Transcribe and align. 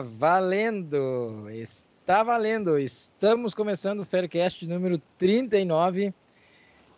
Está 0.00 0.08
valendo! 0.18 1.50
Está 1.50 2.22
valendo! 2.22 2.78
Estamos 2.78 3.52
começando 3.52 4.00
o 4.00 4.04
Faircast 4.06 4.66
número 4.66 4.98
39. 5.18 6.14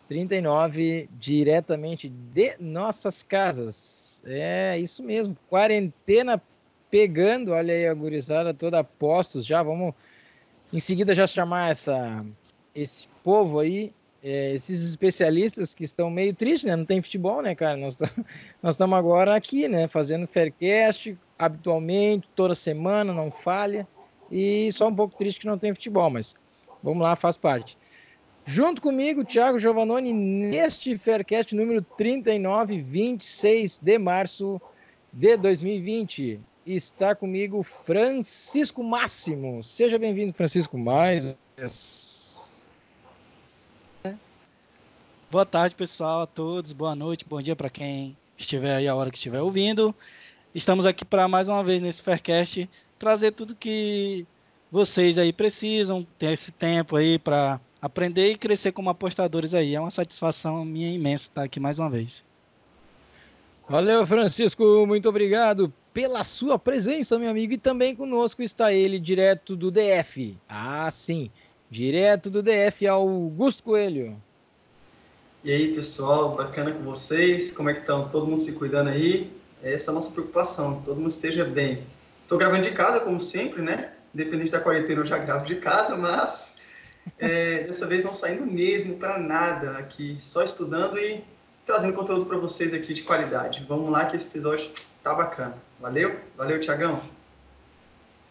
39, 0.06 1.08
diretamente 1.18 2.08
de 2.08 2.54
nossas 2.60 3.24
casas. 3.24 4.22
É 4.24 4.78
isso 4.78 5.02
mesmo, 5.02 5.36
quarentena 5.50 6.40
pegando. 6.92 7.50
Olha 7.50 7.74
aí 7.74 7.88
a 7.88 7.94
gurizada 7.94 8.54
toda 8.54 8.78
a 8.78 8.84
postos. 8.84 9.44
Já 9.44 9.64
vamos 9.64 9.92
em 10.72 10.78
seguida 10.78 11.12
já 11.12 11.26
chamar 11.26 11.72
essa, 11.72 12.24
esse 12.72 13.08
povo 13.24 13.58
aí 13.58 13.92
é, 14.22 14.52
esses 14.52 14.88
especialistas 14.88 15.74
que 15.74 15.82
estão 15.82 16.08
meio 16.08 16.32
tristes, 16.32 16.64
né? 16.64 16.76
Não 16.76 16.84
tem 16.84 17.02
futebol, 17.02 17.42
né, 17.42 17.56
cara? 17.56 17.76
Nós 17.76 17.98
estamos 18.70 18.96
agora 18.96 19.34
aqui, 19.34 19.66
né? 19.66 19.88
Fazendo 19.88 20.28
Faircast 20.28 21.18
habitualmente, 21.44 22.28
toda 22.36 22.54
semana, 22.54 23.12
não 23.12 23.30
falha. 23.30 23.86
E 24.30 24.70
só 24.72 24.88
um 24.88 24.94
pouco 24.94 25.16
triste 25.16 25.40
que 25.40 25.46
não 25.46 25.58
tem 25.58 25.74
futebol, 25.74 26.08
mas 26.08 26.36
vamos 26.82 27.02
lá, 27.02 27.16
faz 27.16 27.36
parte. 27.36 27.76
Junto 28.44 28.80
comigo, 28.80 29.24
Thiago 29.24 29.58
Giovannoni, 29.58 30.12
neste 30.12 30.96
Faircast 30.96 31.54
número 31.54 31.82
39, 31.82 32.78
26 32.78 33.78
de 33.78 33.98
março 33.98 34.60
de 35.12 35.36
2020. 35.36 36.40
Está 36.64 37.14
comigo 37.14 37.62
Francisco 37.62 38.82
Máximo. 38.82 39.62
Seja 39.64 39.98
bem-vindo, 39.98 40.32
Francisco, 40.32 40.78
mais 40.78 41.36
Boa 45.30 45.46
tarde, 45.46 45.74
pessoal, 45.74 46.22
a 46.22 46.26
todos. 46.26 46.72
Boa 46.72 46.94
noite, 46.94 47.24
bom 47.24 47.40
dia 47.40 47.56
para 47.56 47.70
quem 47.70 48.16
estiver 48.36 48.76
aí 48.76 48.86
a 48.86 48.94
hora 48.94 49.10
que 49.10 49.16
estiver 49.16 49.40
ouvindo. 49.40 49.94
Estamos 50.54 50.84
aqui 50.84 51.02
para 51.02 51.26
mais 51.26 51.48
uma 51.48 51.64
vez 51.64 51.80
nesse 51.80 52.02
Faircast 52.02 52.68
trazer 52.98 53.32
tudo 53.32 53.54
que 53.54 54.26
vocês 54.70 55.16
aí 55.16 55.32
precisam, 55.32 56.06
ter 56.18 56.34
esse 56.34 56.52
tempo 56.52 56.94
aí 56.94 57.18
para 57.18 57.58
aprender 57.80 58.30
e 58.30 58.36
crescer 58.36 58.70
como 58.70 58.90
apostadores 58.90 59.54
aí. 59.54 59.74
É 59.74 59.80
uma 59.80 59.90
satisfação 59.90 60.62
minha 60.62 60.92
imensa 60.92 61.28
estar 61.28 61.42
aqui 61.42 61.58
mais 61.58 61.78
uma 61.78 61.88
vez. 61.88 62.22
Valeu, 63.66 64.06
Francisco, 64.06 64.86
muito 64.86 65.08
obrigado 65.08 65.72
pela 65.94 66.22
sua 66.22 66.58
presença, 66.58 67.18
meu 67.18 67.30
amigo. 67.30 67.54
E 67.54 67.58
também 67.58 67.96
conosco 67.96 68.42
está 68.42 68.74
ele, 68.74 68.98
direto 68.98 69.56
do 69.56 69.70
DF. 69.70 70.36
Ah, 70.46 70.90
sim, 70.92 71.30
direto 71.70 72.28
do 72.28 72.42
DF, 72.42 72.86
Augusto 72.86 73.62
Coelho. 73.62 74.20
E 75.42 75.50
aí, 75.50 75.74
pessoal, 75.74 76.36
bacana 76.36 76.72
com 76.72 76.82
vocês? 76.82 77.50
Como 77.50 77.70
é 77.70 77.72
que 77.72 77.80
estão? 77.80 78.06
Todo 78.10 78.26
mundo 78.26 78.38
se 78.38 78.52
cuidando 78.52 78.90
aí? 78.90 79.32
Essa 79.62 79.90
é 79.90 79.92
a 79.92 79.94
nossa 79.94 80.10
preocupação, 80.10 80.82
todo 80.84 80.96
mundo 80.96 81.10
esteja 81.10 81.44
bem. 81.44 81.86
Estou 82.22 82.36
gravando 82.36 82.62
de 82.62 82.72
casa, 82.72 82.98
como 83.00 83.20
sempre, 83.20 83.62
né? 83.62 83.92
Independente 84.12 84.50
da 84.50 84.60
quarentena, 84.60 85.00
eu 85.00 85.06
já 85.06 85.18
gravo 85.18 85.44
de 85.46 85.56
casa, 85.56 85.96
mas 85.96 86.58
é, 87.18 87.64
dessa 87.68 87.86
vez 87.86 88.02
não 88.02 88.12
saindo 88.12 88.44
mesmo 88.44 88.96
para 88.96 89.18
nada 89.18 89.78
aqui, 89.78 90.16
só 90.20 90.42
estudando 90.42 90.98
e 90.98 91.22
trazendo 91.64 91.92
conteúdo 91.92 92.26
para 92.26 92.38
vocês 92.38 92.74
aqui 92.74 92.92
de 92.92 93.02
qualidade. 93.02 93.64
Vamos 93.68 93.90
lá 93.90 94.06
que 94.06 94.16
esse 94.16 94.26
episódio 94.28 94.70
tá 95.02 95.14
bacana. 95.14 95.56
Valeu? 95.80 96.18
Valeu, 96.36 96.58
Tiagão. 96.58 97.02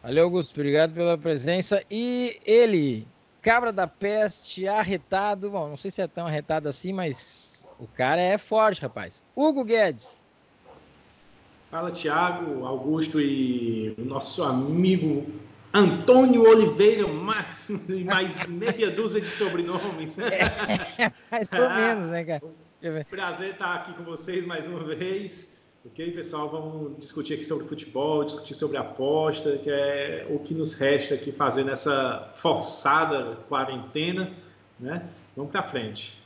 Valeu, 0.03 0.25
Augusto. 0.25 0.53
Obrigado 0.53 0.93
pela 0.93 1.17
presença. 1.17 1.83
E 1.89 2.39
ele, 2.45 3.07
Cabra 3.41 3.71
da 3.71 3.87
Peste, 3.87 4.67
arretado. 4.67 5.51
Bom, 5.51 5.69
não 5.69 5.77
sei 5.77 5.91
se 5.91 6.01
é 6.01 6.07
tão 6.07 6.27
arretado 6.27 6.67
assim, 6.67 6.91
mas 6.91 7.65
o 7.79 7.87
cara 7.87 8.19
é 8.19 8.37
forte, 8.37 8.81
rapaz. 8.81 9.23
Hugo 9.35 9.63
Guedes. 9.63 10.20
Fala, 11.71 11.89
Tiago, 11.89 12.65
Augusto 12.65 13.21
e 13.21 13.95
o 13.97 14.03
nosso 14.03 14.43
amigo 14.43 15.25
Antônio 15.73 16.43
Oliveira 16.43 17.07
Máximo 17.07 17.81
e 17.87 18.03
mais 18.03 18.45
meia 18.45 18.91
dúzia 18.91 19.21
de 19.21 19.27
sobrenomes. 19.27 20.19
É, 20.19 20.41
mais 21.31 21.49
ou 21.53 21.69
menos, 21.69 22.11
né, 22.11 22.25
cara? 22.25 23.05
Prazer 23.09 23.51
estar 23.51 23.75
aqui 23.75 23.93
com 23.93 24.03
vocês 24.03 24.43
mais 24.43 24.67
uma 24.67 24.83
vez. 24.83 25.49
Ok, 25.85 26.11
pessoal, 26.11 26.49
vamos 26.49 26.99
discutir 26.99 27.35
aqui 27.35 27.45
sobre 27.45 27.65
futebol, 27.65 28.25
discutir 28.25 28.53
sobre 28.53 28.75
aposta, 28.75 29.57
que 29.57 29.69
é 29.71 30.27
o 30.29 30.39
que 30.39 30.53
nos 30.53 30.73
resta 30.73 31.15
aqui 31.15 31.31
fazer 31.31 31.63
nessa 31.63 32.31
forçada 32.33 33.37
quarentena, 33.47 34.33
né? 34.77 35.07
Vamos 35.37 35.53
para 35.53 35.63
frente. 35.63 36.20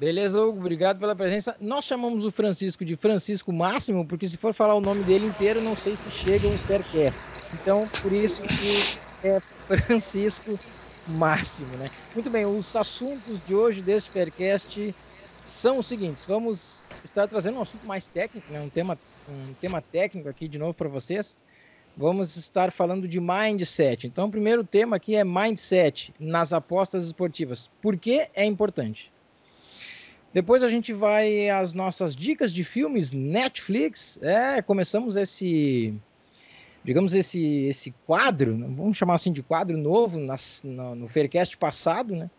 Beleza, 0.00 0.40
Hugo, 0.40 0.60
obrigado 0.60 0.98
pela 0.98 1.14
presença. 1.14 1.54
Nós 1.60 1.84
chamamos 1.84 2.24
o 2.24 2.30
Francisco 2.30 2.86
de 2.86 2.96
Francisco 2.96 3.52
Máximo, 3.52 4.06
porque 4.08 4.26
se 4.26 4.38
for 4.38 4.54
falar 4.54 4.74
o 4.74 4.80
nome 4.80 5.04
dele 5.04 5.26
inteiro, 5.26 5.60
não 5.60 5.76
sei 5.76 5.94
se 5.94 6.10
chega 6.10 6.48
um 6.48 6.58
Faircare. 6.58 7.14
Então, 7.52 7.92
por 8.00 8.10
isso 8.10 8.48
que 8.48 8.88
é 9.22 9.38
Francisco 9.86 10.58
Máximo, 11.06 11.76
né? 11.76 11.90
Muito 12.14 12.30
bem, 12.30 12.46
os 12.46 12.74
assuntos 12.74 13.42
de 13.42 13.54
hoje 13.54 13.82
desse 13.82 14.08
Faircast 14.08 14.96
são 15.42 15.78
os 15.78 15.86
seguintes. 15.86 16.24
Vamos 16.24 16.86
estar 17.04 17.28
trazendo 17.28 17.58
um 17.58 17.62
assunto 17.62 17.86
mais 17.86 18.08
técnico, 18.08 18.50
né? 18.50 18.58
um, 18.58 18.70
tema, 18.70 18.98
um 19.26 19.54
tema 19.54 19.82
técnico 19.82 20.30
aqui 20.30 20.48
de 20.48 20.58
novo 20.58 20.74
para 20.74 20.88
vocês. 20.88 21.36
Vamos 21.94 22.36
estar 22.36 22.72
falando 22.72 23.06
de 23.06 23.20
mindset. 23.20 24.06
Então, 24.06 24.28
o 24.28 24.30
primeiro 24.30 24.66
tema 24.66 24.96
aqui 24.96 25.14
é 25.14 25.24
mindset 25.24 26.14
nas 26.18 26.54
apostas 26.54 27.04
esportivas. 27.04 27.68
Por 27.82 27.98
que 27.98 28.26
é 28.34 28.46
importante? 28.46 29.12
Depois 30.32 30.62
a 30.62 30.68
gente 30.68 30.92
vai 30.92 31.50
às 31.50 31.72
nossas 31.72 32.14
dicas 32.14 32.52
de 32.52 32.62
filmes 32.62 33.12
Netflix. 33.12 34.18
É, 34.22 34.62
começamos 34.62 35.16
esse, 35.16 35.92
digamos 36.84 37.12
esse 37.12 37.40
esse 37.64 37.92
quadro, 38.06 38.56
vamos 38.56 38.96
chamar 38.96 39.14
assim 39.16 39.32
de 39.32 39.42
quadro 39.42 39.76
novo 39.76 40.18
nas, 40.18 40.62
no, 40.64 40.94
no 40.94 41.08
Faircast 41.08 41.56
passado, 41.56 42.14
né? 42.14 42.30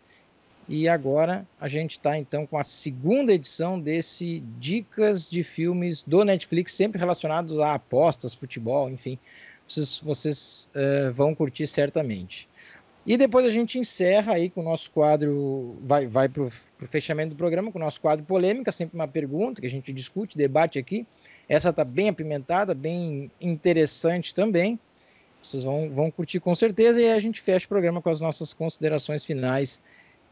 E 0.68 0.88
agora 0.88 1.46
a 1.60 1.68
gente 1.68 1.92
está 1.92 2.16
então 2.16 2.46
com 2.46 2.56
a 2.56 2.64
segunda 2.64 3.32
edição 3.32 3.78
desse 3.78 4.42
Dicas 4.58 5.28
de 5.28 5.42
Filmes 5.42 6.02
do 6.02 6.24
Netflix, 6.24 6.72
sempre 6.72 6.98
relacionados 6.98 7.58
a 7.58 7.74
apostas, 7.74 8.34
futebol, 8.34 8.88
enfim. 8.88 9.18
Vocês, 9.66 10.00
vocês 10.00 10.70
uh, 10.74 11.12
vão 11.12 11.34
curtir 11.34 11.66
certamente. 11.66 12.48
E 13.04 13.16
depois 13.16 13.44
a 13.44 13.50
gente 13.50 13.78
encerra 13.78 14.34
aí 14.34 14.48
com 14.48 14.60
o 14.60 14.64
nosso 14.64 14.90
quadro, 14.90 15.76
vai, 15.82 16.06
vai 16.06 16.28
para 16.28 16.44
o 16.44 16.50
fechamento 16.86 17.30
do 17.30 17.36
programa, 17.36 17.72
com 17.72 17.78
o 17.78 17.82
nosso 17.82 18.00
quadro 18.00 18.24
polêmica, 18.24 18.70
sempre 18.70 18.94
uma 18.94 19.08
pergunta 19.08 19.60
que 19.60 19.66
a 19.66 19.70
gente 19.70 19.92
discute, 19.92 20.38
debate 20.38 20.78
aqui. 20.78 21.04
Essa 21.48 21.70
está 21.70 21.84
bem 21.84 22.08
apimentada, 22.08 22.74
bem 22.74 23.28
interessante 23.40 24.32
também. 24.32 24.78
Vocês 25.42 25.64
vão, 25.64 25.90
vão 25.90 26.12
curtir 26.12 26.38
com 26.38 26.54
certeza 26.54 27.00
e 27.00 27.10
a 27.10 27.18
gente 27.18 27.40
fecha 27.40 27.66
o 27.66 27.68
programa 27.68 28.00
com 28.00 28.08
as 28.08 28.20
nossas 28.20 28.54
considerações 28.54 29.24
finais 29.24 29.82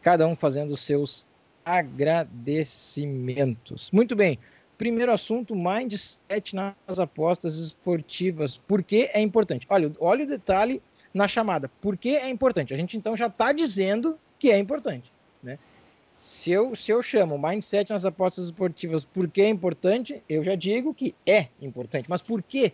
cada 0.01 0.25
um 0.27 0.35
fazendo 0.37 0.73
os 0.73 0.81
seus 0.81 1.27
agradecimentos. 1.65 3.91
Muito 3.91 4.15
bem. 4.15 4.39
Primeiro 4.79 5.13
assunto, 5.13 5.55
mindset 5.55 6.55
nas 6.55 6.99
apostas 6.99 7.57
esportivas. 7.57 8.57
Por 8.57 8.83
que 8.83 9.11
é 9.13 9.21
importante? 9.21 9.67
Olha, 9.69 9.93
olha 9.99 10.25
o 10.25 10.29
detalhe 10.29 10.81
na 11.13 11.29
chamada. 11.29 11.69
Por 11.81 11.97
que 11.97 12.17
é 12.17 12.29
importante? 12.29 12.73
A 12.73 12.77
gente 12.77 12.97
então 12.97 13.17
já 13.17 13.27
está 13.27 13.53
dizendo 13.53 14.19
que 14.39 14.51
é 14.51 14.59
importante. 14.59 15.13
Né? 15.43 15.59
Se, 16.19 16.51
eu, 16.51 16.75
se 16.75 16.91
eu 16.91 17.03
chamo 17.03 17.39
mindset 17.39 17.91
nas 17.91 18.05
apostas 18.05 18.47
esportivas 18.47 19.05
por 19.05 19.29
que 19.29 19.43
é 19.43 19.49
importante, 19.49 20.23
eu 20.29 20.45
já 20.45 20.55
digo 20.55 20.95
que 20.95 21.15
é 21.27 21.49
importante. 21.61 22.09
Mas 22.09 22.23
por 22.23 22.43
que 22.43 22.73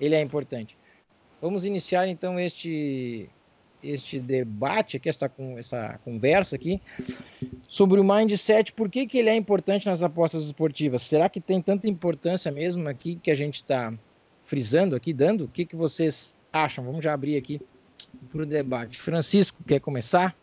ele 0.00 0.14
é 0.14 0.20
importante? 0.20 0.76
Vamos 1.40 1.64
iniciar 1.64 2.08
então 2.08 2.40
este 2.40 3.28
este 3.82 4.18
debate 4.18 4.96
aqui, 4.96 5.08
essa, 5.08 5.30
essa 5.56 6.00
conversa 6.04 6.56
aqui, 6.56 6.80
sobre 7.68 8.00
o 8.00 8.04
mindset, 8.04 8.72
por 8.72 8.90
que, 8.90 9.06
que 9.06 9.18
ele 9.18 9.28
é 9.28 9.36
importante 9.36 9.86
nas 9.86 10.02
apostas 10.02 10.44
esportivas? 10.44 11.02
Será 11.02 11.28
que 11.28 11.40
tem 11.40 11.60
tanta 11.60 11.88
importância 11.88 12.50
mesmo 12.50 12.88
aqui 12.88 13.16
que 13.16 13.30
a 13.30 13.34
gente 13.34 13.56
está 13.56 13.92
frisando 14.42 14.96
aqui, 14.96 15.12
dando? 15.12 15.44
O 15.44 15.48
que, 15.48 15.64
que 15.64 15.76
vocês 15.76 16.34
acham? 16.52 16.84
Vamos 16.84 17.04
já 17.04 17.12
abrir 17.12 17.36
aqui 17.36 17.60
para 18.26 18.42
o 18.42 18.46
debate. 18.46 18.98
Francisco, 18.98 19.56
quer 19.66 19.80
começar? 19.80 20.36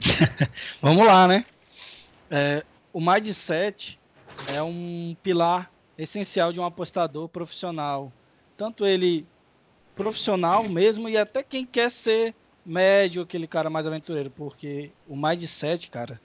Vamos 0.80 1.06
lá, 1.06 1.28
né? 1.28 1.44
É, 2.30 2.64
o 2.92 3.00
mindset 3.00 3.98
é 4.48 4.62
um 4.62 5.16
pilar 5.22 5.70
essencial 5.96 6.52
de 6.52 6.58
um 6.60 6.64
apostador 6.64 7.28
profissional. 7.28 8.12
Tanto 8.56 8.86
ele 8.86 9.26
profissional 9.94 10.68
mesmo 10.68 11.08
e 11.08 11.16
até 11.16 11.42
quem 11.42 11.66
quer 11.66 11.90
ser 11.90 12.34
médio, 12.64 13.22
aquele 13.22 13.46
cara 13.46 13.68
mais 13.68 13.86
aventureiro, 13.86 14.30
porque 14.30 14.90
o 15.08 15.16
mindset, 15.16 15.90
cara, 15.90 16.20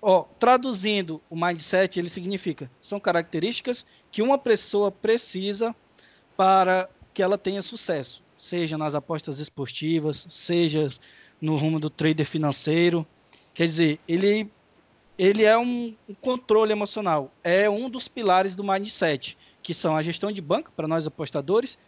ó, 0.00 0.22
traduzindo 0.38 1.20
o 1.28 1.36
mindset, 1.36 1.98
ele 1.98 2.08
significa 2.08 2.70
são 2.80 2.98
características 2.98 3.84
que 4.10 4.22
uma 4.22 4.38
pessoa 4.38 4.90
precisa 4.90 5.74
para 6.36 6.88
que 7.12 7.22
ela 7.22 7.36
tenha 7.36 7.62
sucesso, 7.62 8.22
seja 8.40 8.78
nas 8.78 8.94
apostas 8.94 9.38
esportivas, 9.38 10.26
seja 10.30 10.88
no 11.40 11.56
rumo 11.56 11.78
do 11.78 11.90
trader 11.90 12.24
financeiro. 12.24 13.06
Quer 13.52 13.66
dizer, 13.66 14.00
ele 14.08 14.50
ele 15.18 15.44
é 15.44 15.56
um, 15.58 15.94
um, 16.08 16.14
controle 16.14 16.72
emocional, 16.72 17.30
é 17.44 17.68
um 17.68 17.90
dos 17.90 18.08
pilares 18.08 18.56
do 18.56 18.64
mindset, 18.64 19.36
que 19.62 19.74
são 19.74 19.94
a 19.94 20.02
gestão 20.02 20.32
de 20.32 20.40
banca 20.40 20.72
para 20.74 20.88
nós 20.88 21.06
apostadores, 21.06 21.78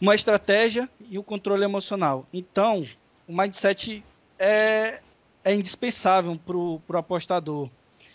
uma 0.00 0.14
estratégia 0.14 0.88
e 1.10 1.18
o 1.18 1.22
controle 1.22 1.62
emocional. 1.62 2.26
Então, 2.32 2.86
o 3.28 3.36
mindset 3.36 4.02
é, 4.38 5.02
é 5.44 5.54
indispensável 5.54 6.40
para 6.46 6.56
o 6.56 6.80
apostador. 6.94 7.68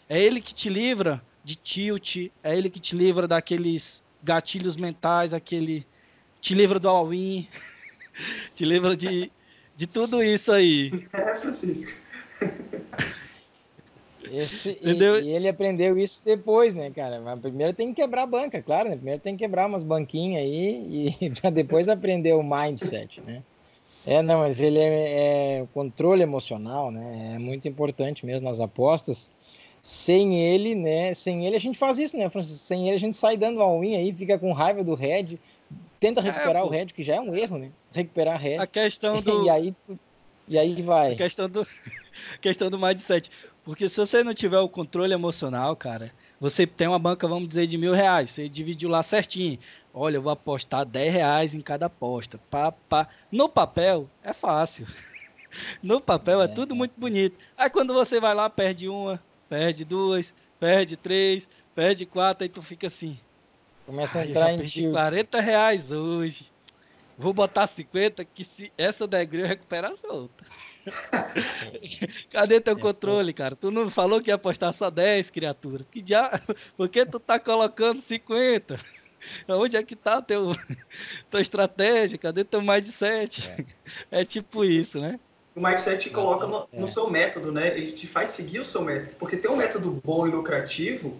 É 0.09 0.19
ele 0.19 0.41
que 0.41 0.55
te 0.55 0.69
livra 0.69 1.21
de 1.43 1.55
tilt, 1.55 2.31
é 2.41 2.57
ele 2.57 2.71
que 2.71 2.79
te 2.79 2.95
livra 2.95 3.27
daqueles 3.27 4.03
gatilhos 4.23 4.75
mentais, 4.75 5.35
aquele 5.35 5.85
te 6.45 6.53
livra 6.53 6.79
do 6.79 6.87
all-in, 6.87 7.47
te 8.53 8.65
livra 8.65 8.95
de, 8.95 9.31
de 9.75 9.87
tudo 9.87 10.21
isso 10.21 10.51
aí. 10.51 10.91
É, 11.11 11.35
Francisco. 11.37 11.91
Esse, 14.31 14.77
e, 14.79 14.91
e, 14.91 15.31
ele 15.31 15.49
aprendeu 15.49 15.97
isso 15.97 16.23
depois, 16.23 16.75
né, 16.75 16.91
cara? 16.91 17.19
Mas 17.19 17.39
primeiro 17.39 17.73
tem 17.73 17.91
que 17.91 18.01
quebrar 18.03 18.23
a 18.23 18.27
banca, 18.27 18.61
claro, 18.61 18.89
né? 18.89 18.95
Primeiro 18.95 19.19
tem 19.21 19.35
que 19.35 19.43
quebrar 19.43 19.65
umas 19.65 19.83
banquinhas 19.83 20.43
aí 20.43 21.15
e 21.19 21.29
para 21.41 21.49
depois 21.49 21.87
aprender 21.87 22.33
o 22.33 22.43
mindset, 22.43 23.21
né? 23.21 23.41
É, 24.05 24.21
não, 24.21 24.39
mas 24.39 24.61
ele 24.61 24.77
é, 24.77 25.61
é 25.61 25.67
controle 25.73 26.21
emocional, 26.21 26.91
né? 26.91 27.33
É 27.37 27.39
muito 27.39 27.67
importante 27.67 28.23
mesmo 28.23 28.47
nas 28.47 28.59
apostas. 28.59 29.31
Sem 29.81 30.39
ele, 30.39 30.75
né? 30.75 31.15
Sem 31.15 31.47
ele 31.47 31.55
a 31.55 31.59
gente 31.59 31.77
faz 31.77 31.97
isso, 31.97 32.15
né, 32.15 32.29
Francisco? 32.29 32.59
Sem 32.59 32.87
ele 32.87 32.97
a 32.97 32.99
gente 32.99 33.17
sai 33.17 33.35
dando 33.35 33.61
all-in 33.63 33.95
aí, 33.95 34.13
fica 34.13 34.37
com 34.37 34.51
raiva 34.51 34.83
do 34.83 34.93
Red, 34.93 35.39
tenta 35.99 36.21
é, 36.21 36.23
recuperar 36.23 36.61
é, 36.61 36.65
o 36.65 36.69
Red, 36.69 36.87
que 36.87 37.03
já 37.03 37.15
é 37.15 37.21
um 37.21 37.35
erro, 37.35 37.57
né? 37.57 37.71
Recuperar 37.91 38.39
Red. 38.39 38.57
A 38.57 38.67
questão 38.67 39.21
do. 39.23 39.45
e 39.45 39.49
aí, 39.49 39.75
e 40.47 40.57
aí 40.57 40.81
vai. 40.81 41.13
A 41.13 41.15
questão 41.15 41.49
do, 41.49 41.65
questão 42.41 42.69
do 42.69 42.79
mindset. 42.79 43.29
Porque 43.63 43.89
se 43.89 43.97
você 43.97 44.23
não 44.23 44.33
tiver 44.33 44.59
o 44.59 44.69
controle 44.69 45.13
emocional, 45.13 45.75
cara, 45.75 46.11
você 46.39 46.67
tem 46.67 46.87
uma 46.87 46.99
banca, 46.99 47.27
vamos 47.27 47.47
dizer, 47.47 47.65
de 47.65 47.77
mil 47.77 47.93
reais, 47.93 48.29
você 48.29 48.47
dividiu 48.47 48.89
lá 48.89 49.01
certinho. 49.01 49.57
Olha, 49.91 50.17
eu 50.17 50.21
vou 50.21 50.31
apostar 50.31 50.85
10 50.85 51.13
reais 51.13 51.55
em 51.55 51.61
cada 51.61 51.87
aposta. 51.87 52.39
Pá, 52.49 52.71
pá. 52.71 53.07
No 53.31 53.49
papel, 53.49 54.09
é 54.23 54.33
fácil. 54.33 54.85
No 55.81 56.01
papel 56.01 56.41
é, 56.41 56.45
é 56.45 56.47
tudo 56.49 56.75
muito 56.75 56.91
bonito. 56.97 57.37
Aí 57.57 57.69
quando 57.69 57.93
você 57.93 58.19
vai 58.19 58.35
lá, 58.35 58.49
perde 58.49 58.89
uma, 58.89 59.23
perde 59.47 59.85
duas, 59.85 60.33
perde 60.59 60.97
três, 60.97 61.47
perde 61.73 62.05
quatro, 62.05 62.43
aí 62.43 62.49
tu 62.49 62.61
fica 62.61 62.87
assim. 62.87 63.17
Começa 63.85 64.19
a 64.19 64.25
entrar 64.25 64.53
em 64.53 64.57
perdi 64.57 64.89
40 64.89 65.39
reais 65.39 65.91
hoje. 65.91 66.51
Vou 67.17 67.33
botar 67.33 67.67
50, 67.67 68.25
que 68.25 68.43
se 68.43 68.71
essa 68.77 69.07
der 69.07 69.27
eu 69.33 69.45
recupero 69.45 69.87
as 69.87 70.03
outras. 70.03 70.49
Cadê 72.29 72.59
teu 72.59 72.77
controle, 72.77 73.31
cara? 73.31 73.55
Tu 73.55 73.71
não 73.71 73.89
falou 73.89 74.21
que 74.21 74.29
ia 74.29 74.35
apostar 74.35 74.73
só 74.73 74.89
10, 74.89 75.29
criatura? 75.31 75.85
Que 75.89 76.01
dia... 76.01 76.29
Por 76.75 76.89
que 76.89 77.05
tu 77.05 77.19
tá 77.19 77.39
colocando 77.39 78.01
50? 78.01 78.79
Onde 79.47 79.77
é 79.77 79.83
que 79.83 79.95
tá 79.95 80.21
teu 80.21 80.53
tua 81.29 81.41
estratégia? 81.41 82.17
Cadê 82.17 82.43
teu 82.43 82.61
mindset? 82.61 83.47
É, 84.11 84.21
é 84.21 84.25
tipo 84.25 84.63
isso, 84.65 84.99
né? 84.99 85.19
o 85.55 85.61
mindset 85.61 85.97
te 85.97 86.09
coloca 86.09 86.45
no, 86.45 86.67
no, 86.73 86.87
seu 86.87 87.09
método, 87.09 87.49
né? 87.49 87.77
Ele 87.77 87.89
te 87.89 88.05
faz 88.05 88.29
seguir 88.29 88.59
o 88.59 88.65
seu 88.65 88.81
método. 88.81 89.15
Porque 89.17 89.37
ter 89.37 89.47
um 89.47 89.55
método 89.55 90.01
bom 90.03 90.27
e 90.27 90.31
lucrativo 90.31 91.17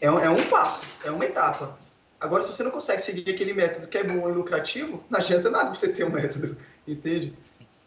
é 0.00 0.10
um, 0.10 0.18
é 0.18 0.30
um 0.30 0.48
passo, 0.48 0.84
é 1.04 1.10
uma 1.10 1.24
etapa. 1.24 1.78
Agora, 2.20 2.42
se 2.42 2.52
você 2.52 2.62
não 2.62 2.70
consegue 2.70 3.02
seguir 3.02 3.30
aquele 3.30 3.52
método 3.52 3.88
que 3.88 3.98
é 3.98 4.04
bom 4.04 4.28
e 4.28 4.32
lucrativo, 4.32 5.02
não 5.10 5.18
adianta 5.18 5.50
nada 5.50 5.72
você 5.74 5.92
ter 5.92 6.04
um 6.04 6.10
método, 6.10 6.56
entende? 6.88 7.34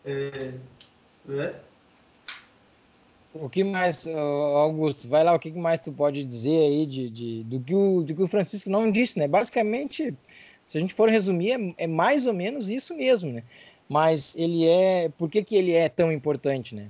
É, 0.06 0.52
é. 1.30 1.56
O 3.34 3.50
que 3.50 3.64
mais, 3.64 4.08
Augusto, 4.08 5.08
vai 5.08 5.24
lá, 5.24 5.34
o 5.34 5.40
que 5.40 5.52
mais 5.52 5.80
tu 5.80 5.92
pode 5.92 6.24
dizer 6.24 6.66
aí 6.66 6.86
de, 6.86 7.10
de, 7.10 7.44
do, 7.44 7.60
que 7.60 7.76
o, 7.76 8.02
do 8.02 8.16
que 8.16 8.22
o 8.24 8.28
Francisco 8.28 8.70
não 8.70 8.92
disse, 8.92 9.20
né? 9.20 9.28
Basicamente, 9.28 10.14
se 10.66 10.78
a 10.78 10.82
gente 10.82 10.94
for 10.94 11.10
resumir, 11.10 11.52
é, 11.52 11.84
é 11.84 11.88
mais 11.88 12.26
ou 12.26 12.34
menos 12.34 12.70
isso 12.70 12.96
mesmo, 12.96 13.32
né? 13.32 13.44
Mas 13.88 14.36
ele 14.36 14.68
é. 14.68 15.10
Por 15.18 15.30
que, 15.30 15.44
que 15.44 15.56
ele 15.56 15.74
é 15.74 15.88
tão 15.88 16.12
importante, 16.12 16.76
né? 16.76 16.88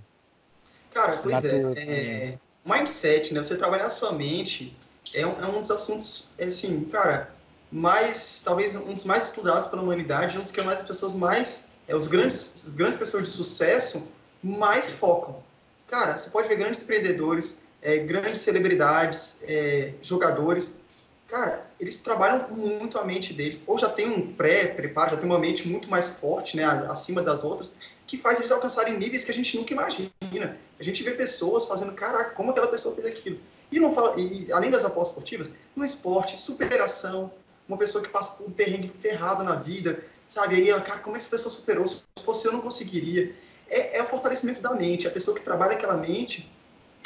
Cara, 0.94 1.18
pois 1.18 1.46
é, 1.46 1.62
é, 1.75 2.38
Mindset, 2.66 3.34
né? 3.34 3.44
Você 3.44 3.56
trabalhar 3.56 3.86
a 3.86 3.90
sua 3.90 4.12
mente 4.12 4.75
é 5.13 5.25
um, 5.25 5.44
é 5.44 5.48
um 5.48 5.62
dos 5.62 5.71
assuntos, 5.71 6.30
é 6.38 6.45
assim, 6.45 6.86
cara, 6.86 7.31
mais. 7.71 8.42
Talvez 8.44 8.75
um 8.75 8.94
dos 8.94 9.04
mais 9.04 9.25
estudados 9.25 9.68
pela 9.68 9.81
humanidade, 9.81 10.38
um 10.38 10.42
dos 10.42 10.51
que 10.51 10.62
mais 10.62 10.80
as 10.80 10.88
pessoas 10.88 11.13
mais. 11.13 11.69
É, 11.88 11.95
os 11.95 12.07
grandes, 12.07 12.63
as 12.65 12.74
grandes 12.74 12.98
pessoas 12.98 13.24
de 13.27 13.31
sucesso 13.31 14.07
mais 14.44 14.92
focam. 14.92 15.42
Cara, 15.88 16.18
você 16.18 16.30
pode 16.30 16.48
ver 16.48 16.57
grandes 16.57 16.81
empreendedores, 16.81 17.63
é, 17.81 17.98
grandes 17.98 18.42
celebridades, 18.42 19.39
é, 19.44 19.94
jogadores, 20.01 20.81
cara, 21.27 21.65
eles 21.80 22.00
trabalham 22.01 22.48
muito 22.50 22.98
a 22.98 23.06
mente 23.06 23.33
deles, 23.33 23.63
ou 23.65 23.77
já 23.77 23.88
tem 23.88 24.07
um 24.07 24.33
pré-preparo, 24.33 25.12
já 25.12 25.18
tem 25.18 25.25
uma 25.25 25.39
mente 25.39 25.68
muito 25.68 25.89
mais 25.89 26.09
forte, 26.09 26.57
né, 26.57 26.65
acima 26.89 27.21
das 27.21 27.44
outras, 27.44 27.74
que 28.07 28.18
faz 28.18 28.39
eles 28.39 28.51
alcançarem 28.51 28.98
níveis 28.98 29.25
que 29.25 29.31
a 29.31 29.33
gente 29.33 29.57
nunca 29.57 29.74
imagina. 29.74 30.57
A 30.80 30.83
gente 30.83 31.04
vê 31.04 31.12
pessoas 31.12 31.65
fazendo, 31.65 31.92
caraca, 31.94 32.31
como 32.31 32.51
aquela 32.51 32.68
pessoa 32.68 32.95
fez 32.95 33.06
aquilo? 33.06 33.38
E 33.69 33.80
não 33.80 33.94
fala, 33.94 34.18
e 34.19 34.50
além 34.51 34.71
das 34.71 34.86
apostas 34.86 35.09
esportivas, 35.09 35.50
no 35.75 35.83
esporte, 35.83 36.39
superação, 36.39 37.31
uma 37.68 37.77
pessoa 37.77 38.01
que 38.01 38.09
passa 38.09 38.31
por 38.38 38.48
um 38.48 38.51
perrengue 38.51 38.88
ferrado 38.88 39.44
na 39.44 39.56
vida, 39.56 40.01
sabe? 40.25 40.56
Aí, 40.56 40.81
cara, 40.81 41.00
como 41.00 41.18
essa 41.18 41.30
pessoa 41.30 41.51
superou? 41.51 41.86
Se 41.86 42.01
fosse 42.24 42.48
eu, 42.48 42.54
não 42.54 42.62
conseguiria. 42.62 43.36
É, 43.69 43.98
é 43.98 44.01
o 44.01 44.06
fortalecimento 44.06 44.62
da 44.62 44.74
mente, 44.74 45.06
a 45.06 45.12
pessoa 45.12 45.36
que 45.36 45.44
trabalha 45.44 45.74
aquela 45.74 45.98
mente 45.98 46.50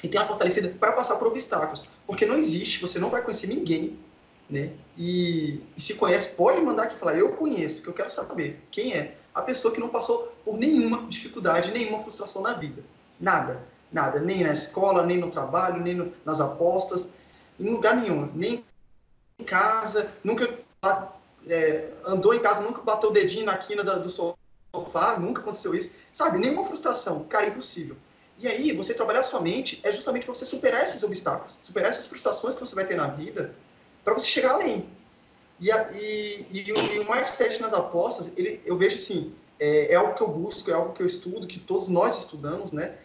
e 0.04 0.08
tem 0.08 0.22
a 0.22 0.28
fortalecida 0.28 0.70
para 0.80 0.92
passar 0.92 1.16
por 1.16 1.28
obstáculos. 1.28 1.88
Porque 2.06 2.28
não 2.28 2.36
existe, 2.36 2.80
você 2.80 3.00
não 3.00 3.10
vai 3.10 3.24
conhecer 3.24 3.48
ninguém 3.48 3.98
né? 4.52 4.74
E, 4.98 5.62
e, 5.78 5.82
se 5.82 5.96
conhece, 5.96 6.36
pode 6.36 6.62
mandar 6.62 6.84
aqui 6.84 6.98
falar, 6.98 7.18
eu 7.18 7.32
conheço, 7.32 7.82
que 7.82 7.88
eu 7.88 7.94
quero 7.94 8.12
saber 8.12 8.60
quem 8.70 8.94
é 8.94 9.16
a 9.34 9.42
pessoa 9.42 9.74
que 9.74 9.80
não 9.80 9.90
passou 9.90 10.34
por 10.44 10.58
nenhuma 10.58 11.06
dificuldade, 11.08 11.72
nenhuma 11.72 12.02
frustração 12.02 12.42
na 12.42 12.54
vida. 12.54 12.84
Nada, 13.20 13.64
nada, 13.92 14.20
nem 14.20 14.44
na 14.44 14.54
escola, 14.54 15.06
nem 15.06 15.18
no 15.18 15.30
trabalho, 15.30 15.82
nem 15.82 15.96
no, 15.96 16.14
nas 16.26 16.42
apostas, 16.42 17.12
em 17.60 17.70
lugar 17.70 17.96
nenhum, 17.96 18.30
nem 18.34 18.66
em 19.40 19.44
casa, 19.44 20.12
nunca 20.24 20.60
é, 21.48 21.90
andou 22.06 22.34
em 22.34 22.40
casa, 22.40 22.62
nunca 22.62 22.82
bateu 22.82 23.10
o 23.10 23.14
dedinho 23.14 23.46
na 23.46 23.58
quina 23.58 23.84
do 23.84 24.10
sofá, 24.10 25.20
nunca 25.20 25.42
aconteceu 25.42 25.74
isso, 25.74 25.94
sabe? 26.12 26.40
Nenhuma 26.40 26.66
frustração, 26.66 27.24
cara, 27.26 27.48
impossível. 27.48 27.96
E 28.40 28.48
aí, 28.48 28.74
você 28.74 28.94
trabalhar 28.94 29.22
sua 29.22 29.40
mente 29.40 29.80
é 29.84 29.92
justamente 29.92 30.26
para 30.26 30.34
você 30.34 30.46
superar 30.46 30.82
esses 30.82 31.04
obstáculos, 31.04 31.58
superar 31.62 31.90
essas 31.90 32.08
frustrações 32.08 32.56
que 32.56 32.60
você 32.60 32.74
vai 32.74 32.86
ter 32.86 32.96
na 32.96 33.08
vida 33.08 33.54
para 34.04 34.16
você 34.16 34.28
chegar 34.28 34.54
além. 34.54 34.90
E, 35.62 35.72
a, 35.72 35.92
e, 35.94 36.48
e, 36.50 36.70
e, 36.70 37.00
o 37.00 37.14
mindset 37.14 37.62
nas 37.62 37.72
apostas, 37.72 38.34
ele, 38.36 38.60
eu 38.66 38.76
vejo 38.76 38.96
assim, 38.96 39.32
é, 39.60 39.94
é, 39.94 39.96
algo 39.96 40.16
que 40.16 40.22
eu 40.22 40.28
busco, 40.28 40.72
é 40.72 40.74
algo 40.74 40.92
que 40.92 41.04
eu 41.04 41.06
estudo, 41.06 41.46
que 41.46 41.60
todos 41.60 41.88
nós 41.88 42.18
estudamos, 42.18 42.72
né? 42.72 42.96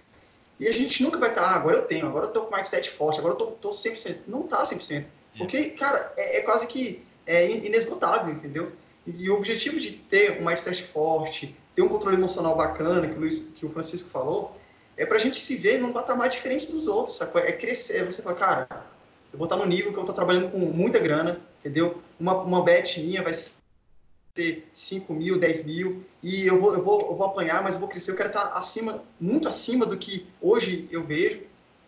E 0.59 0.67
a 0.67 0.73
gente 0.73 1.03
nunca 1.03 1.19
vai 1.19 1.29
estar, 1.29 1.43
ah, 1.43 1.55
agora 1.55 1.77
eu 1.77 1.83
tenho, 1.83 2.07
agora 2.07 2.25
eu 2.25 2.31
tô 2.33 2.41
com 2.47 2.55
o 2.55 2.57
mindset 2.57 2.89
forte, 2.89 3.19
agora 3.19 3.35
eu 3.35 3.39
tô, 3.39 3.47
tô 3.49 3.71
100%. 3.71 4.21
Não 4.27 4.45
tá 4.45 4.63
100%. 4.65 5.01
É. 5.01 5.05
Porque, 5.37 5.65
cara, 5.71 6.15
é, 6.17 6.39
é 6.39 6.41
quase 6.41 6.67
que 6.67 7.05
é 7.27 7.51
inesgotável, 7.51 8.33
entendeu? 8.33 8.73
E, 9.07 9.25
e, 9.25 9.31
o 9.31 9.37
objetivo 9.37 9.79
de 9.79 9.93
ter 9.93 10.41
um 10.41 10.47
mindset 10.47 10.83
forte, 10.83 11.55
ter 11.75 11.83
um 11.83 11.89
controle 11.89 12.17
emocional 12.17 12.57
bacana, 12.57 13.07
que 13.07 13.15
o, 13.17 13.21
Luiz, 13.21 13.51
que 13.55 13.67
o 13.67 13.69
Francisco 13.69 14.09
falou, 14.09 14.57
é 14.97 15.05
pra 15.05 15.19
gente 15.19 15.39
se 15.39 15.57
ver 15.57 15.79
num 15.79 15.93
patamar 15.93 16.31
diferente 16.31 16.73
dos 16.73 16.89
outros, 16.89 17.17
sabe? 17.17 17.39
É 17.41 17.53
crescer, 17.53 18.03
você 18.03 18.23
fala, 18.23 18.35
cara, 18.35 18.87
eu 19.31 19.39
vou 19.39 19.45
estar 19.45 19.57
no 19.57 19.67
nível 19.67 19.93
que 19.93 19.99
eu 19.99 20.05
estou 20.05 20.15
trabalhando 20.15 20.51
com 20.51 20.59
muita 20.59 20.99
grana, 20.99 21.39
entendeu? 21.67 22.01
Uma, 22.19 22.35
uma 22.43 22.63
bet 22.63 23.01
minha 23.01 23.23
vai 23.23 23.35
ser 23.35 24.69
5 24.73 25.13
mil, 25.13 25.39
10 25.39 25.65
mil, 25.65 26.05
e 26.23 26.47
eu 26.47 26.61
vou, 26.61 26.75
eu, 26.75 26.83
vou, 26.83 27.01
eu 27.01 27.17
vou 27.17 27.27
apanhar, 27.27 27.63
mas 27.63 27.75
eu 27.75 27.81
vou 27.81 27.89
crescer. 27.89 28.13
Eu 28.13 28.17
quero 28.17 28.29
estar 28.29 28.53
acima, 28.53 29.03
muito 29.21 29.49
acima 29.49 29.85
do 29.85 29.97
que 29.97 30.27
hoje 30.41 30.89
eu 30.91 31.03
vejo, 31.03 31.41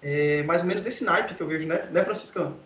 é, 0.03 0.43
mais 0.43 0.63
ou 0.63 0.67
menos 0.67 0.83
desse 0.83 1.05
naipe 1.05 1.35
que 1.35 1.41
eu 1.41 1.47
vejo, 1.47 1.67
né, 1.67 1.89
né 1.93 2.05
Franciscano? 2.05 2.59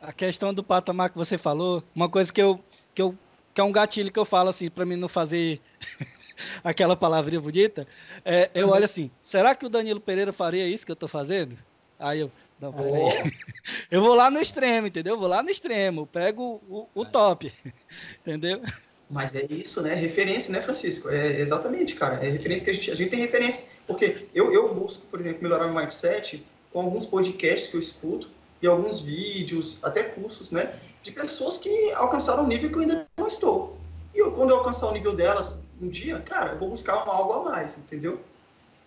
A 0.00 0.12
questão 0.12 0.54
do 0.54 0.64
patamar 0.64 1.10
que 1.10 1.18
você 1.18 1.36
falou, 1.36 1.82
uma 1.94 2.08
coisa 2.08 2.32
que 2.32 2.40
eu, 2.40 2.60
que 2.94 3.02
eu 3.02 3.16
que 3.52 3.60
é 3.60 3.64
um 3.64 3.72
gatilho 3.72 4.12
que 4.12 4.18
eu 4.18 4.24
falo 4.26 4.50
assim, 4.50 4.68
para 4.68 4.84
mim 4.84 4.96
não 4.96 5.08
fazer 5.08 5.62
aquela 6.62 6.94
palavrinha 6.94 7.40
bonita, 7.40 7.88
é, 8.22 8.50
eu 8.54 8.68
olho 8.68 8.84
assim, 8.84 9.10
será 9.22 9.54
que 9.54 9.64
o 9.64 9.70
Danilo 9.70 9.98
Pereira 9.98 10.30
faria 10.30 10.68
isso 10.68 10.84
que 10.84 10.92
eu 10.92 10.94
estou 10.94 11.08
fazendo? 11.08 11.56
Aí 11.98 12.20
eu, 12.20 12.30
não, 12.60 12.72
eu 13.90 14.00
vou 14.00 14.14
lá 14.14 14.30
no 14.30 14.40
extremo, 14.40 14.86
entendeu? 14.86 15.14
Eu 15.14 15.18
vou 15.18 15.28
lá 15.28 15.42
no 15.42 15.50
extremo, 15.50 16.06
pego 16.06 16.62
o, 16.68 16.86
o 16.94 17.04
top, 17.04 17.52
entendeu? 18.20 18.62
Mas 19.08 19.34
é 19.34 19.46
isso, 19.48 19.82
né? 19.82 19.94
Referência, 19.94 20.52
né, 20.52 20.60
Francisco? 20.60 21.08
É 21.08 21.40
exatamente, 21.40 21.94
cara. 21.94 22.16
É 22.26 22.28
referência 22.28 22.64
que 22.64 22.70
a 22.70 22.74
gente, 22.74 22.90
a 22.90 22.94
gente 22.94 23.10
tem 23.10 23.20
referência. 23.20 23.68
Porque 23.86 24.26
eu, 24.34 24.52
eu 24.52 24.74
busco, 24.74 25.06
por 25.06 25.20
exemplo, 25.20 25.42
melhorar 25.42 25.66
meu 25.66 25.80
mindset 25.80 26.44
com 26.72 26.80
alguns 26.80 27.04
podcasts 27.04 27.70
que 27.70 27.76
eu 27.76 27.80
escuto 27.80 28.28
e 28.60 28.66
alguns 28.66 29.00
vídeos, 29.00 29.78
até 29.82 30.02
cursos, 30.02 30.50
né? 30.50 30.74
De 31.02 31.12
pessoas 31.12 31.56
que 31.56 31.92
alcançaram 31.92 32.42
um 32.42 32.48
nível 32.48 32.68
que 32.68 32.76
eu 32.76 32.80
ainda 32.80 33.06
não 33.16 33.28
estou. 33.28 33.78
E 34.12 34.18
eu, 34.18 34.32
quando 34.32 34.50
eu 34.50 34.56
alcançar 34.56 34.88
o 34.88 34.92
nível 34.92 35.14
delas 35.14 35.64
um 35.80 35.88
dia, 35.88 36.18
cara, 36.20 36.52
eu 36.52 36.58
vou 36.58 36.70
buscar 36.70 36.94
algo 36.94 37.32
a 37.32 37.44
mais, 37.44 37.78
entendeu? 37.78 38.20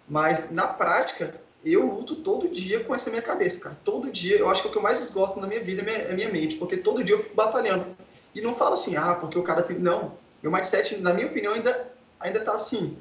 Mas 0.08 0.52
na 0.52 0.68
prática, 0.68 1.40
eu 1.63 1.86
luto 1.86 2.16
todo 2.16 2.48
dia 2.48 2.84
com 2.84 2.96
essa 2.96 3.10
minha 3.10 3.22
cabeça, 3.22 3.60
cara. 3.60 3.78
Todo 3.84 4.12
dia, 4.12 4.38
eu 4.38 4.50
acho 4.50 4.62
que 4.62 4.68
o 4.70 4.72
que 4.72 4.78
eu 4.78 4.82
mais 4.82 5.04
esgoto 5.04 5.39
na 5.39 5.48
minha 5.48 5.62
vida 5.62 5.82
é 5.82 5.86
minha, 5.86 5.98
é 5.98 6.16
minha 6.16 6.30
mente, 6.30 6.56
porque 6.56 6.78
todo 6.78 7.04
dia 7.04 7.16
eu 7.16 7.20
fico 7.20 7.36
batalhando. 7.36 7.86
E 8.34 8.42
não 8.42 8.56
falo 8.56 8.74
assim, 8.74 8.96
ah, 8.96 9.16
porque 9.16 9.38
o 9.38 9.44
cara 9.44 9.63
tem. 9.63 9.78
Não. 9.78 10.13
Meu 10.42 10.51
mindset, 10.51 10.98
na 10.98 11.13
minha 11.13 11.28
opinião, 11.28 11.54
ainda, 11.54 11.92
ainda 12.20 12.39
tá 12.39 12.54
assim, 12.54 12.98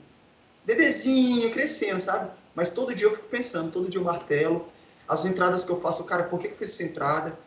bebezinho, 0.64 1.50
crescendo, 1.52 2.00
sabe? 2.00 2.30
Mas 2.54 2.70
todo 2.70 2.94
dia 2.94 3.06
eu 3.06 3.14
fico 3.14 3.28
pensando, 3.28 3.70
todo 3.70 3.88
dia 3.88 4.00
eu 4.00 4.04
martelo. 4.04 4.68
As 5.06 5.24
entradas 5.24 5.64
que 5.64 5.70
eu 5.70 5.80
faço, 5.80 6.04
cara, 6.04 6.24
por 6.24 6.40
que 6.40 6.48
eu 6.48 6.56
fiz 6.56 6.70
essa 6.70 6.82
entrada? 6.82 7.38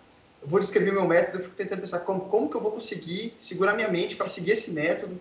Eu 0.42 0.48
vou 0.48 0.60
descrever 0.60 0.92
meu 0.92 1.08
método, 1.08 1.38
eu 1.38 1.44
fico 1.44 1.56
tentando 1.56 1.82
pensar 1.82 2.00
como, 2.00 2.22
como 2.22 2.50
que 2.50 2.56
eu 2.56 2.62
vou 2.62 2.72
conseguir 2.72 3.36
segurar 3.38 3.76
minha 3.76 3.90
mente 3.90 4.16
para 4.16 4.30
seguir 4.30 4.52
esse 4.52 4.72
método. 4.72 5.20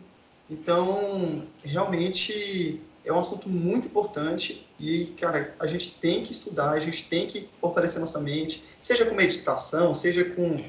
Então, 0.49 1.47
realmente 1.63 2.81
é 3.05 3.13
um 3.13 3.19
assunto 3.19 3.49
muito 3.49 3.89
importante 3.89 4.67
e, 4.79 5.07
cara, 5.19 5.55
a 5.59 5.67
gente 5.67 5.95
tem 5.95 6.23
que 6.23 6.33
estudar, 6.33 6.71
a 6.71 6.79
gente 6.79 7.05
tem 7.09 7.27
que 7.27 7.49
fortalecer 7.53 8.01
nossa 8.01 8.21
mente, 8.21 8.65
seja 8.81 9.07
com 9.07 9.15
meditação, 9.15 9.95
seja 9.95 10.25
com, 10.25 10.65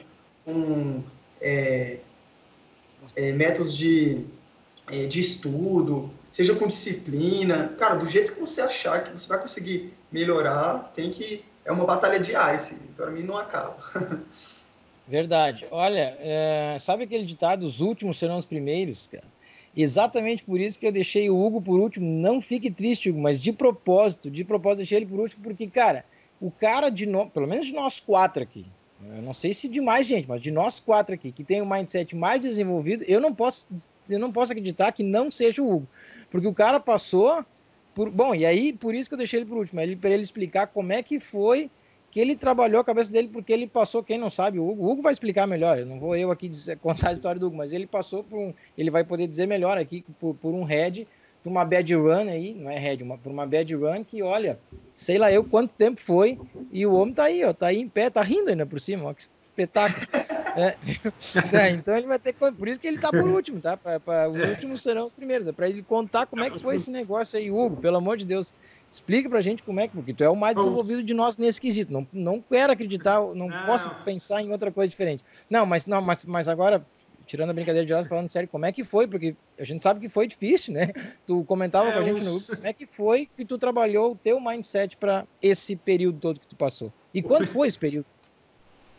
com 0.45 1.03
é, 1.39 1.97
é, 3.15 3.31
métodos 3.31 3.75
de, 3.75 4.25
é, 4.87 5.05
de 5.05 5.19
estudo, 5.19 6.09
seja 6.31 6.55
com 6.55 6.67
disciplina. 6.67 7.73
Cara, 7.77 7.95
do 7.95 8.05
jeito 8.05 8.33
que 8.33 8.39
você 8.39 8.61
achar 8.61 9.03
que 9.03 9.11
você 9.11 9.27
vai 9.27 9.39
conseguir 9.39 9.93
melhorar, 10.11 10.91
tem 10.95 11.11
que. 11.11 11.43
É 11.63 11.71
uma 11.71 11.85
batalha 11.85 12.19
diária, 12.19 12.55
assim, 12.55 12.77
para 12.95 13.11
mim 13.11 13.23
não 13.23 13.37
acaba. 13.37 13.77
Verdade. 15.07 15.67
Olha, 15.69 16.17
é, 16.19 16.77
sabe 16.79 17.03
aquele 17.03 17.25
ditado, 17.25 17.63
os 17.65 17.81
últimos 17.81 18.17
serão 18.17 18.37
os 18.37 18.45
primeiros, 18.45 19.07
cara? 19.07 19.25
Exatamente 19.75 20.43
por 20.43 20.59
isso 20.59 20.77
que 20.77 20.85
eu 20.85 20.91
deixei 20.91 21.29
o 21.29 21.39
Hugo 21.39 21.61
por 21.61 21.79
último. 21.79 22.05
Não 22.05 22.41
fique 22.41 22.69
triste, 22.69 23.09
Hugo, 23.09 23.21
mas 23.21 23.39
de 23.39 23.53
propósito, 23.53 24.29
de 24.29 24.43
propósito 24.43 24.77
deixei 24.79 24.97
ele 24.99 25.05
por 25.05 25.19
último, 25.19 25.43
porque, 25.43 25.67
cara, 25.67 26.03
o 26.39 26.51
cara 26.51 26.89
de 26.89 27.05
nós, 27.05 27.29
pelo 27.29 27.47
menos 27.47 27.65
de 27.65 27.73
nós 27.73 27.99
quatro 27.99 28.43
aqui, 28.43 28.65
eu 29.15 29.21
não 29.21 29.33
sei 29.33 29.53
se 29.53 29.67
de 29.67 29.81
mais 29.81 30.05
gente, 30.05 30.27
mas 30.27 30.41
de 30.41 30.51
nós 30.51 30.79
quatro 30.79 31.15
aqui, 31.15 31.31
que 31.31 31.43
tem 31.43 31.61
o 31.61 31.63
um 31.65 31.69
mindset 31.69 32.15
mais 32.15 32.41
desenvolvido, 32.41 33.03
eu 33.07 33.19
não 33.19 33.33
posso, 33.33 33.67
eu 34.09 34.19
não 34.19 34.31
posso 34.31 34.51
acreditar 34.51 34.91
que 34.91 35.03
não 35.03 35.31
seja 35.31 35.61
o 35.61 35.71
Hugo. 35.71 35.87
Porque 36.29 36.47
o 36.47 36.53
cara 36.53 36.79
passou 36.79 37.43
por. 37.95 38.09
Bom, 38.09 38.35
e 38.35 38.45
aí, 38.45 38.73
por 38.73 38.93
isso 38.93 39.09
que 39.09 39.13
eu 39.13 39.17
deixei 39.17 39.39
ele 39.39 39.49
por 39.49 39.57
último, 39.57 39.81
para 39.99 40.11
ele 40.11 40.23
explicar 40.23 40.67
como 40.67 40.93
é 40.93 41.01
que 41.01 41.19
foi 41.19 41.69
que 42.11 42.19
ele 42.19 42.35
trabalhou 42.35 42.81
a 42.81 42.83
cabeça 42.83 43.11
dele, 43.11 43.29
porque 43.29 43.53
ele 43.53 43.65
passou, 43.65 44.03
quem 44.03 44.17
não 44.17 44.29
sabe, 44.29 44.59
o 44.59 44.69
Hugo, 44.69 44.83
o 44.83 44.91
Hugo 44.91 45.01
vai 45.01 45.13
explicar 45.13 45.47
melhor, 45.47 45.79
eu 45.79 45.85
não 45.85 45.99
vou 45.99 46.15
eu 46.15 46.29
aqui 46.29 46.49
dizer, 46.49 46.77
contar 46.79 47.09
a 47.09 47.13
história 47.13 47.39
do 47.39 47.47
Hugo, 47.47 47.55
mas 47.55 47.71
ele 47.71 47.87
passou 47.87 48.23
por 48.23 48.37
um, 48.37 48.53
ele 48.77 48.91
vai 48.91 49.03
poder 49.03 49.27
dizer 49.27 49.47
melhor 49.47 49.77
aqui, 49.77 50.03
por, 50.19 50.35
por 50.35 50.53
um 50.53 50.63
head, 50.63 51.07
por 51.41 51.49
uma 51.49 51.65
bad 51.65 51.95
run 51.95 52.29
aí, 52.29 52.53
não 52.53 52.69
é 52.69 52.77
head, 52.77 53.01
uma, 53.01 53.17
por 53.17 53.31
uma 53.31 53.47
bad 53.47 53.73
run 53.73 54.03
que, 54.03 54.21
olha, 54.21 54.59
sei 54.93 55.17
lá 55.17 55.31
eu 55.31 55.43
quanto 55.43 55.73
tempo 55.73 56.01
foi, 56.01 56.37
e 56.71 56.85
o 56.85 56.93
homem 56.93 57.13
tá 57.13 57.23
aí, 57.23 57.43
ó, 57.45 57.53
tá 57.53 57.67
aí 57.67 57.79
em 57.79 57.87
pé, 57.87 58.09
tá 58.09 58.21
rindo 58.21 58.49
ainda 58.49 58.65
por 58.65 58.79
cima, 58.81 59.09
ó, 59.09 59.13
que 59.13 59.23
espetáculo. 59.45 60.05
É, 60.53 60.75
é, 61.55 61.69
então 61.69 61.95
ele 61.95 62.07
vai 62.07 62.19
ter 62.19 62.33
por 62.33 62.67
isso 62.67 62.77
que 62.77 62.85
ele 62.85 62.97
tá 62.97 63.09
por 63.09 63.25
último, 63.25 63.61
tá? 63.61 63.77
Pra, 63.77 64.01
pra, 64.01 64.29
os 64.29 64.49
últimos 64.49 64.83
serão 64.83 65.07
os 65.07 65.13
primeiros, 65.13 65.47
é 65.47 65.53
para 65.53 65.69
ele 65.69 65.81
contar 65.81 66.25
como 66.25 66.43
é 66.43 66.49
que 66.49 66.59
foi 66.59 66.75
esse 66.75 66.91
negócio 66.91 67.39
aí, 67.39 67.49
Hugo, 67.49 67.77
pelo 67.77 67.95
amor 67.95 68.17
de 68.17 68.25
Deus. 68.25 68.53
Explica 68.91 69.29
pra 69.29 69.39
gente 69.39 69.63
como 69.63 69.79
é 69.79 69.87
que, 69.87 69.95
porque 69.95 70.13
tu 70.13 70.21
é 70.21 70.29
o 70.29 70.35
mais 70.35 70.53
desenvolvido 70.53 71.01
de 71.01 71.13
nós 71.13 71.37
nesse 71.37 71.61
quesito. 71.61 71.93
Não, 71.93 72.05
não 72.11 72.41
quero 72.41 72.73
acreditar, 72.73 73.21
não, 73.21 73.47
não, 73.47 73.65
posso 73.65 73.89
pensar 74.03 74.41
em 74.41 74.51
outra 74.51 74.69
coisa 74.69 74.89
diferente. 74.89 75.23
Não, 75.49 75.65
mas 75.65 75.85
não, 75.85 76.01
mas, 76.01 76.25
mas 76.25 76.49
agora, 76.49 76.85
tirando 77.25 77.51
a 77.51 77.53
brincadeira 77.53 77.87
de 77.87 77.93
lado, 77.93 78.09
falando 78.09 78.29
sério, 78.29 78.49
como 78.49 78.65
é 78.65 78.71
que 78.73 78.83
foi? 78.83 79.07
Porque 79.07 79.33
a 79.57 79.63
gente 79.63 79.81
sabe 79.81 80.01
que 80.01 80.09
foi 80.09 80.27
difícil, 80.27 80.73
né? 80.73 80.91
Tu 81.25 81.41
comentava 81.45 81.87
é, 81.87 81.93
com 81.93 81.99
a 81.99 82.03
gente 82.03 82.21
no 82.21 82.31
grupo, 82.31 82.53
como 82.53 82.67
é 82.67 82.73
que 82.73 82.85
foi 82.85 83.29
que 83.37 83.45
tu 83.45 83.57
trabalhou 83.57 84.11
o 84.11 84.15
teu 84.17 84.41
mindset 84.41 84.97
para 84.97 85.25
esse 85.41 85.77
período 85.77 86.19
todo 86.19 86.39
que 86.41 86.47
tu 86.47 86.57
passou? 86.57 86.91
E 87.13 87.21
quanto 87.21 87.47
foi 87.47 87.69
esse 87.69 87.79
período? 87.79 88.05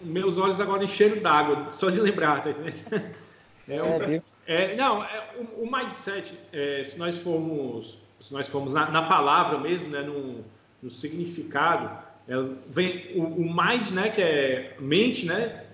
Meus 0.01 0.39
olhos 0.39 0.59
agora 0.59 0.83
encheram 0.85 1.21
d'água, 1.21 1.71
só 1.71 1.91
de 1.91 2.01
lembrar, 2.01 2.43
tá 2.43 2.51
entendendo? 2.51 3.15
É, 3.69 3.77
é, 3.77 4.73
é, 4.73 4.77
não, 4.77 5.05
é, 5.05 5.37
o, 5.39 5.63
o 5.63 5.71
mindset, 5.71 6.37
é, 6.53 6.83
se 6.83 6.99
nós 6.99 7.17
formos 7.17 8.02
se 8.23 8.33
nós 8.33 8.47
formos 8.47 8.73
na, 8.73 8.89
na 8.89 9.03
palavra 9.03 9.59
mesmo, 9.59 9.91
né, 9.91 10.01
no, 10.01 10.45
no 10.81 10.89
significado, 10.89 11.91
é, 12.29 12.35
vem 12.69 13.11
o, 13.17 13.25
o, 13.25 13.43
mind, 13.43 13.91
né, 13.91 14.11
que 14.11 14.23
é 14.23 14.77
mente, 14.79 15.27
né, 15.27 15.65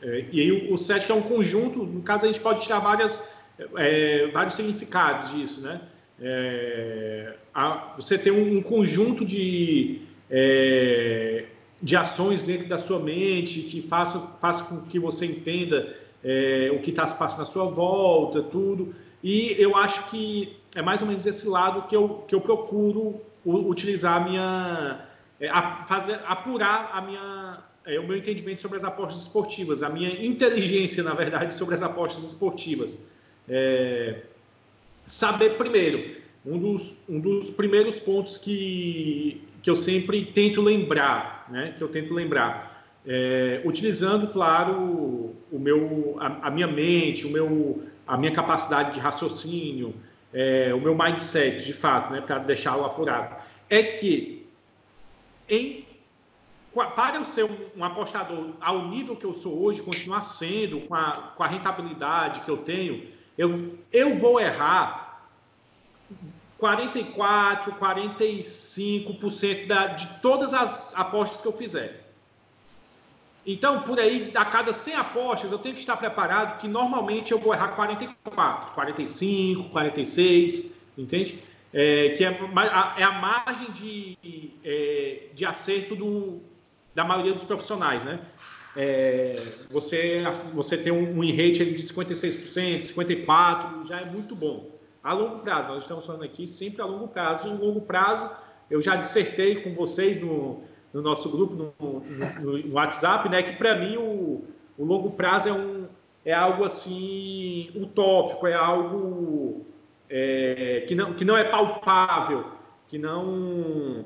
é, 0.00 0.24
e 0.32 0.40
aí 0.40 0.70
o, 0.70 0.74
o 0.74 0.78
que 0.78 1.12
é 1.12 1.14
um 1.14 1.20
conjunto, 1.20 1.84
no 1.84 2.00
caso 2.00 2.24
a 2.24 2.28
gente 2.28 2.40
pode 2.40 2.62
tirar 2.62 2.78
várias, 2.78 3.28
é, 3.76 4.28
vários 4.28 4.54
significados 4.54 5.30
disso, 5.32 5.60
né, 5.60 5.82
é, 6.22 7.34
a, 7.54 7.92
você 7.96 8.16
tem 8.16 8.32
um, 8.32 8.56
um 8.56 8.62
conjunto 8.62 9.22
de, 9.22 10.00
é, 10.30 11.44
de 11.82 11.96
ações 11.96 12.42
dentro 12.42 12.66
da 12.66 12.78
sua 12.78 12.98
mente 12.98 13.60
que 13.60 13.82
faça, 13.82 14.18
faça 14.40 14.64
com 14.64 14.80
que 14.86 14.98
você 14.98 15.26
entenda 15.26 15.94
é, 16.24 16.70
o 16.74 16.80
que 16.80 16.88
está 16.88 17.04
se 17.04 17.18
passando 17.18 17.42
à 17.42 17.44
sua 17.44 17.66
volta, 17.66 18.40
tudo, 18.42 18.94
e 19.22 19.54
eu 19.58 19.76
acho 19.76 20.08
que 20.08 20.61
é 20.74 20.82
mais 20.82 21.00
ou 21.00 21.06
menos 21.06 21.26
esse 21.26 21.46
lado 21.48 21.86
que 21.88 21.94
eu, 21.94 22.24
que 22.26 22.34
eu 22.34 22.40
procuro 22.40 23.20
utilizar 23.44 24.22
a 24.22 24.24
minha. 24.24 25.04
É, 25.40 25.48
a 25.48 25.84
fazer, 25.84 26.20
apurar 26.26 26.90
a 26.92 27.00
minha, 27.00 27.58
é, 27.84 27.98
o 27.98 28.06
meu 28.06 28.16
entendimento 28.16 28.60
sobre 28.60 28.76
as 28.76 28.84
apostas 28.84 29.22
esportivas, 29.22 29.82
a 29.82 29.88
minha 29.88 30.24
inteligência, 30.24 31.02
na 31.02 31.14
verdade, 31.14 31.52
sobre 31.52 31.74
as 31.74 31.82
apostas 31.82 32.24
esportivas. 32.24 33.10
É, 33.48 34.20
saber 35.04 35.56
primeiro, 35.58 36.16
um 36.46 36.58
dos, 36.58 36.94
um 37.08 37.18
dos 37.18 37.50
primeiros 37.50 37.98
pontos 37.98 38.38
que, 38.38 39.42
que 39.62 39.68
eu 39.68 39.74
sempre 39.74 40.26
tento 40.26 40.62
lembrar, 40.62 41.46
né, 41.50 41.74
que 41.76 41.82
eu 41.82 41.88
tento 41.88 42.14
lembrar, 42.14 42.86
é, 43.04 43.62
utilizando, 43.64 44.28
claro, 44.28 45.34
o 45.50 45.58
meu, 45.58 46.16
a, 46.20 46.46
a 46.46 46.50
minha 46.52 46.68
mente, 46.68 47.26
o 47.26 47.30
meu, 47.30 47.82
a 48.06 48.16
minha 48.16 48.30
capacidade 48.30 48.94
de 48.94 49.00
raciocínio, 49.00 49.92
é, 50.32 50.72
o 50.74 50.80
meu 50.80 50.94
mindset, 50.94 51.64
de 51.64 51.72
fato, 51.72 52.12
né, 52.12 52.20
para 52.20 52.38
deixá-lo 52.38 52.84
apurado, 52.84 53.36
é 53.68 53.82
que 53.82 54.46
em, 55.48 55.86
para 56.72 57.16
eu 57.16 57.24
ser 57.24 57.44
um, 57.76 57.84
apostador 57.84 58.50
ao 58.60 58.88
nível 58.88 59.14
que 59.14 59.26
eu 59.26 59.34
sou 59.34 59.62
hoje, 59.62 59.82
continuar 59.82 60.22
sendo 60.22 60.80
com 60.82 60.94
a, 60.94 61.32
com 61.36 61.42
a 61.42 61.46
rentabilidade 61.46 62.40
que 62.40 62.50
eu 62.50 62.56
tenho, 62.58 63.08
eu, 63.36 63.78
eu 63.92 64.14
vou 64.14 64.40
errar 64.40 65.28
44, 66.58 67.72
45% 67.74 69.66
da, 69.66 69.88
de 69.88 70.20
todas 70.20 70.54
as 70.54 70.94
apostas 70.96 71.40
que 71.40 71.48
eu 71.48 71.52
fizer. 71.52 72.01
Então, 73.44 73.82
por 73.82 73.98
aí, 73.98 74.30
a 74.34 74.44
cada 74.44 74.72
100 74.72 74.94
apostas, 74.94 75.50
eu 75.50 75.58
tenho 75.58 75.74
que 75.74 75.80
estar 75.80 75.96
preparado 75.96 76.60
que 76.60 76.68
normalmente 76.68 77.32
eu 77.32 77.38
vou 77.38 77.52
errar 77.52 77.68
44, 77.68 78.74
45, 78.74 79.68
46, 79.70 80.78
entende? 80.96 81.42
É, 81.74 82.10
que 82.10 82.24
é 82.24 82.28
é 82.98 83.02
a 83.02 83.12
margem 83.12 83.70
de, 83.72 84.50
é, 84.64 85.28
de 85.34 85.44
acerto 85.44 85.96
do, 85.96 86.40
da 86.94 87.02
maioria 87.02 87.32
dos 87.32 87.44
profissionais, 87.44 88.04
né? 88.04 88.20
É, 88.76 89.34
você, 89.70 90.22
você 90.54 90.78
tem 90.78 90.92
um, 90.92 91.18
um 91.18 91.30
rate 91.30 91.64
de 91.64 91.74
56%, 91.74 92.94
54%, 92.94 93.86
já 93.86 94.00
é 94.00 94.04
muito 94.04 94.36
bom. 94.36 94.70
A 95.02 95.12
longo 95.12 95.40
prazo, 95.40 95.68
nós 95.68 95.82
estamos 95.82 96.06
falando 96.06 96.22
aqui 96.22 96.46
sempre 96.46 96.80
a 96.80 96.84
longo 96.84 97.08
prazo. 97.08 97.48
Em 97.48 97.56
longo 97.56 97.80
prazo, 97.80 98.30
eu 98.70 98.80
já 98.80 98.94
dissertei 98.94 99.56
com 99.62 99.74
vocês 99.74 100.20
no, 100.20 100.62
no 100.92 101.00
nosso 101.00 101.28
grupo, 101.30 101.54
no, 101.54 102.00
no, 102.00 102.58
no 102.58 102.74
WhatsApp, 102.74 103.28
né? 103.28 103.42
Que 103.42 103.52
para 103.52 103.76
mim 103.76 103.96
o, 103.96 104.44
o, 104.76 104.84
longo 104.84 105.10
prazo 105.10 105.48
é, 105.48 105.52
um, 105.52 105.86
é 106.24 106.32
algo 106.32 106.64
assim 106.64 107.70
utópico, 107.74 108.46
é 108.46 108.54
algo 108.54 109.64
é, 110.08 110.84
que, 110.86 110.94
não, 110.94 111.14
que 111.14 111.24
não 111.24 111.36
é 111.36 111.44
palpável, 111.44 112.44
que 112.88 112.98
não 112.98 114.04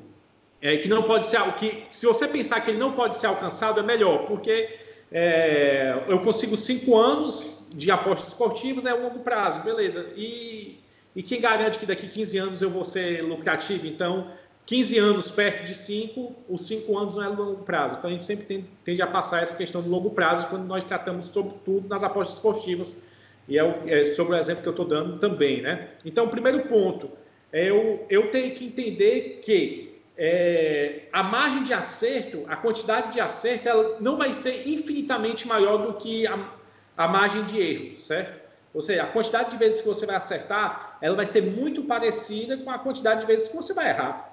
é, 0.61 0.77
que 0.77 0.87
não 0.87 1.03
pode 1.03 1.27
ser 1.27 1.39
que 1.53 1.83
se 1.91 2.05
você 2.05 2.27
pensar 2.27 2.61
que 2.61 2.71
ele 2.71 2.79
não 2.79 2.93
pode 2.93 3.15
ser 3.17 3.27
alcançado 3.27 3.79
é 3.79 3.83
melhor, 3.83 4.25
porque 4.25 4.69
é, 5.11 6.03
eu 6.07 6.19
consigo 6.19 6.55
cinco 6.55 6.97
anos 6.97 7.57
de 7.75 7.91
apostas 7.91 8.29
esportivas 8.29 8.85
é 8.85 8.93
um 8.93 9.03
longo 9.03 9.19
prazo, 9.19 9.61
beleza? 9.61 10.11
E, 10.15 10.79
e 11.15 11.21
quem 11.21 11.39
garante 11.39 11.77
que 11.77 11.85
daqui 11.85 12.07
15 12.07 12.37
anos 12.37 12.61
eu 12.61 12.69
vou 12.69 12.85
ser 12.85 13.21
lucrativo? 13.21 13.85
Então 13.85 14.31
15 14.67 14.99
anos 14.99 15.31
perto 15.31 15.65
de 15.65 15.73
5, 15.73 16.35
os 16.49 16.67
5 16.67 16.97
anos 16.97 17.15
não 17.15 17.23
é 17.23 17.27
longo 17.29 17.63
prazo. 17.63 17.95
Então 17.97 18.09
a 18.09 18.13
gente 18.13 18.25
sempre 18.25 18.45
tende, 18.45 18.65
tende 18.83 19.01
a 19.01 19.07
passar 19.07 19.41
essa 19.41 19.55
questão 19.55 19.81
do 19.81 19.89
longo 19.89 20.09
prazo 20.09 20.47
quando 20.49 20.65
nós 20.65 20.83
tratamos, 20.83 21.27
sobretudo, 21.27 21.87
nas 21.87 22.03
apostas 22.03 22.35
esportivas. 22.35 23.01
E 23.47 23.57
é, 23.57 23.63
o, 23.63 23.87
é 23.87 24.03
sobre 24.05 24.35
o 24.35 24.37
exemplo 24.37 24.61
que 24.61 24.67
eu 24.67 24.71
estou 24.71 24.85
dando 24.85 25.19
também. 25.19 25.61
Né? 25.61 25.87
Então, 26.03 26.25
o 26.25 26.29
primeiro 26.29 26.63
ponto 26.67 27.09
é 27.51 27.69
eu, 27.69 28.05
eu 28.09 28.29
tenho 28.29 28.53
que 28.53 28.65
entender 28.65 29.39
que 29.41 30.01
é, 30.17 31.03
a 31.13 31.23
margem 31.23 31.63
de 31.63 31.73
acerto, 31.73 32.43
a 32.49 32.57
quantidade 32.57 33.13
de 33.13 33.21
acerto, 33.21 33.69
ela 33.69 33.97
não 34.01 34.17
vai 34.17 34.33
ser 34.33 34.67
infinitamente 34.67 35.47
maior 35.47 35.77
do 35.77 35.93
que 35.93 36.27
a, 36.27 36.51
a 36.97 37.07
margem 37.07 37.45
de 37.45 37.61
erro, 37.61 38.01
certo? 38.01 38.37
Ou 38.73 38.81
seja, 38.81 39.03
a 39.03 39.07
quantidade 39.07 39.51
de 39.51 39.57
vezes 39.57 39.79
que 39.79 39.87
você 39.87 40.05
vai 40.05 40.17
acertar, 40.17 40.97
ela 41.01 41.15
vai 41.15 41.25
ser 41.25 41.41
muito 41.41 41.83
parecida 41.83 42.57
com 42.57 42.69
a 42.69 42.77
quantidade 42.77 43.21
de 43.21 43.27
vezes 43.27 43.47
que 43.47 43.55
você 43.55 43.73
vai 43.73 43.89
errar. 43.89 44.26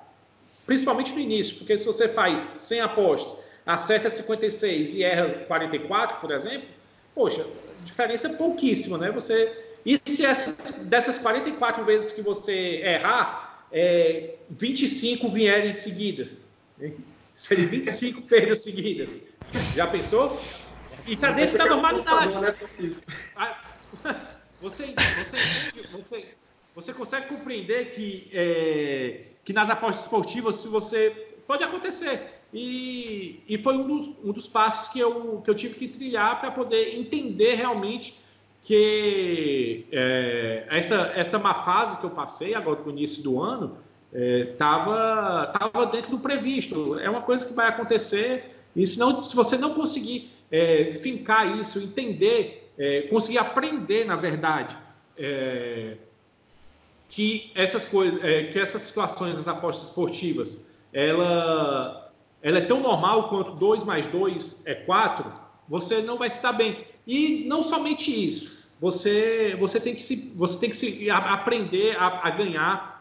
Principalmente 0.67 1.13
no 1.13 1.21
início, 1.21 1.57
porque 1.57 1.79
se 1.79 1.87
você 1.87 2.09
faz 2.09 2.41
100 2.41 2.81
apostas, 2.81 3.39
acerta 3.67 4.11
56 4.11 4.95
e 4.95 5.03
erra 5.03 5.45
44, 5.47 6.21
por 6.21 6.31
exemplo, 6.31 6.69
poxa, 7.15 7.47
diferença 7.83 8.29
é 8.29 8.37
pouquíssima, 8.37 8.99
né? 8.99 9.11
Você 9.11 9.65
e 9.85 10.01
se 10.07 10.25
essas, 10.25 10.57
dessas 10.87 11.19
44 11.19 11.85
vezes 11.85 12.13
que 12.13 12.23
você 12.23 12.81
errar, 12.83 13.67
é, 13.71 14.37
25 14.49 15.29
vierem 15.29 15.73
seguidas? 15.73 16.43
Seria 17.35 17.67
25 17.69 18.23
perdas 18.23 18.63
seguidas. 18.63 19.17
Já 19.75 19.87
pensou? 19.87 20.41
E 21.07 21.15
está 21.15 21.33
dentro 21.33 21.59
da 21.59 21.67
normalidade. 21.67 22.41
Né, 22.41 22.55
ah, 23.37 23.63
você, 24.61 24.95
você, 24.95 25.37
você, 25.93 26.35
você 26.75 26.93
consegue 26.95 27.29
compreender 27.29 27.91
que, 27.91 28.31
é, 28.33 29.34
que 29.45 29.53
nas 29.53 29.71
apostas 29.71 30.05
esportivas, 30.05 30.57
se 30.57 30.69
você. 30.69 31.31
Pode 31.47 31.63
acontecer. 31.63 32.41
E, 32.55 33.43
e 33.47 33.59
foi 33.59 33.77
um 33.77 33.87
dos, 33.87 34.07
um 34.25 34.33
dos 34.33 34.49
passos 34.49 34.89
que 34.89 34.99
eu, 34.99 35.43
que 35.45 35.51
eu 35.51 35.55
tive 35.55 35.75
que 35.75 35.89
trilhar 35.89 36.41
para 36.41 36.51
poder 36.51 36.97
entender 36.97 37.55
realmente 37.55 38.15
que 38.63 39.85
é, 39.93 40.65
essa, 40.71 41.13
essa 41.15 41.39
má 41.39 41.53
fase 41.53 41.99
que 41.99 42.05
eu 42.05 42.11
passei 42.11 42.55
agora 42.55 42.81
no 42.81 42.93
início 42.93 43.23
do 43.23 43.43
ano 43.43 43.77
estava 44.13 45.51
é, 45.53 45.59
tava 45.59 45.87
dentro 45.87 46.13
do 46.13 46.19
previsto. 46.19 46.99
É 46.99 47.11
uma 47.11 47.21
coisa 47.21 47.45
que 47.45 47.53
vai 47.53 47.69
acontecer 47.69 48.49
e 48.75 48.87
se, 48.87 48.99
não, 48.99 49.23
se 49.23 49.37
você 49.37 49.59
não 49.59 49.75
conseguir 49.75 50.31
é, 50.51 50.87
fincar 50.87 51.59
isso, 51.59 51.79
entender, 51.79 52.73
é, 52.79 53.03
conseguir 53.03 53.39
aprender, 53.39 54.05
na 54.07 54.17
verdade, 54.17 54.77
é, 55.19 55.97
que 57.09 57.53
essas 57.55 57.85
coisas, 57.85 58.23
é, 58.23 58.45
que 58.45 58.59
essas 58.59 58.83
situações 58.83 59.37
das 59.37 59.49
apostas 59.49 59.89
esportivas, 59.89 60.71
ela, 60.93 62.13
ela 62.43 62.59
é 62.59 62.63
tão 62.63 62.81
normal 62.81 63.29
quanto 63.29 63.53
2 63.53 63.85
mais 63.85 64.07
2 64.07 64.63
é 64.65 64.75
4, 64.75 65.33
você 65.69 66.03
não 66.03 66.19
vai 66.19 66.29
estar 66.29 66.53
bem. 66.53 66.85
E 67.07 67.45
não 67.47 67.63
somente 67.63 68.11
isso, 68.11 68.65
você, 68.81 69.57
você 69.59 69.81
tem 69.81 69.95
que 69.95 70.03
se, 70.03 70.33
você 70.37 70.59
tem 70.59 70.71
que 70.71 70.77
se 70.77 71.11
aprender 71.11 71.97
a, 71.97 72.27
a 72.27 72.31
ganhar. 72.31 72.95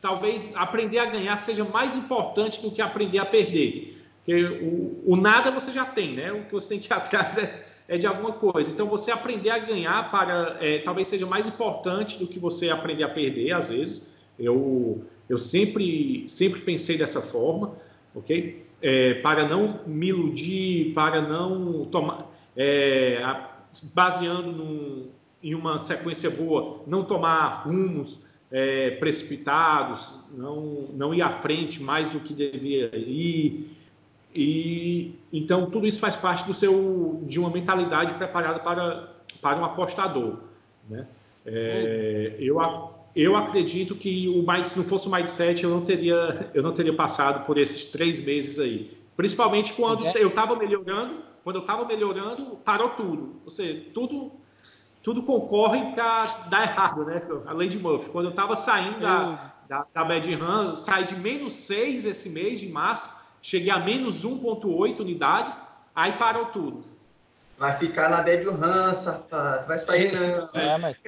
Talvez 0.00 0.48
aprender 0.54 0.98
a 0.98 1.06
ganhar 1.06 1.36
seja 1.36 1.64
mais 1.64 1.94
importante 1.94 2.60
do 2.60 2.72
que 2.72 2.82
aprender 2.82 3.18
a 3.18 3.26
perder. 3.26 4.02
Porque 4.16 4.44
o, 4.44 5.12
o 5.12 5.16
nada 5.16 5.50
você 5.50 5.72
já 5.72 5.84
tem, 5.84 6.14
né? 6.14 6.32
O 6.32 6.44
que 6.44 6.52
você 6.52 6.70
tem 6.70 6.78
que 6.80 6.92
ir 6.92 6.92
atrás 6.92 7.38
é, 7.38 7.64
é 7.92 7.98
de 7.98 8.06
alguma 8.06 8.32
coisa. 8.32 8.70
Então, 8.70 8.86
você 8.86 9.10
aprender 9.10 9.50
a 9.50 9.58
ganhar 9.58 10.10
para 10.10 10.56
é, 10.62 10.78
talvez 10.78 11.08
seja 11.08 11.26
mais 11.26 11.46
importante 11.46 12.18
do 12.18 12.26
que 12.26 12.38
você 12.38 12.70
aprender 12.70 13.04
a 13.04 13.08
perder, 13.08 13.52
às 13.52 13.68
vezes. 13.68 14.10
Eu, 14.38 15.04
eu 15.28 15.36
sempre, 15.36 16.24
sempre 16.26 16.62
pensei 16.62 16.96
dessa 16.96 17.20
forma, 17.20 17.74
ok? 18.14 18.64
É, 18.80 19.14
para 19.14 19.46
não 19.46 19.80
me 19.86 20.08
iludir, 20.08 20.94
para 20.94 21.20
não 21.20 21.84
tomar. 21.84 22.32
É, 22.56 23.20
baseando 23.92 24.50
num, 24.50 25.08
em 25.42 25.54
uma 25.54 25.78
sequência 25.78 26.30
boa, 26.30 26.80
não 26.86 27.04
tomar 27.04 27.64
rumos 27.66 28.20
é, 28.50 28.92
precipitados, 28.92 30.18
não, 30.32 30.88
não 30.94 31.12
ir 31.12 31.20
à 31.20 31.28
frente 31.30 31.82
mais 31.82 32.08
do 32.08 32.20
que 32.20 32.32
devia 32.32 32.90
ir. 32.96 33.68
E 34.34 35.14
então 35.32 35.70
tudo 35.70 35.86
isso 35.86 36.00
faz 36.00 36.16
parte 36.16 36.44
do 36.46 36.54
seu 36.54 37.20
de 37.24 37.38
uma 37.38 37.50
mentalidade 37.50 38.14
preparada 38.14 38.60
para, 38.60 39.08
para 39.40 39.58
um 39.58 39.64
apostador, 39.64 40.38
né? 40.88 41.06
É, 41.44 42.36
eu, 42.38 42.56
eu 43.14 43.36
acredito 43.36 43.94
que 43.94 44.28
o 44.28 44.46
mind, 44.50 44.64
se 44.64 44.78
não 44.78 44.84
fosse 44.84 45.08
o 45.08 45.10
mindset 45.10 45.64
eu 45.64 45.70
não 45.70 45.84
teria 45.84 46.50
eu 46.54 46.62
não 46.62 46.72
teria 46.72 46.94
passado 46.94 47.44
por 47.44 47.58
esses 47.58 47.86
três 47.86 48.24
meses 48.24 48.58
aí, 48.58 48.90
principalmente 49.16 49.74
quando 49.74 50.06
é. 50.06 50.12
eu 50.16 50.28
estava 50.28 50.56
melhorando, 50.56 51.16
quando 51.44 51.56
eu 51.56 51.62
estava 51.62 51.84
melhorando 51.84 52.56
parou 52.64 52.90
tudo, 52.90 53.40
ou 53.44 53.50
seja, 53.50 53.82
tudo 53.92 54.32
tudo 55.02 55.22
concorre 55.24 55.92
para 55.94 56.26
dar 56.48 56.62
errado, 56.62 57.04
né? 57.04 57.20
A 57.44 57.52
lei 57.52 57.68
de 57.68 57.76
Murphy. 57.76 58.08
Quando 58.10 58.26
eu 58.26 58.30
estava 58.30 58.54
saindo 58.54 59.00
da, 59.00 59.52
da, 59.68 59.86
da 59.92 60.04
Bad 60.04 60.32
Run, 60.32 60.76
saí 60.76 61.04
de 61.04 61.16
menos 61.16 61.54
6 61.54 62.04
esse 62.04 62.28
mês 62.30 62.60
de 62.60 62.68
março 62.68 63.10
cheguei 63.42 63.70
a 63.70 63.78
menos 63.78 64.24
1,8 64.24 65.00
unidades, 65.00 65.62
aí 65.94 66.12
parou 66.12 66.46
tudo. 66.46 66.84
Vai 67.58 67.76
ficar 67.76 68.08
na 68.08 68.22
bad 68.22 68.44
run, 68.44 68.94
safado. 68.94 69.66
Vai 69.66 69.78
sair 69.78 70.12
não. 70.12 70.44
É, 70.54 70.78
mas 70.78 71.02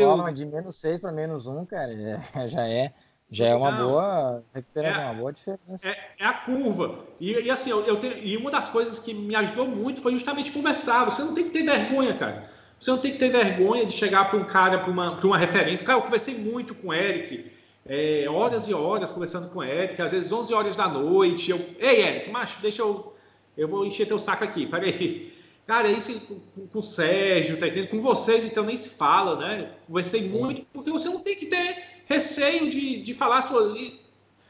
forma 0.00 0.32
de 0.32 0.46
menos 0.46 0.76
6 0.76 1.00
para 1.00 1.12
menos 1.12 1.46
1, 1.46 1.66
cara, 1.66 1.92
é, 1.92 2.48
já 2.48 2.68
é. 2.68 2.92
Já 3.34 3.46
é 3.46 3.54
uma 3.54 3.72
não, 3.72 3.88
boa 3.88 4.44
recuperação, 4.52 5.02
é, 5.02 5.06
uma 5.06 5.14
boa 5.14 5.32
diferença. 5.32 5.88
É, 5.88 5.96
é 6.18 6.26
a 6.26 6.34
curva. 6.34 6.98
E, 7.18 7.32
e 7.32 7.50
assim, 7.50 7.70
eu, 7.70 7.80
eu 7.86 7.96
tenho, 7.96 8.18
e 8.18 8.36
uma 8.36 8.50
das 8.50 8.68
coisas 8.68 8.98
que 8.98 9.14
me 9.14 9.34
ajudou 9.34 9.66
muito 9.66 10.02
foi 10.02 10.12
justamente 10.12 10.52
conversar. 10.52 11.06
Você 11.06 11.22
não 11.22 11.34
tem 11.34 11.44
que 11.44 11.50
ter 11.50 11.62
vergonha, 11.62 12.14
cara. 12.14 12.50
Você 12.78 12.90
não 12.90 12.98
tem 12.98 13.12
que 13.12 13.18
ter 13.18 13.30
vergonha 13.30 13.86
de 13.86 13.94
chegar 13.94 14.28
para 14.28 14.38
um 14.38 14.44
cara, 14.44 14.80
para 14.80 14.90
uma, 14.90 15.18
uma 15.24 15.38
referência. 15.38 15.86
Cara, 15.86 15.98
eu 15.98 16.02
conversei 16.02 16.36
muito 16.36 16.74
com 16.74 16.88
o 16.88 16.94
Eric 16.94 17.50
é, 17.94 18.26
horas 18.26 18.68
e 18.68 18.72
horas 18.72 19.12
conversando 19.12 19.50
com 19.50 19.58
o 19.58 19.62
Eric, 19.62 20.00
às 20.00 20.12
vezes 20.12 20.32
11 20.32 20.54
horas 20.54 20.74
da 20.74 20.88
noite. 20.88 21.50
Eu, 21.50 21.60
Ei, 21.78 22.00
Eric, 22.00 22.30
macho, 22.30 22.58
deixa 22.62 22.80
eu. 22.80 23.14
Eu 23.54 23.68
vou 23.68 23.84
encher 23.84 24.08
teu 24.08 24.18
saco 24.18 24.42
aqui, 24.42 24.66
peraí. 24.66 25.30
Cara, 25.66 25.88
isso 25.88 26.18
com, 26.20 26.66
com 26.68 26.78
o 26.78 26.82
Sérgio, 26.82 27.60
tá 27.60 27.66
entendendo? 27.66 27.90
Com 27.90 28.00
vocês, 28.00 28.46
então, 28.46 28.64
nem 28.64 28.78
se 28.78 28.88
fala, 28.88 29.36
né? 29.36 29.72
Conversei 29.86 30.26
muito, 30.26 30.64
porque 30.72 30.90
você 30.90 31.10
não 31.10 31.20
tem 31.20 31.36
que 31.36 31.44
ter 31.44 31.84
receio 32.06 32.70
de, 32.70 33.02
de 33.02 33.12
falar 33.12 33.42
sua. 33.42 33.76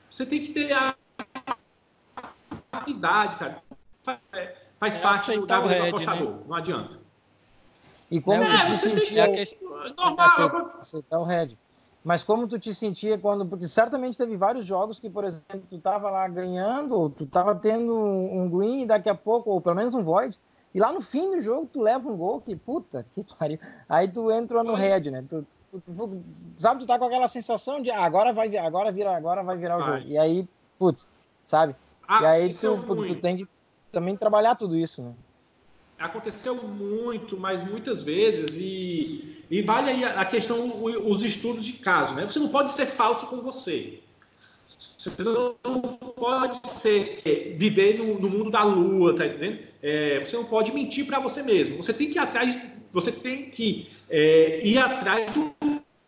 Você 0.08 0.24
tem 0.24 0.40
que 0.40 0.52
ter 0.52 0.72
a 0.72 0.94
idade, 2.86 3.34
cara. 3.36 3.60
Faz, 4.04 4.96
é, 4.96 4.98
parte 5.00 5.32
do, 5.32 5.46
do 5.46 5.52
apostador, 5.52 6.30
né? 6.30 6.38
não 6.46 6.54
adianta. 6.54 7.00
E 8.08 8.20
como 8.20 8.44
é, 8.44 8.66
tu 8.66 8.76
sentia... 8.76 9.26
Normal. 9.96 10.76
Aceitar 10.80 11.18
o 11.18 11.24
Red. 11.24 11.56
Mas 12.04 12.24
como 12.24 12.48
tu 12.48 12.58
te 12.58 12.74
sentia 12.74 13.16
quando. 13.16 13.46
Porque 13.46 13.66
certamente 13.68 14.18
teve 14.18 14.36
vários 14.36 14.66
jogos 14.66 14.98
que, 14.98 15.08
por 15.08 15.24
exemplo, 15.24 15.62
tu 15.70 15.78
tava 15.78 16.10
lá 16.10 16.26
ganhando, 16.28 16.98
ou 16.98 17.08
tu 17.08 17.26
tava 17.26 17.54
tendo 17.54 17.94
um 17.94 18.48
green 18.50 18.82
e 18.82 18.86
daqui 18.86 19.08
a 19.08 19.14
pouco, 19.14 19.50
ou 19.50 19.60
pelo 19.60 19.76
menos 19.76 19.94
um 19.94 20.02
void, 20.02 20.38
e 20.74 20.80
lá 20.80 20.92
no 20.92 21.00
fim 21.00 21.30
do 21.30 21.40
jogo 21.40 21.68
tu 21.72 21.80
leva 21.80 22.08
um 22.08 22.16
gol 22.16 22.40
que, 22.40 22.56
puta, 22.56 23.06
que 23.12 23.24
pariu. 23.38 23.58
Aí 23.88 24.08
tu 24.08 24.30
entra 24.32 24.64
no 24.64 24.74
red, 24.74 25.10
né? 25.10 25.24
Tu, 25.28 25.46
tu, 25.70 25.80
tu, 25.80 26.22
sabe, 26.56 26.80
tu 26.80 26.86
tá 26.86 26.98
com 26.98 27.04
aquela 27.04 27.28
sensação 27.28 27.80
de 27.80 27.90
ah, 27.90 28.04
agora 28.04 28.32
vai 28.32 28.56
agora 28.56 28.90
vira, 28.90 29.16
agora 29.16 29.42
vai 29.44 29.56
virar 29.56 29.78
o 29.78 29.82
jogo. 29.82 30.06
E 30.06 30.18
aí, 30.18 30.48
putz, 30.78 31.08
sabe? 31.46 31.76
Ah, 32.08 32.22
e 32.22 32.26
aí 32.26 32.54
tu, 32.54 32.74
é 32.74 33.06
tu 33.06 33.20
tem 33.20 33.36
que 33.36 33.48
também 33.92 34.16
trabalhar 34.16 34.56
tudo 34.56 34.76
isso, 34.76 35.02
né? 35.02 35.12
Aconteceu 36.02 36.54
muito, 36.56 37.36
mas 37.36 37.62
muitas 37.62 38.02
vezes, 38.02 38.56
e, 38.56 39.44
e 39.48 39.62
vale 39.62 39.90
aí 39.90 40.04
a, 40.04 40.24
questão, 40.24 40.82
os 40.82 41.22
estudos 41.22 41.64
de 41.64 41.74
caso, 41.74 42.14
né? 42.14 42.26
Você 42.26 42.38
não 42.38 42.48
pode 42.48 42.72
ser 42.72 42.86
falso 42.86 43.26
com 43.26 43.40
você. 43.40 44.00
Você 44.68 45.10
não 45.22 45.54
pode 45.54 46.68
ser, 46.68 47.54
viver 47.56 47.98
no, 47.98 48.18
no 48.18 48.28
mundo 48.28 48.50
da 48.50 48.64
lua, 48.64 49.14
tá 49.14 49.26
entendendo? 49.26 49.60
É, 49.80 50.20
você 50.20 50.36
não 50.36 50.44
pode 50.44 50.72
mentir 50.72 51.06
para 51.06 51.20
você 51.20 51.42
mesmo. 51.42 51.76
Você 51.76 51.92
tem 51.92 52.10
que 52.10 52.16
ir 52.16 52.20
atrás, 52.20 52.58
você 52.90 53.12
tem 53.12 53.50
que 53.50 53.88
é, 54.10 54.60
ir 54.66 54.78
atrás 54.78 55.30
do 55.32 55.54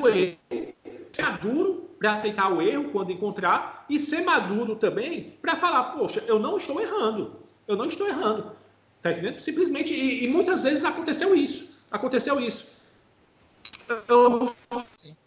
erro. 0.08 0.74
Ser 1.12 1.22
maduro 1.22 1.90
para 1.98 2.10
aceitar 2.10 2.52
o 2.52 2.60
erro 2.60 2.90
quando 2.90 3.12
encontrar 3.12 3.86
e 3.88 3.98
ser 4.00 4.22
maduro 4.22 4.74
também 4.74 5.34
para 5.40 5.54
falar, 5.54 5.84
poxa, 5.92 6.24
eu 6.26 6.40
não 6.40 6.56
estou 6.56 6.80
errando. 6.80 7.36
Eu 7.68 7.76
não 7.76 7.86
estou 7.86 8.08
errando. 8.08 8.52
Tá 9.04 9.12
entendendo? 9.12 9.38
Simplesmente, 9.38 9.92
e, 9.92 10.24
e 10.24 10.28
muitas 10.28 10.62
vezes 10.62 10.82
aconteceu 10.82 11.36
isso. 11.36 11.78
Aconteceu 11.90 12.40
isso. 12.40 12.72
Eu 14.08 14.54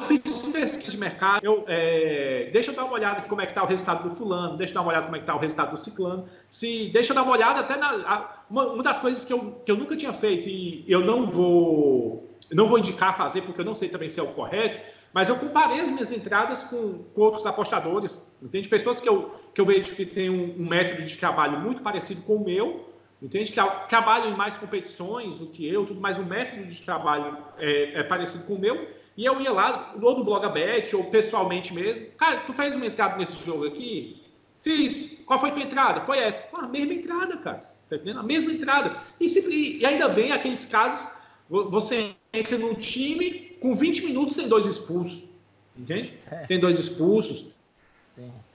fiz 0.02 0.42
pesquisa 0.52 0.94
de 0.94 0.98
mercado, 0.98 1.46
eu, 1.46 1.64
é, 1.68 2.50
deixa 2.52 2.72
eu 2.72 2.76
dar 2.76 2.86
uma 2.86 2.94
olhada 2.94 3.22
como 3.30 3.40
é 3.40 3.46
que 3.46 3.52
está 3.52 3.62
o 3.62 3.68
resultado 3.68 4.10
do 4.10 4.16
fulano, 4.16 4.58
deixa 4.58 4.72
eu 4.72 4.76
dar 4.76 4.82
uma 4.82 4.90
olhada 4.90 5.06
como 5.06 5.16
é 5.16 5.20
que 5.20 5.24
está 5.24 5.36
o 5.36 5.38
resultado 5.38 5.70
do 5.70 5.78
ciclano, 5.78 6.28
se, 6.50 6.90
deixa 6.92 7.12
eu 7.12 7.16
dar 7.16 7.22
uma 7.22 7.34
olhada 7.34 7.60
até 7.60 7.78
na... 7.78 7.90
A, 7.90 8.44
uma, 8.50 8.66
uma, 8.66 8.82
das 8.82 8.98
coisas 8.98 9.24
que 9.24 9.32
eu, 9.32 9.62
que 9.64 9.72
eu 9.72 9.78
nunca 9.78 9.96
tinha 9.96 10.12
feito 10.12 10.50
e 10.50 10.84
eu 10.88 11.02
não 11.02 11.28
vou, 11.28 12.28
não 12.52 12.66
vou 12.66 12.80
indicar 12.80 13.16
fazer 13.16 13.42
porque 13.42 13.62
eu 13.62 13.66
não 13.66 13.76
sei 13.76 13.90
também 13.90 14.10
se 14.10 14.20
é 14.20 14.24
o 14.24 14.34
correto, 14.34 14.92
mas 15.14 15.30
eu 15.30 15.36
comparei 15.36 15.82
as 15.82 15.92
minhas 15.92 16.12
entradas 16.12 16.64
com, 16.64 17.04
com 17.14 17.22
outros 17.22 17.46
apostadores, 17.46 18.20
entende? 18.42 18.68
Pessoas 18.68 19.00
que 19.00 19.08
eu, 19.08 19.36
que 19.54 19.62
eu 19.62 19.66
vejo 19.68 19.94
que 19.94 20.04
têm 20.04 20.32
um, 20.32 20.64
um 20.64 20.68
método 20.68 21.04
de 21.04 21.16
trabalho 21.16 21.60
muito 21.60 21.84
parecido 21.84 22.24
com 22.24 22.38
o 22.38 22.44
meu, 22.44 22.97
Entende? 23.22 23.52
Que 23.52 23.60
trabalham 23.90 24.32
em 24.32 24.36
mais 24.36 24.58
competições 24.58 25.36
do 25.36 25.48
que 25.48 25.68
eu, 25.68 25.86
tudo 25.86 26.00
mais 26.00 26.20
o 26.20 26.24
método 26.24 26.66
de 26.66 26.82
trabalho 26.82 27.38
é, 27.58 28.00
é, 28.00 28.04
parecido 28.04 28.44
com 28.46 28.54
o 28.54 28.60
meu. 28.60 28.88
E 29.16 29.26
eu 29.26 29.42
ia 29.42 29.52
lá, 29.52 29.96
ou 30.00 30.18
no 30.18 30.24
Blogabet, 30.24 30.96
ou 30.96 31.06
pessoalmente 31.06 31.74
mesmo. 31.74 32.06
Cara, 32.18 32.42
tu 32.42 32.54
fez 32.54 32.76
uma 32.76 32.86
entrada 32.86 33.18
nesse 33.18 33.44
jogo 33.44 33.66
aqui? 33.66 34.22
Fiz. 34.60 35.24
Qual 35.26 35.40
foi 35.40 35.52
tua 35.52 35.64
entrada? 35.64 36.02
Foi 36.02 36.20
essa. 36.20 36.44
Pô, 36.44 36.62
a 36.62 36.68
mesma 36.68 36.94
entrada, 36.94 37.38
cara. 37.38 37.68
Tá 37.90 37.96
entendendo? 37.96 38.20
A 38.20 38.24
mesma 38.24 38.52
entrada. 38.52 38.96
E, 39.20 39.28
se, 39.28 39.40
e 39.80 39.84
ainda 39.86 40.08
bem 40.08 40.32
aqueles 40.32 40.66
casos, 40.66 41.10
você 41.50 42.16
entra 42.32 42.58
num 42.58 42.76
time, 42.76 43.58
com 43.60 43.74
20 43.74 44.06
minutos 44.06 44.36
tem 44.36 44.48
dois 44.48 44.66
expulsos. 44.68 45.28
Entende? 45.76 46.14
É. 46.30 46.46
Tem 46.46 46.60
dois 46.60 46.80
expulsos. 46.80 47.50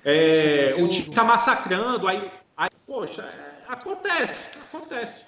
É, 0.04 0.74
o 0.78 0.88
time 0.88 1.08
está 1.08 1.22
massacrando, 1.22 2.08
aí, 2.08 2.30
aí 2.56 2.68
poxa, 2.84 3.22
é, 3.22 3.51
acontece, 3.72 4.48
acontece. 4.58 5.24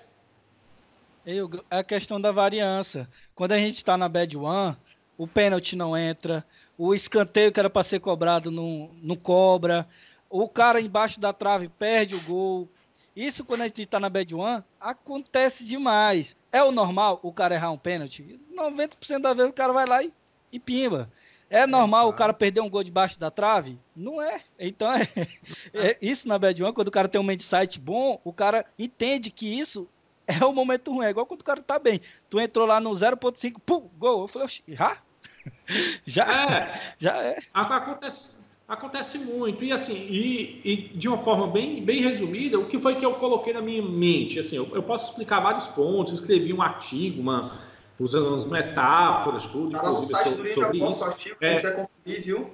Eu, 1.25 1.51
é 1.71 1.79
a 1.79 1.85
questão 1.85 2.21
da 2.21 2.31
variância. 2.31 3.09
Quando 3.35 3.53
a 3.53 3.59
gente 3.59 3.77
está 3.77 3.97
na 3.97 4.09
bad 4.09 4.37
one, 4.37 4.77
o 5.17 5.27
pênalti 5.27 5.75
não 5.75 5.97
entra, 5.97 6.45
o 6.77 6.95
escanteio 6.95 7.51
que 7.51 7.59
era 7.59 7.71
para 7.71 7.83
ser 7.83 8.01
cobrado 8.01 8.51
não, 8.51 8.91
não 9.03 9.17
cobra, 9.17 9.89
o 10.29 10.49
cara 10.49 10.81
embaixo 10.81 11.19
da 11.19 11.33
trave 11.33 11.69
perde 11.69 12.15
o 12.15 12.21
gol. 12.21 12.69
Isso 13.17 13.45
quando 13.45 13.63
a 13.63 13.67
gente 13.67 13.83
está 13.83 13.99
na 13.99 14.11
bad 14.11 14.35
one, 14.35 14.63
acontece 14.79 15.65
demais. 15.65 16.37
É 16.53 16.63
o 16.63 16.73
normal 16.73 17.21
o 17.23 17.33
cara 17.33 17.55
errar 17.55 17.71
um 17.71 17.79
pênalti? 17.79 18.39
90% 18.55 19.21
das 19.21 19.37
vezes 19.37 19.51
o 19.51 19.55
cara 19.55 19.73
vai 19.73 19.87
lá 19.87 20.03
e, 20.03 20.13
e 20.53 20.61
pimba. 20.61 21.11
É 21.51 21.67
normal 21.67 22.07
é, 22.07 22.11
o 22.11 22.13
cara 22.13 22.33
perder 22.33 22.61
um 22.61 22.71
gol 22.71 22.83
debaixo 22.83 23.19
da 23.19 23.31
trave? 23.31 23.79
Não 23.95 24.21
é. 24.21 24.41
Então, 24.59 24.91
é, 24.93 25.07
é 25.75 25.99
isso 26.01 26.27
na 26.27 26.39
bad 26.39 26.63
one, 26.63 26.73
quando 26.73 26.89
o 26.89 26.93
cara 26.93 27.09
tem 27.09 27.21
um 27.21 27.25
mindset 27.25 27.79
bom, 27.79 28.21
o 28.25 28.33
cara 28.33 28.65
entende 28.79 29.31
que 29.31 29.47
isso 29.47 29.89
é 30.27 30.45
o 30.45 30.53
momento 30.53 30.93
ruim. 30.93 31.07
É 31.07 31.11
igual 31.11 31.27
quando 31.27 31.43
o 31.43 31.45
cara 31.45 31.63
tá 31.63 31.79
bem. 31.79 32.01
Tu 32.29 32.41
entrou 32.41 32.67
lá 32.67 32.81
no 32.81 32.91
0.5, 32.91 33.57
pum, 33.65 33.89
gol. 33.99 34.23
Eu 34.23 34.29
falei, 34.29 34.49
já? 34.69 34.99
Já 36.07 36.25
é. 36.25 36.81
Já 36.99 37.23
é. 37.23 37.39
Acontece, 37.53 38.35
acontece 38.67 39.19
muito. 39.19 39.63
E 39.63 39.73
assim, 39.73 39.95
e, 39.95 40.61
e, 40.65 40.77
de 40.97 41.07
uma 41.07 41.19
forma 41.19 41.47
bem, 41.47 41.85
bem 41.85 42.01
resumida, 42.01 42.59
o 42.59 42.67
que 42.67 42.79
foi 42.79 42.97
que 42.97 43.05
eu 43.05 43.15
coloquei 43.15 43.53
na 43.53 43.61
minha 43.61 43.83
mente? 43.83 44.39
Assim, 44.39 44.57
eu, 44.57 44.69
eu 44.75 44.83
posso 44.83 45.11
explicar 45.11 45.41
vários 45.41 45.67
pontos, 45.67 46.15
escrevi 46.15 46.53
um 46.53 46.63
artigo, 46.63 47.21
uma, 47.21 47.59
usando 47.99 48.35
as 48.35 48.47
metáforas, 48.47 49.47
tudo, 49.47 49.71
tá 49.71 49.79
inclusive, 49.79 50.25
sobre, 50.25 50.55
sobre 50.55 50.89
isso. 50.89 51.05
Artigo, 51.05 51.37
é, 51.41 51.55
quiser 51.55 51.77
conferir, 51.77 52.25
viu? 52.25 52.51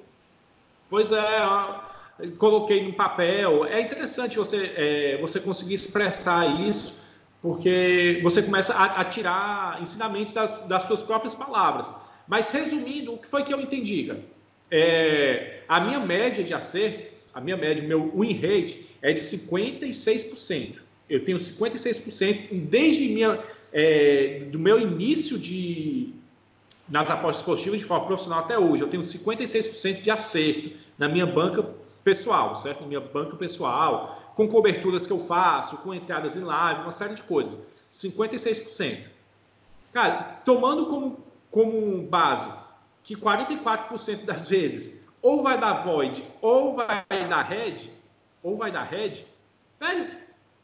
Pois 0.88 1.12
é, 1.12 1.20
coloquei 2.38 2.86
no 2.86 2.92
papel. 2.92 3.64
É 3.64 3.80
interessante 3.80 4.36
você, 4.36 4.72
é, 4.76 5.18
você 5.20 5.40
conseguir 5.40 5.74
expressar 5.74 6.60
isso 6.60 7.00
porque 7.42 8.20
você 8.22 8.42
começa 8.42 8.74
a, 8.74 9.00
a 9.00 9.04
tirar 9.04 9.80
ensinamento 9.80 10.34
das, 10.34 10.66
das, 10.66 10.84
suas 10.84 11.00
próprias 11.00 11.34
palavras. 11.34 11.92
Mas 12.28 12.50
resumindo, 12.50 13.14
o 13.14 13.18
que 13.18 13.26
foi 13.26 13.42
que 13.42 13.52
eu 13.52 13.60
entendi, 13.60 14.04
cara? 14.04 14.20
É, 14.70 15.62
a 15.68 15.80
minha 15.80 15.98
média 15.98 16.44
de 16.44 16.54
acerto, 16.54 17.10
a 17.34 17.40
minha 17.40 17.56
média, 17.56 17.84
o 17.84 17.88
meu 17.88 18.12
win 18.14 18.34
rate 18.34 18.86
é 19.02 19.12
de 19.12 19.20
56%. 19.20 20.76
Eu 21.08 21.24
tenho 21.24 21.38
56% 21.38 22.48
desde 22.68 23.08
minha, 23.08 23.42
é, 23.72 24.46
do 24.50 24.58
meu 24.58 24.80
início 24.80 25.38
de 25.38 26.14
nas 26.88 27.08
apostas 27.08 27.44
positivas 27.44 27.78
de 27.78 27.86
forma 27.86 28.06
profissional 28.06 28.40
até 28.40 28.58
hoje. 28.58 28.82
Eu 28.82 28.88
tenho 28.88 29.02
56% 29.02 30.02
de 30.02 30.10
acerto 30.10 30.72
na 30.98 31.08
minha 31.08 31.24
banca 31.24 31.64
pessoal, 32.02 32.56
certo? 32.56 32.80
Na 32.80 32.88
minha 32.88 33.00
banca 33.00 33.36
pessoal, 33.36 34.32
com 34.34 34.48
coberturas 34.48 35.06
que 35.06 35.12
eu 35.12 35.18
faço, 35.20 35.76
com 35.78 35.94
entradas 35.94 36.36
em 36.36 36.40
live, 36.40 36.82
uma 36.82 36.90
série 36.90 37.14
de 37.14 37.22
coisas. 37.22 37.58
56%. 37.92 39.04
Cara, 39.92 40.40
tomando 40.44 40.86
como, 40.86 41.18
como 41.50 42.02
base 42.02 42.50
que 43.02 43.16
44% 43.16 44.24
das 44.24 44.48
vezes 44.48 45.08
ou 45.22 45.42
vai 45.42 45.58
dar 45.58 45.84
void, 45.84 46.22
ou 46.40 46.74
vai 46.74 47.04
dar 47.08 47.42
red, 47.42 47.90
ou 48.42 48.56
vai 48.56 48.72
dar 48.72 48.84
red, 48.84 49.24
velho, 49.78 50.10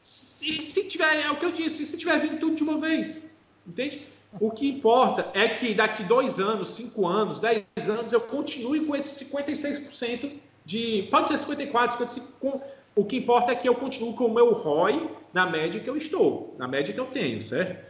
se, 0.01 0.63
se 0.63 0.85
tiver, 0.85 1.23
é 1.23 1.31
o 1.31 1.37
que 1.37 1.45
eu 1.45 1.51
disse, 1.51 1.85
se 1.85 1.97
tiver 1.97 2.19
vindo 2.19 2.39
tudo 2.39 2.57
de 2.57 2.63
uma 2.63 2.79
vez, 2.79 3.25
entende? 3.67 4.07
O 4.39 4.51
que 4.51 4.69
importa 4.69 5.31
é 5.35 5.49
que 5.49 5.75
daqui 5.75 6.03
dois 6.03 6.39
anos, 6.39 6.69
cinco 6.75 7.07
anos, 7.07 7.41
dez 7.41 7.65
anos, 7.89 8.13
eu 8.13 8.21
continue 8.21 8.85
com 8.85 8.95
esse 8.95 9.25
56% 9.25 10.33
de. 10.65 11.09
Pode 11.11 11.29
ser 11.29 11.39
54, 11.39 11.97
55, 11.97 12.63
o 12.95 13.05
que 13.05 13.17
importa 13.17 13.53
é 13.53 13.55
que 13.55 13.69
eu 13.69 13.75
continuo 13.75 14.15
com 14.15 14.27
o 14.27 14.35
meu 14.35 14.53
ROI 14.53 15.11
na 15.33 15.47
média 15.47 15.81
que 15.81 15.89
eu 15.89 15.97
estou, 15.97 16.55
na 16.59 16.67
média 16.67 16.93
que 16.93 17.01
eu 17.01 17.07
tenho, 17.07 17.41
certo? 17.41 17.85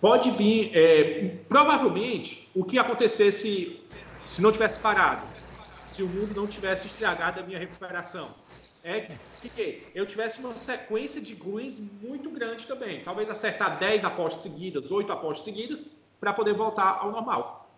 Pode 0.00 0.30
vir, 0.32 0.70
é, 0.74 1.36
provavelmente, 1.48 2.48
o 2.54 2.64
que 2.64 2.78
acontecesse 2.78 3.80
se 4.24 4.42
não 4.42 4.52
tivesse 4.52 4.80
parado, 4.80 5.26
se 5.86 6.02
o 6.02 6.08
mundo 6.08 6.34
não 6.34 6.46
tivesse 6.46 6.86
estragado 6.86 7.40
a 7.40 7.42
minha 7.42 7.58
recuperação, 7.58 8.28
é 8.86 9.00
que 9.00 9.82
eu 9.94 10.06
tivesse 10.06 10.38
uma 10.38 10.56
sequência 10.56 11.20
de 11.20 11.34
greens 11.34 11.76
muito 12.00 12.30
grande 12.30 12.64
também. 12.66 13.02
Talvez 13.02 13.28
acertar 13.28 13.80
10 13.80 14.04
apostas 14.04 14.42
seguidas, 14.42 14.92
8 14.92 15.12
apostas 15.12 15.44
seguidas, 15.44 15.86
para 16.20 16.32
poder 16.32 16.54
voltar 16.54 17.00
ao 17.00 17.10
normal. 17.10 17.68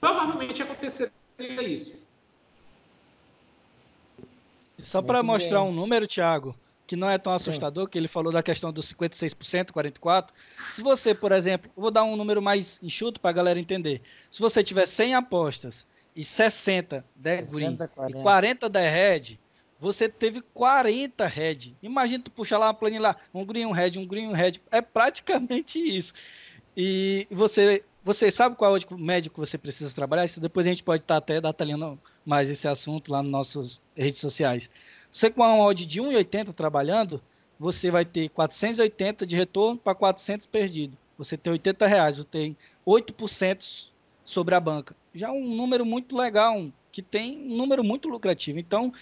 Provavelmente 0.00 0.62
aconteceria 0.62 1.10
isso. 1.66 2.00
Só 4.80 5.02
para 5.02 5.20
mostrar 5.22 5.60
bem. 5.60 5.68
um 5.68 5.72
número, 5.72 6.06
Thiago, 6.06 6.54
que 6.86 6.94
não 6.94 7.10
é 7.10 7.18
tão 7.18 7.34
assustador, 7.34 7.86
Sim. 7.86 7.90
que 7.90 7.98
ele 7.98 8.08
falou 8.08 8.32
da 8.32 8.42
questão 8.42 8.72
dos 8.72 8.92
56%, 8.92 9.72
44%. 9.72 10.28
Se 10.70 10.80
você, 10.80 11.12
por 11.12 11.32
exemplo, 11.32 11.70
vou 11.76 11.90
dar 11.90 12.04
um 12.04 12.14
número 12.14 12.40
mais 12.40 12.78
enxuto 12.80 13.20
para 13.20 13.30
a 13.30 13.34
galera 13.34 13.58
entender. 13.58 14.00
Se 14.30 14.40
você 14.40 14.62
tiver 14.62 14.86
100 14.86 15.16
apostas 15.16 15.86
e 16.14 16.24
60 16.24 17.04
der 17.16 17.46
green 17.46 17.76
40. 17.76 18.18
e 18.18 18.22
40 18.22 18.68
der 18.68 18.92
red, 18.92 19.38
você 19.82 20.08
teve 20.08 20.40
40 20.54 21.26
red. 21.26 21.74
Imagina 21.82 22.22
tu 22.22 22.30
puxar 22.30 22.56
lá 22.56 22.68
uma 22.68 22.74
planilha 22.74 23.16
um 23.34 23.44
green, 23.44 23.66
um 23.66 23.72
red, 23.72 23.98
um 23.98 24.06
green, 24.06 24.28
um 24.28 24.32
red. 24.32 24.52
É 24.70 24.80
praticamente 24.80 25.76
isso. 25.76 26.14
E 26.76 27.26
você 27.28 27.82
você 28.04 28.30
sabe 28.30 28.54
qual 28.54 28.76
é 28.76 28.80
o 28.90 28.98
médico 28.98 29.44
você 29.44 29.58
precisa 29.58 29.92
trabalhar? 29.92 30.24
Isso 30.24 30.40
depois 30.40 30.68
a 30.68 30.70
gente 30.70 30.84
pode 30.84 31.02
estar 31.02 31.16
até 31.16 31.40
detalhando 31.40 31.98
mais 32.24 32.48
esse 32.48 32.68
assunto 32.68 33.10
lá 33.10 33.24
nas 33.24 33.32
nossas 33.32 33.82
redes 33.96 34.20
sociais. 34.20 34.70
Você 35.10 35.28
com 35.28 35.42
uma 35.42 35.58
odd 35.64 35.84
de 35.84 36.00
1,80 36.00 36.52
trabalhando, 36.52 37.20
você 37.58 37.90
vai 37.90 38.04
ter 38.04 38.28
480 38.28 39.26
de 39.26 39.34
retorno 39.34 39.78
para 39.78 39.96
400 39.96 40.46
perdido. 40.46 40.96
Você 41.18 41.36
tem 41.36 41.52
80 41.52 41.86
reais, 41.88 42.16
você 42.18 42.24
tem 42.24 42.56
8% 42.86 43.88
sobre 44.24 44.54
a 44.54 44.60
banca. 44.60 44.94
Já 45.12 45.32
um 45.32 45.44
número 45.44 45.84
muito 45.84 46.16
legal, 46.16 46.70
que 46.92 47.02
tem 47.02 47.38
um 47.38 47.56
número 47.56 47.82
muito 47.82 48.08
lucrativo. 48.08 48.58
Então, 48.60 48.92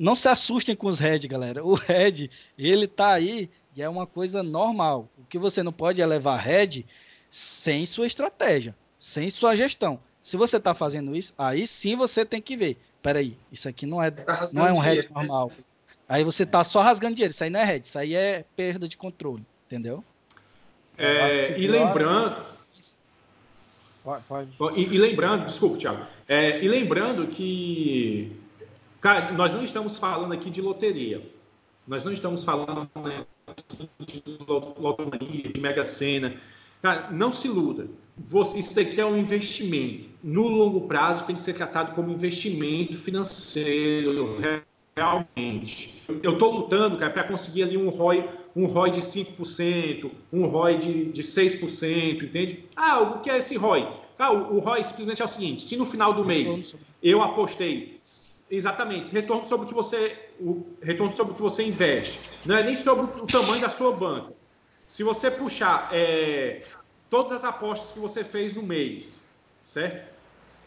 não 0.00 0.14
se 0.14 0.28
assustem 0.30 0.74
com 0.74 0.86
os 0.86 0.98
head, 0.98 1.28
galera. 1.28 1.62
O 1.62 1.74
head, 1.74 2.30
ele 2.56 2.88
tá 2.88 3.12
aí 3.12 3.50
e 3.76 3.82
é 3.82 3.88
uma 3.88 4.06
coisa 4.06 4.42
normal. 4.42 5.10
O 5.18 5.26
que 5.26 5.38
você 5.38 5.62
não 5.62 5.72
pode 5.72 6.00
é 6.00 6.06
levar 6.06 6.38
head 6.38 6.86
sem 7.28 7.84
sua 7.84 8.06
estratégia, 8.06 8.74
sem 8.98 9.28
sua 9.28 9.54
gestão. 9.54 10.00
Se 10.22 10.38
você 10.38 10.56
está 10.56 10.72
fazendo 10.72 11.14
isso, 11.14 11.34
aí 11.36 11.66
sim 11.66 11.96
você 11.96 12.24
tem 12.24 12.40
que 12.40 12.56
ver. 12.56 12.78
Peraí, 13.02 13.36
isso 13.52 13.68
aqui 13.68 13.84
não 13.84 14.02
é, 14.02 14.10
tá 14.10 14.48
não 14.54 14.66
é 14.66 14.72
um 14.72 14.78
head 14.78 15.02
né? 15.02 15.10
normal. 15.14 15.50
Aí 16.08 16.24
você 16.24 16.44
está 16.44 16.64
só 16.64 16.80
rasgando 16.80 17.14
dinheiro. 17.14 17.32
Isso 17.32 17.44
aí 17.44 17.50
não 17.50 17.60
é 17.60 17.64
head, 17.64 17.86
isso 17.86 17.98
aí 17.98 18.14
é 18.14 18.44
perda 18.56 18.88
de 18.88 18.96
controle, 18.96 19.44
entendeu? 19.66 20.02
É, 20.96 21.58
e 21.58 21.66
lembrando. 21.66 22.42
Pode, 24.02 24.24
pode. 24.24 24.80
E, 24.80 24.94
e, 24.94 24.98
lembrando, 24.98 25.44
desculpa, 25.44 25.76
Thiago. 25.76 26.06
É, 26.26 26.62
e 26.64 26.68
lembrando 26.68 27.26
que 27.26 28.39
cara, 29.00 29.32
nós 29.32 29.54
não 29.54 29.64
estamos 29.64 29.98
falando 29.98 30.32
aqui 30.32 30.50
de 30.50 30.60
loteria. 30.60 31.22
Nós 31.86 32.04
não 32.04 32.12
estamos 32.12 32.44
falando 32.44 32.88
de 33.98 34.22
loteria, 34.78 35.52
de 35.52 35.60
mega 35.60 35.84
sena. 35.84 36.34
Cara, 36.82 37.10
não 37.10 37.32
se 37.32 37.48
iluda. 37.48 37.88
Você, 38.16 38.58
isso 38.58 38.78
aqui 38.78 39.00
é 39.00 39.04
um 39.04 39.16
investimento. 39.16 40.08
No 40.22 40.46
longo 40.46 40.82
prazo 40.82 41.24
tem 41.24 41.34
que 41.34 41.42
ser 41.42 41.54
tratado 41.54 41.94
como 41.94 42.10
investimento 42.10 42.96
financeiro, 42.96 44.38
realmente. 44.96 46.02
Eu 46.22 46.34
estou 46.34 46.52
lutando, 46.52 46.96
cara, 46.96 47.12
para 47.12 47.24
conseguir 47.24 47.64
ali 47.64 47.76
um 47.76 47.88
ROI, 47.88 48.28
um 48.54 48.66
ROI 48.66 48.90
de 48.90 49.00
5%, 49.00 50.10
um 50.32 50.46
ROI 50.46 50.78
de, 50.78 51.04
de 51.06 51.22
6%, 51.22 52.22
entende? 52.22 52.64
Ah, 52.76 53.00
o 53.00 53.20
que 53.20 53.30
é 53.30 53.38
esse 53.38 53.56
ROI? 53.56 53.88
Ah, 54.18 54.32
o, 54.32 54.56
o 54.56 54.58
ROI 54.58 54.84
simplesmente 54.84 55.22
é 55.22 55.24
o 55.24 55.28
seguinte: 55.28 55.62
se 55.62 55.76
no 55.76 55.86
final 55.86 56.12
do 56.12 56.24
mês 56.24 56.74
eu 57.02 57.22
apostei 57.22 57.98
exatamente 58.50 59.12
retorno 59.12 59.46
sobre 59.46 59.66
o 59.66 59.68
que 59.68 59.74
você 59.74 60.18
o 60.40 60.76
retorno 60.82 61.12
sobre 61.12 61.32
o 61.32 61.36
que 61.36 61.42
você 61.42 61.62
investe, 61.62 62.20
não 62.44 62.56
é 62.56 62.64
nem 62.64 62.76
sobre 62.76 63.04
o 63.04 63.26
tamanho 63.26 63.60
da 63.60 63.70
sua 63.70 63.92
banca. 63.92 64.32
Se 64.84 65.04
você 65.04 65.30
puxar 65.30 65.88
é, 65.92 66.60
todas 67.08 67.32
as 67.32 67.44
apostas 67.44 67.92
que 67.92 67.98
você 67.98 68.24
fez 68.24 68.54
no 68.54 68.62
mês, 68.62 69.22
certo? 69.62 70.10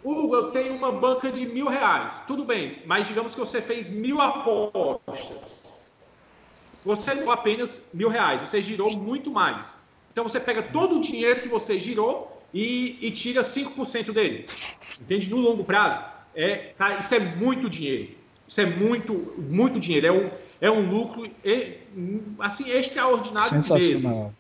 Hugo, 0.04 0.36
eu 0.36 0.52
tenho 0.52 0.76
uma 0.76 0.92
banca 0.92 1.32
de 1.32 1.46
mil 1.46 1.68
reais. 1.68 2.22
Tudo 2.28 2.44
bem, 2.44 2.82
mas 2.86 3.08
digamos 3.08 3.34
que 3.34 3.40
você 3.40 3.62
fez 3.62 3.90
mil 3.90 4.20
apostas. 4.22 5.74
Você 6.84 7.14
não 7.14 7.32
apenas 7.32 7.88
mil 7.94 8.10
reais, 8.10 8.42
você 8.42 8.62
girou 8.62 8.92
muito 8.92 9.32
mais. 9.32 9.74
Então 10.12 10.24
você 10.26 10.40
pega 10.40 10.62
todo 10.62 10.98
o 10.98 11.02
dinheiro 11.02 11.42
que 11.42 11.48
você 11.48 11.80
girou 11.80 12.44
e, 12.54 12.98
e 13.02 13.12
tira 13.12 13.42
5% 13.42 14.12
dele. 14.12 14.46
Entende? 15.00 15.30
No 15.30 15.38
longo 15.38 15.64
prazo. 15.64 16.13
É, 16.36 16.74
cara, 16.78 17.00
isso 17.00 17.14
é 17.14 17.20
muito 17.20 17.70
dinheiro. 17.70 18.10
Isso 18.48 18.62
é 18.62 18.66
muito, 18.66 19.34
muito 19.38 19.80
dinheiro. 19.80 20.08
É 20.08 20.12
um, 20.12 20.30
é 20.62 20.72
um 20.72 20.90
lucro 20.90 21.30
assim 22.40 22.70
extraordinário 22.70 23.52
mesmo. 23.54 24.34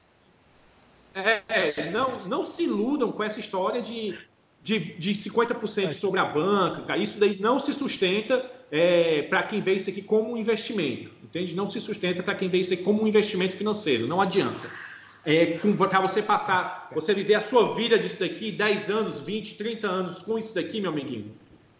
É, 1.15 1.89
não, 1.91 2.11
não 2.27 2.43
se 2.43 2.63
iludam 2.63 3.11
com 3.11 3.23
essa 3.23 3.39
história 3.39 3.81
de, 3.81 4.17
de, 4.63 4.79
de 4.79 5.11
50% 5.11 5.93
sobre 5.93 6.19
a 6.19 6.25
banca, 6.25 6.81
cara, 6.81 6.99
isso 6.99 7.19
daí 7.19 7.37
não 7.39 7.59
se 7.59 7.71
sustenta 7.73 8.49
é, 8.71 9.21
para 9.23 9.43
quem 9.43 9.61
vê 9.61 9.73
isso 9.73 9.91
aqui 9.91 10.01
como 10.01 10.33
um 10.33 10.37
investimento, 10.37 11.11
entende? 11.23 11.55
Não 11.55 11.69
se 11.69 11.79
sustenta 11.79 12.23
para 12.23 12.33
quem 12.33 12.49
vê 12.49 12.59
isso 12.59 12.73
aqui 12.73 12.81
como 12.81 13.03
um 13.03 13.07
investimento 13.07 13.55
financeiro, 13.55 14.07
não 14.07 14.19
adianta. 14.19 14.71
É, 15.23 15.57
para 15.77 16.01
você 16.01 16.21
passar, 16.21 16.89
você 16.93 17.13
viver 17.13 17.35
a 17.35 17.41
sua 17.41 17.75
vida 17.75 17.97
disso 17.99 18.19
daqui, 18.19 18.51
10 18.51 18.89
anos, 18.89 19.21
20, 19.21 19.55
30 19.55 19.87
anos 19.87 20.23
com 20.23 20.39
isso 20.39 20.55
daqui, 20.55 20.81
meu 20.81 20.89
amiguinho, 20.89 21.31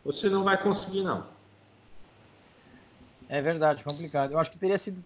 você 0.04 0.30
não 0.30 0.44
vai 0.44 0.62
conseguir, 0.62 1.04
não. 1.04 1.26
É 3.30 3.42
verdade, 3.42 3.84
complicado. 3.84 4.32
Eu 4.32 4.40
acho 4.40 4.52
que 4.52 4.58
teria 4.58 4.78
sido 4.78 5.04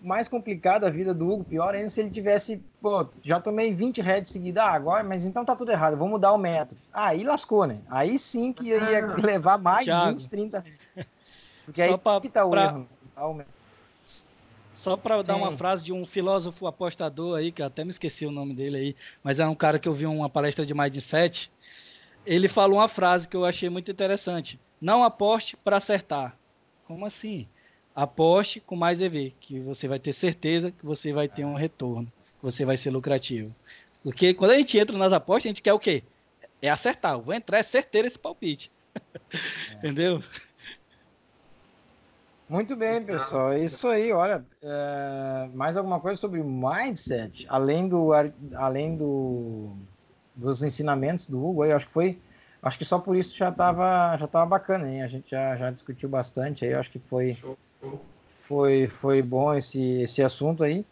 mais 0.00 0.26
complicada 0.26 0.88
a 0.88 0.90
vida 0.90 1.14
do 1.14 1.28
Hugo, 1.28 1.44
pior 1.44 1.74
ainda 1.74 1.88
se 1.88 2.00
ele 2.00 2.10
tivesse, 2.10 2.60
pô, 2.80 3.06
já 3.22 3.40
tomei 3.40 3.72
20 3.72 4.00
heads 4.00 4.32
seguida 4.32 4.64
ah, 4.64 4.72
agora, 4.72 5.04
mas 5.04 5.24
então 5.24 5.44
tá 5.44 5.54
tudo 5.54 5.70
errado, 5.70 5.96
vou 5.96 6.08
mudar 6.08 6.32
o 6.32 6.38
método. 6.38 6.80
Aí 6.92 7.22
lascou, 7.22 7.66
né? 7.66 7.80
Aí 7.88 8.18
sim 8.18 8.52
que 8.52 8.64
ia 8.64 9.04
ah, 9.04 9.14
levar 9.22 9.58
mais 9.58 9.84
Thiago. 9.84 10.18
20, 10.18 10.28
30 10.28 10.58
heads. 10.58 11.08
Porque 11.64 11.84
Só 11.84 11.92
aí 11.92 11.98
pra, 11.98 12.20
que 12.20 12.28
tá 12.28 12.44
o 12.44 12.50
pra... 12.50 12.64
erro. 12.64 13.44
Só 14.74 14.96
para 14.96 15.22
dar 15.22 15.36
uma 15.36 15.50
frase 15.52 15.84
de 15.84 15.92
um 15.92 16.06
filósofo 16.06 16.66
apostador 16.66 17.36
aí, 17.36 17.50
que 17.50 17.60
eu 17.60 17.66
até 17.66 17.84
me 17.84 17.90
esqueci 17.90 18.24
o 18.24 18.30
nome 18.30 18.54
dele 18.54 18.76
aí, 18.76 18.96
mas 19.24 19.40
é 19.40 19.46
um 19.46 19.54
cara 19.54 19.78
que 19.78 19.88
eu 19.88 19.92
vi 19.92 20.06
uma 20.06 20.30
palestra 20.30 20.64
de 20.64 20.72
mais 20.72 20.92
de 20.92 21.00
sete. 21.00 21.50
Ele 22.28 22.46
falou 22.46 22.78
uma 22.78 22.88
frase 22.88 23.28
que 23.28 23.36
eu 23.36 23.44
achei 23.44 23.68
muito 23.68 23.90
interessante: 23.90 24.60
Não 24.80 25.02
aposte 25.02 25.56
para 25.56 25.78
acertar. 25.78 26.36
Como 26.86 27.04
assim? 27.04 27.48
aposte 27.98 28.60
com 28.60 28.76
mais 28.76 29.00
EV, 29.00 29.34
que 29.40 29.58
você 29.58 29.88
vai 29.88 29.98
ter 29.98 30.12
certeza 30.12 30.70
que 30.70 30.86
você 30.86 31.12
vai 31.12 31.26
ter 31.26 31.44
um 31.44 31.54
retorno, 31.54 32.06
que 32.06 32.42
você 32.42 32.64
vai 32.64 32.76
ser 32.76 32.90
lucrativo. 32.90 33.52
Porque 34.04 34.32
quando 34.32 34.52
a 34.52 34.56
gente 34.56 34.78
entra 34.78 34.96
nas 34.96 35.12
apostas, 35.12 35.46
a 35.46 35.48
gente 35.48 35.62
quer 35.62 35.72
o 35.72 35.80
quê? 35.80 36.04
É 36.62 36.70
acertar. 36.70 37.14
Eu 37.14 37.22
vou 37.22 37.34
entrar, 37.34 37.58
é 37.58 37.62
certeiro 37.64 38.06
esse 38.06 38.18
palpite. 38.18 38.70
É. 39.30 39.74
Entendeu? 39.74 40.22
Muito 42.48 42.74
bem, 42.74 43.02
pessoal. 43.02 43.52
É 43.52 43.64
isso 43.64 43.86
aí. 43.88 44.12
Olha, 44.12 44.44
é... 44.62 45.48
mais 45.52 45.76
alguma 45.76 46.00
coisa 46.00 46.20
sobre 46.20 46.42
mindset, 46.42 47.46
além 47.48 47.88
do, 47.88 48.10
além 48.54 48.96
do, 48.96 49.72
dos 50.38 50.62
ensinamentos 50.62 51.26
do 51.28 51.44
Hugo. 51.44 51.64
Eu 51.64 51.76
acho 51.76 51.86
que 51.86 51.92
foi, 51.92 52.18
acho 52.62 52.78
que 52.78 52.84
só 52.84 52.98
por 52.98 53.16
isso 53.16 53.36
já 53.36 53.48
estava, 53.50 54.16
já 54.16 54.26
tava 54.26 54.46
bacana, 54.46 54.88
hein? 54.88 55.02
A 55.02 55.08
gente 55.08 55.30
já, 55.30 55.56
já 55.56 55.70
discutiu 55.70 56.08
bastante. 56.08 56.64
Aí, 56.64 56.72
eu 56.72 56.78
acho 56.78 56.90
que 56.90 56.98
foi. 56.98 57.36
Foi, 58.40 58.86
foi 58.86 59.20
bom 59.20 59.54
esse, 59.54 60.02
esse 60.02 60.22
assunto 60.22 60.64
aí. 60.64 60.82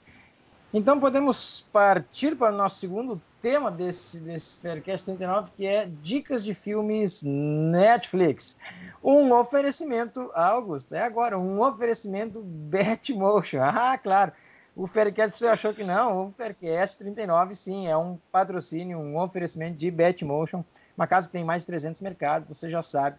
Então 0.75 1.01
podemos 1.01 1.67
partir 1.73 2.37
para 2.37 2.53
o 2.53 2.57
nosso 2.57 2.81
segundo 2.81 3.19
tema 3.41 3.71
desse, 3.71 4.21
desse 4.21 4.57
Faircast 4.57 5.07
39, 5.07 5.53
que 5.57 5.67
é 5.67 5.89
dicas 6.03 6.45
de 6.45 6.53
filmes 6.53 7.23
Netflix. 7.23 8.59
Um 9.03 9.33
oferecimento, 9.33 10.31
Augusto, 10.35 10.95
é 10.95 11.03
agora, 11.03 11.39
um 11.39 11.63
oferecimento 11.63 12.43
Betmotion. 12.43 13.61
Ah, 13.65 13.97
claro. 13.97 14.33
O 14.77 14.87
Faircast 14.87 15.39
você 15.39 15.47
achou 15.47 15.73
que 15.73 15.83
não? 15.83 16.27
O 16.27 16.33
Faircast 16.33 16.99
39, 16.99 17.55
sim, 17.55 17.89
é 17.89 17.97
um 17.97 18.19
patrocínio, 18.31 18.99
um 18.99 19.19
oferecimento 19.19 19.79
de 19.79 19.91
Betmotion, 19.91 20.63
uma 20.95 21.07
casa 21.07 21.27
que 21.27 21.33
tem 21.33 21.43
mais 21.43 21.63
de 21.63 21.69
300 21.69 22.03
mercados, 22.03 22.47
você 22.47 22.69
já 22.69 22.83
sabe. 22.83 23.17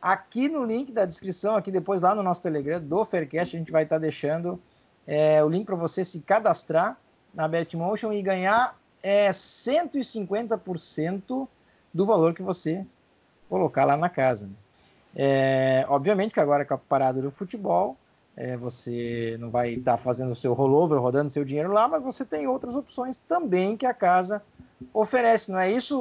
Aqui 0.00 0.48
no 0.48 0.64
link 0.64 0.92
da 0.92 1.04
descrição, 1.04 1.56
aqui 1.56 1.72
depois 1.72 2.02
lá 2.02 2.14
no 2.14 2.22
nosso 2.22 2.40
Telegram 2.40 2.80
do 2.80 3.04
Faircast, 3.04 3.56
a 3.56 3.58
gente 3.58 3.72
vai 3.72 3.82
estar 3.82 3.96
tá 3.96 4.00
deixando 4.00 4.62
é, 5.04 5.42
o 5.42 5.48
link 5.48 5.66
para 5.66 5.74
você 5.74 6.04
se 6.04 6.20
cadastrar 6.20 6.96
na 7.34 7.48
Betmotion 7.48 8.12
e 8.12 8.22
ganhar 8.22 8.78
é, 9.02 9.28
150% 9.30 11.48
do 11.92 12.06
valor 12.06 12.32
que 12.32 12.42
você 12.42 12.86
colocar 13.48 13.84
lá 13.84 13.96
na 13.96 14.08
casa. 14.08 14.46
Né? 14.46 14.52
É, 15.16 15.84
obviamente 15.88 16.32
que 16.32 16.38
agora 16.38 16.64
com 16.64 16.74
a 16.74 16.78
parada 16.78 17.20
do 17.20 17.32
futebol, 17.32 17.96
é, 18.36 18.56
você 18.56 19.36
não 19.38 19.50
vai 19.50 19.74
estar 19.74 19.92
tá 19.92 19.98
fazendo 19.98 20.32
o 20.32 20.36
seu 20.36 20.54
rollover, 20.54 20.98
rodando 20.98 21.30
seu 21.30 21.44
dinheiro 21.44 21.72
lá, 21.72 21.86
mas 21.86 22.02
você 22.02 22.24
tem 22.24 22.46
outras 22.46 22.74
opções 22.74 23.18
também 23.28 23.76
que 23.76 23.86
a 23.86 23.92
casa 23.92 24.42
oferece, 24.92 25.50
não 25.52 25.58
é 25.58 25.70
isso, 25.70 25.96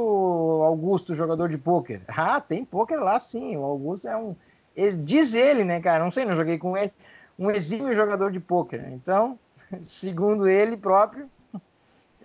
Augusto, 0.63 1.13
jogador 1.13 1.49
de 1.49 1.57
pôquer? 1.57 2.01
Ah, 2.07 2.39
tem 2.39 2.63
pôquer 2.65 2.99
lá 2.99 3.19
sim, 3.19 3.57
o 3.57 3.63
Augusto 3.63 4.07
é 4.07 4.17
um... 4.17 4.35
Diz 5.03 5.33
ele, 5.33 5.63
né, 5.65 5.81
cara, 5.81 6.03
não 6.03 6.11
sei, 6.11 6.25
não 6.25 6.35
joguei 6.35 6.57
com 6.57 6.77
ele, 6.77 6.91
um 7.37 7.51
exímio 7.51 7.93
jogador 7.93 8.31
de 8.31 8.39
pôquer. 8.39 8.89
Então, 8.89 9.37
segundo 9.81 10.47
ele 10.47 10.77
próprio, 10.77 11.29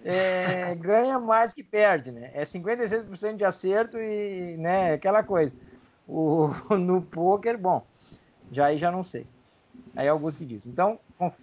é, 0.05 0.75
ganha 0.77 1.19
mais 1.19 1.53
que 1.53 1.65
perde, 1.65 2.13
né? 2.13 2.31
É 2.33 2.45
56% 2.45 3.37
de 3.37 3.45
acerto 3.45 3.99
e, 3.99 4.57
né, 4.59 4.93
aquela 4.93 5.25
coisa. 5.25 5.57
O, 6.07 6.49
no 6.79 7.03
pôquer, 7.03 7.57
bom, 7.59 7.85
já 8.53 8.67
aí 8.67 8.79
já 8.79 8.93
não 8.93 9.03
sei. 9.03 9.27
Aí 9.97 10.07
é 10.07 10.11
Augusto 10.11 10.39
que 10.39 10.45
diz. 10.45 10.67
Então, 10.67 11.01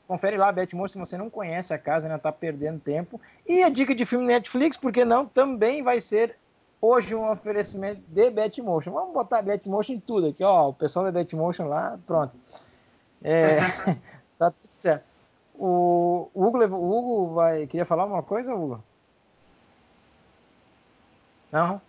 confere 0.07 0.37
lá, 0.37 0.51
Betmotion, 0.51 0.93
se 0.93 1.11
você 1.11 1.17
não 1.17 1.29
conhece 1.29 1.73
a 1.73 1.77
casa, 1.77 2.05
ainda 2.05 2.17
está 2.17 2.31
perdendo 2.31 2.79
tempo. 2.79 3.19
E 3.47 3.63
a 3.63 3.69
dica 3.69 3.95
de 3.95 4.05
filme 4.05 4.25
Netflix, 4.25 4.77
porque 4.77 5.03
não, 5.03 5.25
também 5.25 5.81
vai 5.81 5.99
ser 5.99 6.37
hoje 6.79 7.15
um 7.15 7.31
oferecimento 7.31 8.01
de 8.07 8.29
Betmotion. 8.29 8.91
Vamos 8.91 9.13
botar 9.13 9.41
Betmotion 9.41 9.93
em 9.93 9.99
tudo 9.99 10.27
aqui, 10.27 10.43
ó, 10.43 10.69
o 10.69 10.73
pessoal 10.73 11.05
da 11.05 11.11
Betmotion 11.11 11.65
lá, 11.65 11.97
pronto. 12.05 12.37
É, 13.23 13.59
tá 14.37 14.51
tudo 14.51 14.71
certo. 14.75 15.05
O, 15.55 16.29
Hugo, 16.35 16.57
o 16.75 16.97
Hugo 16.97 17.33
vai, 17.33 17.65
queria 17.67 17.85
falar 17.85 18.03
alguma 18.03 18.21
coisa, 18.21 18.53
Hugo? 18.53 18.83
Não? 21.51 21.81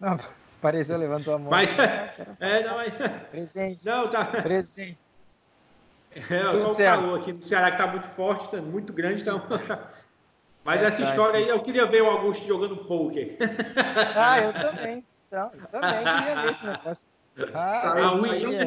Não, 0.00 0.16
pareceu, 0.60 0.98
levantou 0.98 1.34
a 1.34 1.38
mão. 1.38 1.50
Mas, 1.50 1.76
é, 2.40 2.62
não, 2.64 2.76
mas... 2.76 2.92
Presente. 3.30 3.86
Não, 3.86 4.10
tá. 4.10 4.24
Presente. 4.24 4.98
É, 6.14 6.56
só 6.56 6.72
o 6.72 6.76
calor 6.76 7.20
aqui 7.20 7.32
no 7.32 7.40
Ceará 7.40 7.70
que 7.70 7.80
está 7.80 7.86
muito 7.86 8.08
forte, 8.08 8.50
tá 8.50 8.58
muito 8.58 8.92
grande, 8.92 9.22
então. 9.22 9.42
Mas 10.64 10.82
é, 10.82 10.86
essa 10.86 11.02
tá 11.02 11.10
história 11.10 11.40
aí, 11.40 11.48
eu 11.48 11.60
queria 11.60 11.86
ver 11.86 12.02
o 12.02 12.10
Augusto 12.10 12.46
jogando 12.46 12.76
poker. 12.76 13.36
Ah, 14.14 14.40
eu 14.40 14.52
também. 14.52 15.04
Então, 15.26 15.50
eu 15.54 15.66
também 15.68 16.04
queria 16.04 16.42
ver 16.42 16.50
esse 16.52 16.64
negócio. 16.64 17.06
Ah, 17.54 17.80
tá, 17.80 17.94
aí, 17.94 18.46
um, 18.46 18.62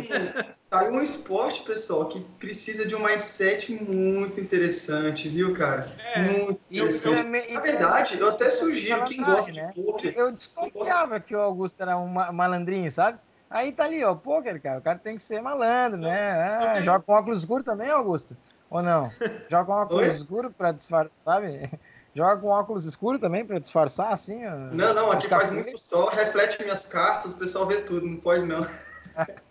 tá 0.67 0.83
um 0.85 0.99
esporte, 0.99 1.61
pessoal, 1.61 2.07
que 2.07 2.19
precisa 2.39 2.83
de 2.83 2.95
um 2.95 2.99
mindset 2.99 3.71
muito 3.71 4.41
interessante, 4.41 5.29
viu, 5.29 5.53
cara? 5.53 5.87
É, 5.99 6.19
muito 6.19 6.59
interessante. 6.71 7.53
Na 7.53 7.59
verdade, 7.59 8.17
eu 8.19 8.27
até 8.27 8.49
sugiro 8.49 9.03
quem 9.05 9.21
gosta 9.21 9.51
né? 9.51 9.71
de 9.75 9.83
poker. 9.83 10.13
Eu 10.17 10.31
desconfiava 10.31 11.19
que 11.19 11.35
o 11.35 11.39
Augusto 11.39 11.81
era 11.83 11.95
um 11.95 12.07
malandrinho, 12.07 12.91
sabe? 12.91 13.19
Aí 13.55 13.71
tá 13.71 13.85
ali, 13.85 14.03
ó, 14.03 14.11
o 14.11 14.17
poker, 14.17 14.61
cara. 14.61 14.79
O 14.79 14.81
cara 14.81 14.99
tem 14.99 15.15
que 15.15 15.23
ser 15.23 15.41
malandro, 15.41 15.97
né? 15.97 16.43
Ah, 16.43 16.81
joga 16.81 16.99
com 16.99 17.13
óculos 17.13 17.39
escuro 17.39 17.63
também, 17.63 17.89
Augusto? 17.89 18.35
Ou 18.69 18.81
não? 18.81 19.09
Joga 19.49 19.63
com 19.63 19.71
óculos 19.79 20.01
Oi? 20.01 20.13
escuro 20.13 20.51
pra 20.51 20.73
disfarçar, 20.73 21.13
sabe? 21.13 21.71
Joga 22.13 22.35
com 22.35 22.47
óculos 22.49 22.83
escuro 22.83 23.17
também 23.17 23.45
pra 23.45 23.57
disfarçar, 23.57 24.11
assim? 24.11 24.43
Não, 24.43 24.93
não, 24.93 25.09
aqui 25.09 25.29
faz 25.29 25.49
muito 25.51 25.77
sol, 25.77 26.09
reflete 26.09 26.61
minhas 26.63 26.85
cartas, 26.85 27.31
o 27.31 27.37
pessoal 27.37 27.65
vê 27.65 27.77
tudo, 27.77 28.05
não 28.05 28.17
pode 28.17 28.45
não. 28.45 28.67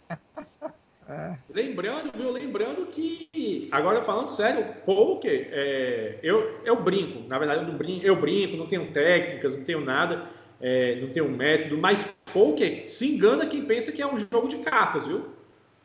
É. 1.06 1.36
Lembrando, 1.50 2.10
viu? 2.16 2.30
Lembrando 2.30 2.86
que, 2.86 3.68
agora 3.70 4.02
falando 4.02 4.30
sério, 4.30 4.74
poker, 4.86 5.50
é, 5.52 6.18
eu, 6.22 6.62
eu 6.64 6.82
brinco. 6.82 7.28
Na 7.28 7.38
verdade, 7.38 7.70
eu, 7.70 7.76
brinco, 7.76 8.06
eu 8.06 8.18
brinco, 8.18 8.56
não 8.56 8.66
tenho 8.66 8.90
técnicas, 8.90 9.54
não 9.54 9.64
tenho 9.64 9.84
nada 9.84 10.26
é, 10.66 10.98
não 10.98 11.10
tem 11.10 11.22
um 11.22 11.28
método, 11.28 11.76
mas 11.76 12.02
poker 12.32 12.88
se 12.88 13.14
engana 13.14 13.46
quem 13.46 13.66
pensa 13.66 13.92
que 13.92 14.00
é 14.00 14.06
um 14.06 14.16
jogo 14.16 14.48
de 14.48 14.56
cartas, 14.60 15.06
viu? 15.06 15.26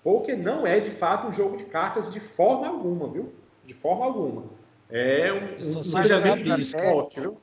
Poker 0.01 0.37
não 0.37 0.65
é 0.65 0.79
de 0.79 0.89
fato 0.89 1.27
um 1.27 1.33
jogo 1.33 1.57
de 1.57 1.65
cartas 1.65 2.09
de 2.13 2.21
forma 2.21 2.65
alguma, 2.65 3.09
viu? 3.09 3.29
De 3.65 3.73
forma 3.73 4.05
alguma. 4.05 4.45
É 4.89 5.33
um, 5.33 5.79
um 5.79 5.81
treinamento 5.81 6.43
de 6.43 6.61
esporte, 6.61 7.19
viu? 7.19 7.37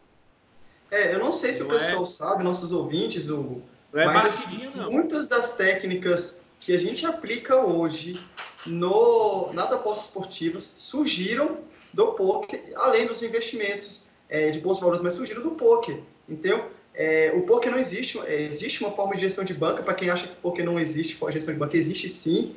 É, 0.91 1.13
eu 1.15 1.19
não 1.19 1.31
sei 1.31 1.53
se 1.53 1.61
não 1.61 1.69
o 1.69 1.73
pessoal 1.73 2.05
é... 2.05 2.07
sabe, 2.07 2.43
nossos 2.43 2.73
ouvintes, 2.73 3.29
Hugo, 3.29 3.61
não 3.93 4.01
é 4.01 4.07
mas 4.07 4.25
assim, 4.25 4.71
não. 4.75 4.91
muitas 4.91 5.27
das 5.27 5.57
técnicas 5.57 6.41
que 6.59 6.75
a 6.75 6.79
gente 6.79 7.05
aplica 7.05 7.57
hoje 7.57 8.19
no, 8.65 9.53
nas 9.53 9.73
apostas 9.73 10.07
esportivas 10.07 10.73
surgiram 10.75 11.59
do 11.93 12.13
poker, 12.13 12.63
além 12.77 13.07
dos 13.07 13.23
investimentos 13.23 14.07
é, 14.27 14.49
de 14.49 14.59
bons 14.59 14.81
valores, 14.81 15.03
mas 15.03 15.13
surgiram 15.13 15.43
do 15.43 15.51
poker. 15.51 16.01
Então, 16.27 16.65
é, 16.97 17.31
o 17.35 17.43
poker 17.43 17.71
não 17.71 17.79
existe, 17.79 18.19
é, 18.21 18.43
existe 18.43 18.83
uma 18.83 18.91
forma 18.91 19.15
de 19.15 19.21
gestão 19.21 19.45
de 19.45 19.53
banca, 19.53 19.83
para 19.83 19.93
quem 19.93 20.09
acha 20.09 20.27
que 20.27 20.35
poker 20.37 20.65
não 20.65 20.81
existe, 20.81 21.17
gestão 21.31 21.53
de 21.53 21.61
banca 21.61 21.77
existe 21.77 22.09
sim. 22.09 22.57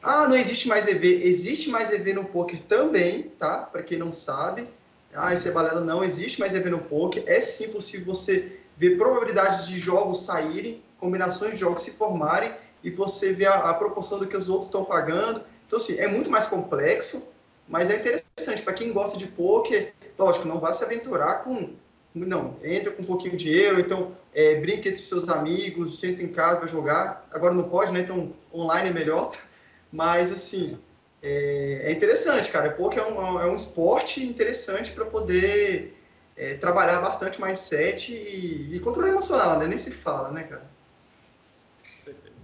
Ah, 0.00 0.28
não 0.28 0.36
existe 0.36 0.68
mais 0.68 0.86
EV, 0.86 1.24
existe 1.24 1.68
mais 1.68 1.92
EV 1.92 2.14
no 2.14 2.24
poker 2.24 2.60
também, 2.62 3.24
tá? 3.38 3.58
Para 3.58 3.82
quem 3.82 3.98
não 3.98 4.12
sabe. 4.12 4.68
Ah, 5.12 5.34
isso 5.34 5.48
é 5.48 5.50
balela, 5.50 5.80
não 5.80 6.02
existe 6.02 6.38
mais 6.38 6.54
EV 6.54 6.70
no 6.70 6.78
poker. 6.78 7.24
É 7.26 7.40
sim 7.40 7.68
possível 7.68 8.14
você 8.14 8.58
ver 8.76 8.96
probabilidades 8.96 9.66
de 9.66 9.78
jogos 9.78 10.20
saírem, 10.20 10.82
combinações 10.98 11.52
de 11.52 11.58
jogos 11.58 11.82
se 11.82 11.90
formarem 11.92 12.52
e 12.82 12.90
você 12.90 13.32
ver 13.32 13.46
a, 13.46 13.70
a 13.70 13.74
proporção 13.74 14.18
do 14.18 14.26
que 14.26 14.36
os 14.36 14.48
outros 14.48 14.66
estão 14.66 14.84
pagando. 14.84 15.42
Então, 15.66 15.76
assim, 15.76 15.98
é 15.98 16.06
muito 16.06 16.30
mais 16.30 16.46
complexo, 16.46 17.28
mas 17.68 17.90
é 17.90 17.96
interessante. 17.96 18.62
Para 18.62 18.72
quem 18.72 18.92
gosta 18.92 19.16
de 19.16 19.26
poker, 19.26 19.92
lógico, 20.18 20.46
não 20.46 20.58
vai 20.58 20.72
se 20.72 20.84
aventurar 20.84 21.44
com 21.44 21.70
não, 22.14 22.56
entra 22.62 22.90
com 22.90 23.02
um 23.02 23.06
pouquinho 23.06 23.36
de 23.36 23.44
dinheiro, 23.44 23.80
então 23.80 24.12
é, 24.34 24.60
brinca 24.60 24.88
entre 24.88 25.02
seus 25.02 25.28
amigos, 25.28 25.98
senta 25.98 26.22
em 26.22 26.28
casa, 26.28 26.60
vai 26.60 26.68
jogar. 26.68 27.26
Agora 27.30 27.54
não 27.54 27.68
pode, 27.68 27.92
né? 27.92 28.00
Então 28.00 28.32
online 28.52 28.90
é 28.90 28.92
melhor. 28.92 29.32
Mas, 29.90 30.32
assim, 30.32 30.78
é, 31.22 31.82
é 31.84 31.92
interessante, 31.92 32.50
cara. 32.50 32.70
Poker 32.70 33.02
é 33.02 33.06
um, 33.06 33.40
é 33.40 33.46
um 33.46 33.54
esporte 33.54 34.24
interessante 34.24 34.92
para 34.92 35.04
poder 35.04 35.96
é, 36.36 36.54
trabalhar 36.54 37.00
bastante 37.00 37.40
mindset 37.40 38.12
e, 38.12 38.74
e 38.74 38.80
controle 38.80 39.10
emocional, 39.10 39.58
né? 39.58 39.66
Nem 39.66 39.78
se 39.78 39.90
fala, 39.90 40.30
né, 40.30 40.44
cara? 40.44 40.64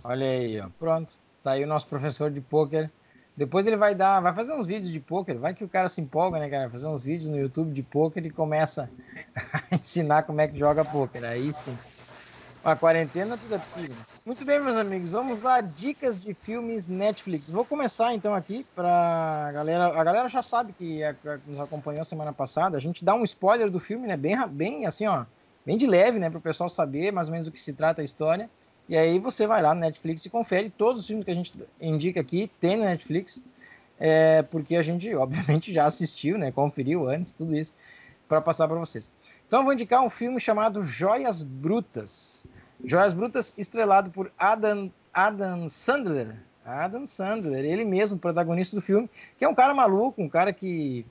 Olha 0.05 0.27
aí, 0.27 0.61
ó. 0.61 0.69
Pronto. 0.79 1.15
Tá 1.43 1.53
aí 1.53 1.65
o 1.65 1.67
nosso 1.67 1.87
professor 1.87 2.31
de 2.31 2.41
poker. 2.41 2.91
Depois 3.39 3.65
ele 3.69 3.77
vai 3.77 3.95
dar, 3.95 4.19
vai 4.19 4.35
fazer 4.35 4.53
uns 4.53 4.67
vídeos 4.67 4.91
de 4.91 4.99
poker. 4.99 5.39
Vai 5.39 5.55
que 5.55 5.63
o 5.63 5.69
cara 5.69 5.89
se 5.89 6.01
empolga, 6.01 6.41
né, 6.41 6.51
cara? 6.51 6.69
Fazer 6.69 6.89
uns 6.89 7.05
vídeos 7.05 7.31
no 7.31 7.39
YouTube 7.39 7.73
de 7.73 7.85
poker 7.85 8.27
e 8.27 8.31
começa 8.31 8.91
a 9.71 9.77
ensinar 9.77 10.25
como 10.25 10.41
é 10.41 10.49
que 10.49 10.59
joga 10.59 10.85
poker. 10.85 11.23
Aí 11.23 11.53
sim. 11.53 11.79
A 12.65 12.75
quarentena 12.75 13.39
tudo 13.39 13.55
é 13.55 13.59
possível. 13.59 13.95
Muito 14.27 14.45
bem, 14.45 14.59
meus 14.59 14.77
amigos. 14.77 15.11
Vamos 15.11 15.43
lá, 15.43 15.61
dicas 15.61 16.21
de 16.21 16.35
filmes 16.35 16.89
Netflix. 16.89 17.49
Vou 17.49 17.65
começar 17.65 18.13
então 18.13 18.35
aqui 18.35 18.67
para 18.75 19.53
galera. 19.53 19.87
A 19.87 20.03
galera 20.03 20.29
já 20.29 20.43
sabe 20.43 20.73
que 20.73 21.05
a, 21.05 21.11
a, 21.11 21.39
nos 21.47 21.61
acompanhou 21.61 22.05
semana 22.05 22.33
passada. 22.33 22.77
A 22.77 22.81
gente 22.81 23.05
dá 23.05 23.15
um 23.15 23.23
spoiler 23.23 23.71
do 23.71 23.79
filme, 23.79 24.09
né? 24.09 24.17
Bem, 24.17 24.37
bem 24.49 24.85
assim, 24.85 25.07
ó, 25.07 25.25
bem 25.65 25.79
de 25.79 25.87
leve, 25.87 26.19
né, 26.19 26.29
para 26.29 26.41
o 26.41 26.43
pessoal 26.43 26.69
saber 26.69 27.13
mais 27.13 27.29
ou 27.29 27.33
menos 27.33 27.47
do 27.47 27.53
que 27.53 27.61
se 27.61 27.73
trata 27.73 28.03
a 28.03 28.05
história. 28.05 28.51
E 28.89 28.97
aí 28.97 29.19
você 29.19 29.47
vai 29.47 29.61
lá 29.61 29.75
no 29.75 29.81
Netflix 29.81 30.25
e 30.25 30.31
confere 30.31 30.71
todos 30.71 31.03
os 31.03 31.07
filmes 31.07 31.25
que 31.25 31.31
a 31.31 31.35
gente 31.35 31.53
indica 31.81 32.21
aqui, 32.21 32.51
tem 32.61 32.77
no 32.77 32.85
Netflix, 32.85 33.41
é, 33.99 34.43
porque 34.43 34.77
a 34.77 34.83
gente, 34.83 35.15
obviamente, 35.15 35.73
já 35.73 35.87
assistiu, 35.87 36.39
né? 36.39 36.51
Conferiu 36.51 37.07
antes, 37.07 37.33
tudo 37.33 37.57
isso, 37.57 37.75
para 38.27 38.41
passar 38.41 38.67
para 38.67 38.79
vocês. 38.79 39.11
Então 39.47 39.61
eu 39.61 39.65
vou 39.65 39.73
indicar 39.73 40.03
um 40.03 40.11
filme 40.11 40.41
chamado 40.41 40.83
Joias 40.83 41.43
Brutas. 41.43 42.47
Joias 42.85 43.13
Brutas, 43.13 43.55
estrelado 43.59 44.11
por 44.11 44.33
Adam, 44.39 44.91
Adam 45.13 45.69
Sandler. 45.69 46.37
Adam 46.65 47.07
Sandler, 47.07 47.65
ele 47.65 47.85
mesmo, 47.85 48.19
protagonista 48.19 48.77
do 48.77 48.83
filme, 48.83 49.09
que 49.39 49.45
é 49.45 49.49
um 49.49 49.55
cara 49.55 49.73
maluco, 49.75 50.23
um 50.23 50.29
cara 50.29 50.53
que, 50.53 51.05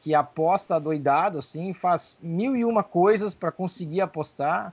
que 0.00 0.14
aposta 0.14 0.78
doidado, 0.80 1.38
assim, 1.38 1.72
faz 1.72 2.18
mil 2.20 2.56
e 2.56 2.64
uma 2.64 2.82
coisas 2.82 3.32
para 3.32 3.52
conseguir 3.52 4.00
apostar. 4.00 4.72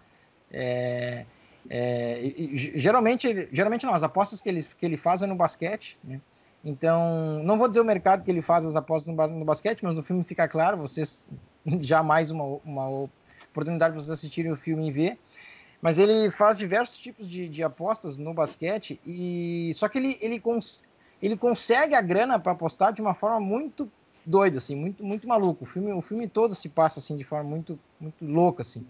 É, 0.52 1.26
é, 1.69 2.34
geralmente, 2.76 3.47
geralmente 3.52 3.86
não, 3.86 3.93
as 3.93 4.04
apostas 4.04 4.41
que 4.41 4.50
ele, 4.50 4.63
que 4.63 4.86
ele 4.86 4.97
faz 4.97 5.21
é 5.21 5.28
no 5.28 5.36
basquete, 5.36 5.97
né? 6.04 6.19
Então, 6.63 7.41
não 7.43 7.58
vou 7.58 7.67
dizer 7.67 7.82
o 7.82 7.86
mercado 7.86 8.24
que 8.24 8.30
ele 8.30 8.41
faz 8.41 8.65
as 8.65 8.76
apostas 8.76 9.13
no, 9.13 9.28
no 9.28 9.45
basquete, 9.45 9.84
mas 9.84 9.95
no 9.95 10.04
filme 10.04 10.24
fica 10.24 10.47
claro, 10.47 10.78
vocês 10.78 11.26
já 11.82 12.04
mais 12.04 12.30
uma, 12.30 12.60
uma 12.63 13.08
oportunidade 13.50 13.95
vocês 13.95 14.12
assistirem 14.12 14.52
o 14.52 14.58
filme 14.58 14.88
e 14.88 14.91
ver. 14.91 15.19
Mas 15.82 15.97
ele 15.97 16.30
faz 16.30 16.60
diversos 16.60 17.00
tipos 17.00 17.28
de, 17.28 17.50
de 17.50 17.63
apostas 17.63 18.15
no 18.15 18.34
basquete, 18.34 19.00
e 19.06 19.71
só 19.74 19.89
que 19.89 19.97
ele, 19.97 20.17
ele, 20.21 20.39
cons, 20.39 20.84
ele 21.21 21.36
consegue 21.36 21.95
a 21.95 22.02
grana 22.02 22.39
para 22.39 22.52
apostar 22.52 22.93
de 22.93 23.02
uma 23.02 23.15
forma 23.15 23.39
muito 23.39 23.91
doida, 24.24 24.60
assim, 24.60 24.76
muito, 24.76 25.04
muito 25.04 25.28
maluco. 25.28 25.63
O 25.63 25.67
filme, 25.67 25.91
o 25.91 26.02
filme 26.02 26.28
todo 26.28 26.54
se 26.54 26.69
passa 26.69 27.00
assim 27.00 27.17
de 27.17 27.24
forma 27.24 27.50
muito, 27.50 27.80
muito 28.00 28.24
louca, 28.24 28.62
assim. 28.62 28.86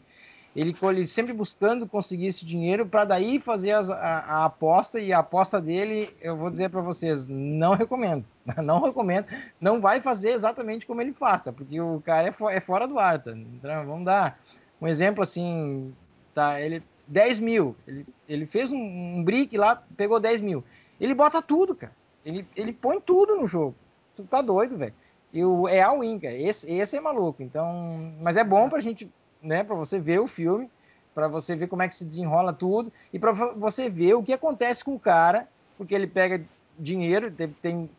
Ele, 0.55 0.75
ele 0.83 1.07
sempre 1.07 1.31
buscando 1.31 1.87
conseguir 1.87 2.27
esse 2.27 2.45
dinheiro 2.45 2.85
para 2.85 3.05
daí 3.05 3.39
fazer 3.39 3.71
as, 3.71 3.89
a, 3.89 3.95
a, 3.95 4.45
aposta 4.45 4.99
e 4.99 5.13
a 5.13 5.19
aposta 5.19 5.61
dele, 5.61 6.13
eu 6.21 6.35
vou 6.35 6.51
dizer 6.51 6.69
para 6.69 6.81
vocês, 6.81 7.25
não 7.25 7.73
recomendo, 7.73 8.25
não 8.61 8.81
recomendo, 8.81 9.27
não 9.61 9.79
vai 9.79 10.01
fazer 10.01 10.31
exatamente 10.31 10.85
como 10.85 11.01
ele 11.01 11.13
faz, 11.13 11.41
tá? 11.41 11.53
porque 11.53 11.79
o 11.79 12.01
cara 12.01 12.27
é, 12.27 12.31
for, 12.31 12.51
é 12.51 12.59
fora 12.59 12.85
do 12.85 12.99
ar, 12.99 13.23
tá? 13.23 13.31
Então, 13.31 13.85
vamos 13.85 14.05
dar 14.05 14.37
um 14.81 14.87
exemplo 14.87 15.23
assim, 15.23 15.93
tá? 16.33 16.59
Ele 16.59 16.83
10 17.07 17.39
mil, 17.39 17.75
ele, 17.87 18.05
ele 18.27 18.45
fez 18.45 18.69
um, 18.69 18.75
um 18.75 19.23
brick 19.23 19.57
lá, 19.57 19.81
pegou 19.95 20.19
10 20.19 20.41
mil, 20.41 20.63
ele 20.99 21.15
bota 21.15 21.41
tudo, 21.41 21.73
cara, 21.73 21.93
ele, 22.25 22.45
ele 22.57 22.73
põe 22.73 22.99
tudo 22.99 23.37
no 23.37 23.47
jogo, 23.47 23.73
tu 24.13 24.23
tá 24.23 24.41
doido, 24.41 24.77
velho. 24.77 24.93
E 25.33 25.45
o, 25.45 25.65
é 25.67 25.81
all-in, 25.81 26.19
cara. 26.19 26.35
Esse, 26.35 26.69
esse 26.71 26.97
é 26.97 26.99
maluco. 26.99 27.41
Então, 27.41 28.13
mas 28.19 28.35
é 28.35 28.43
bom 28.43 28.69
pra 28.69 28.81
gente 28.81 29.09
né, 29.41 29.63
para 29.63 29.75
você 29.75 29.99
ver 29.99 30.19
o 30.19 30.27
filme, 30.27 30.69
para 31.13 31.27
você 31.27 31.55
ver 31.55 31.67
como 31.67 31.81
é 31.81 31.87
que 31.87 31.95
se 31.95 32.05
desenrola 32.05 32.53
tudo 32.53 32.91
e 33.11 33.19
para 33.19 33.31
você 33.31 33.89
ver 33.89 34.13
o 34.13 34.23
que 34.23 34.33
acontece 34.33 34.83
com 34.83 34.95
o 34.95 34.99
cara, 34.99 35.47
porque 35.77 35.93
ele 35.93 36.07
pega 36.07 36.43
dinheiro, 36.77 37.31
tem, 37.31 37.55
tem 37.61 37.89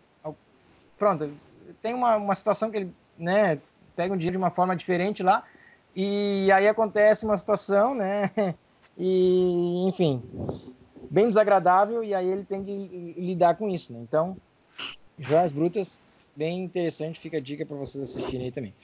pronto, 0.98 1.30
tem 1.82 1.94
uma, 1.94 2.16
uma 2.16 2.34
situação 2.34 2.70
que 2.70 2.76
ele, 2.76 2.94
né, 3.18 3.58
pega 3.96 4.14
um 4.14 4.16
dinheiro 4.16 4.38
de 4.38 4.42
uma 4.42 4.50
forma 4.50 4.76
diferente 4.76 5.22
lá 5.22 5.42
e 5.94 6.50
aí 6.52 6.68
acontece 6.68 7.24
uma 7.24 7.36
situação, 7.36 7.94
né, 7.94 8.30
e 8.96 9.86
enfim, 9.88 10.22
bem 11.10 11.28
desagradável 11.28 12.02
e 12.04 12.14
aí 12.14 12.28
ele 12.28 12.44
tem 12.44 12.64
que 12.64 13.14
lidar 13.18 13.56
com 13.56 13.68
isso, 13.68 13.92
né? 13.92 13.98
Então, 14.00 14.36
Joias 15.18 15.52
Brutas, 15.52 16.00
bem 16.34 16.62
interessante, 16.62 17.20
fica 17.20 17.36
a 17.36 17.40
dica 17.40 17.66
para 17.66 17.76
vocês 17.76 18.02
assistirem 18.04 18.46
aí 18.46 18.52
também. 18.52 18.74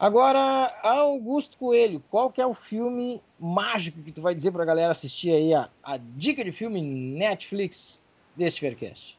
Agora, 0.00 0.72
Augusto 0.82 1.58
Coelho, 1.58 2.02
qual 2.08 2.30
que 2.30 2.40
é 2.40 2.46
o 2.46 2.54
filme 2.54 3.22
mágico 3.38 4.02
que 4.02 4.10
tu 4.10 4.22
vai 4.22 4.34
dizer 4.34 4.50
para 4.50 4.62
a 4.62 4.66
galera 4.66 4.92
assistir 4.92 5.30
aí 5.30 5.52
a, 5.52 5.68
a 5.82 5.98
dica 5.98 6.42
de 6.42 6.50
filme 6.50 6.80
Netflix 6.80 8.00
deste 8.34 8.62
Faircast? 8.62 9.18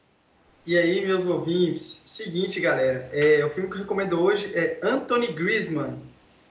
E 0.66 0.76
aí, 0.76 1.06
meus 1.06 1.24
ouvintes, 1.24 2.02
seguinte, 2.04 2.58
galera, 2.58 3.08
é, 3.12 3.44
o 3.44 3.50
filme 3.50 3.68
que 3.68 3.76
eu 3.76 3.82
recomendo 3.82 4.20
hoje 4.20 4.52
é 4.56 4.80
Anthony 4.82 5.28
Griezmann, 5.28 5.96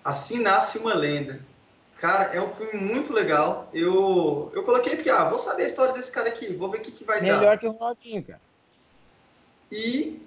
Assim 0.01 0.39
Nasce 0.39 0.77
Uma 0.77 0.93
Lenda. 0.93 1.41
Cara, 1.99 2.33
é 2.33 2.41
um 2.41 2.47
filme 2.47 2.79
muito 2.79 3.11
legal. 3.11 3.69
Eu, 3.73 4.49
eu 4.55 4.63
coloquei 4.63 4.95
porque, 4.95 5.09
ah, 5.09 5.29
vou 5.29 5.39
saber 5.39 5.63
a 5.63 5.67
história 5.67 5.93
desse 5.93 6.11
cara 6.11 6.29
aqui, 6.29 6.53
vou 6.53 6.71
ver 6.71 6.77
o 6.77 6.81
que, 6.81 6.91
que 6.91 7.03
vai 7.03 7.19
Melhor 7.19 7.33
dar. 7.33 7.39
Melhor 7.41 7.59
que 7.59 7.67
o 7.67 7.71
Ronaldinho, 7.71 8.23
cara. 8.23 8.41
E, 9.69 10.21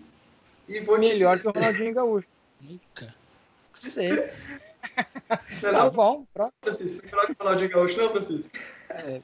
e 0.69 0.81
vou 0.81 0.99
Melhor 0.99 1.41
que 1.41 1.49
o 1.49 1.51
Ronaldinho 1.51 1.95
Gaúcho. 1.95 2.29
Nunca 2.61 3.24
sei. 3.91 4.11
Não, 5.63 5.73
tá 5.73 5.91
bom, 5.91 6.27
pronto. 6.33 6.53
Francisco, 6.63 7.03
melhor 7.05 7.27
que 7.27 7.33
o 7.33 7.37
Ronaldinho 7.41 7.71
Gaúcho, 7.71 8.01
não, 8.01 8.11
Francisco? 8.11 8.53
É, 8.91 9.21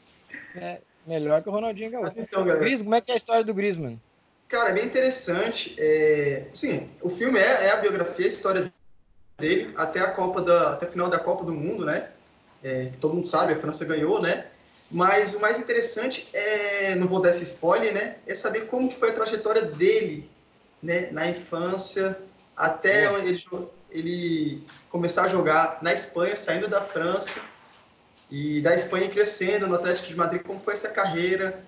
é 0.57 0.81
melhor 1.07 1.43
que 1.43 1.49
o 1.49 1.53
Ronaldinho 1.53 1.91
Gaúcho. 1.91 2.07
Mas 2.07 2.17
então, 2.17 2.45
galera. 2.45 2.61
Gris, 2.61 2.83
como 2.83 2.95
é 2.95 3.01
que 3.01 3.11
é 3.11 3.15
a 3.15 3.17
história 3.17 3.45
do 3.45 3.55
Griezmann? 3.55 4.01
Cara, 4.49 4.71
é 4.71 4.73
bem 4.73 4.85
interessante. 4.85 5.77
É, 5.79 6.47
sim, 6.53 6.91
o 7.01 7.09
filme 7.09 7.39
é, 7.39 7.67
é, 7.67 7.71
a 7.71 7.77
biografia, 7.77 8.25
a 8.25 8.29
história 8.29 8.73
dele 9.39 9.73
até 9.77 10.01
a 10.01 10.11
Copa 10.11 10.43
da, 10.43 10.73
até 10.73 10.87
a 10.87 10.89
final 10.89 11.09
da 11.09 11.19
Copa 11.19 11.45
do 11.45 11.53
Mundo, 11.53 11.85
né? 11.85 12.09
É, 12.63 12.91
todo 13.01 13.15
mundo 13.15 13.27
sabe, 13.27 13.53
a 13.53 13.59
França 13.59 13.85
ganhou, 13.85 14.21
né? 14.21 14.47
Mas 14.91 15.35
o 15.35 15.41
mais 15.41 15.61
interessante 15.61 16.29
é, 16.33 16.97
não 16.97 17.07
vou 17.07 17.21
dar 17.21 17.31
esse 17.31 17.45
spoiler, 17.45 17.95
né? 17.95 18.17
É 18.27 18.35
saber 18.35 18.67
como 18.67 18.89
que 18.89 18.97
foi 18.97 19.11
a 19.11 19.15
trajetória 19.15 19.63
dele, 19.63 20.29
né? 20.83 21.09
Na 21.13 21.29
infância, 21.29 22.19
até 22.57 23.05
ele 23.23 23.37
ele 23.91 24.65
começar 24.89 25.25
a 25.25 25.29
jogar 25.29 25.79
na 25.83 25.93
Espanha, 25.93 26.37
saindo 26.37 26.69
da 26.69 26.81
França, 26.81 27.41
e 28.31 28.61
da 28.61 28.75
Espanha 28.75 29.09
crescendo 29.09 29.67
no 29.67 29.75
Atlético 29.75 30.09
de 30.09 30.17
Madrid, 30.17 30.43
como 30.43 30.61
foi 30.61 30.75
essa 30.75 30.89
carreira. 30.89 31.65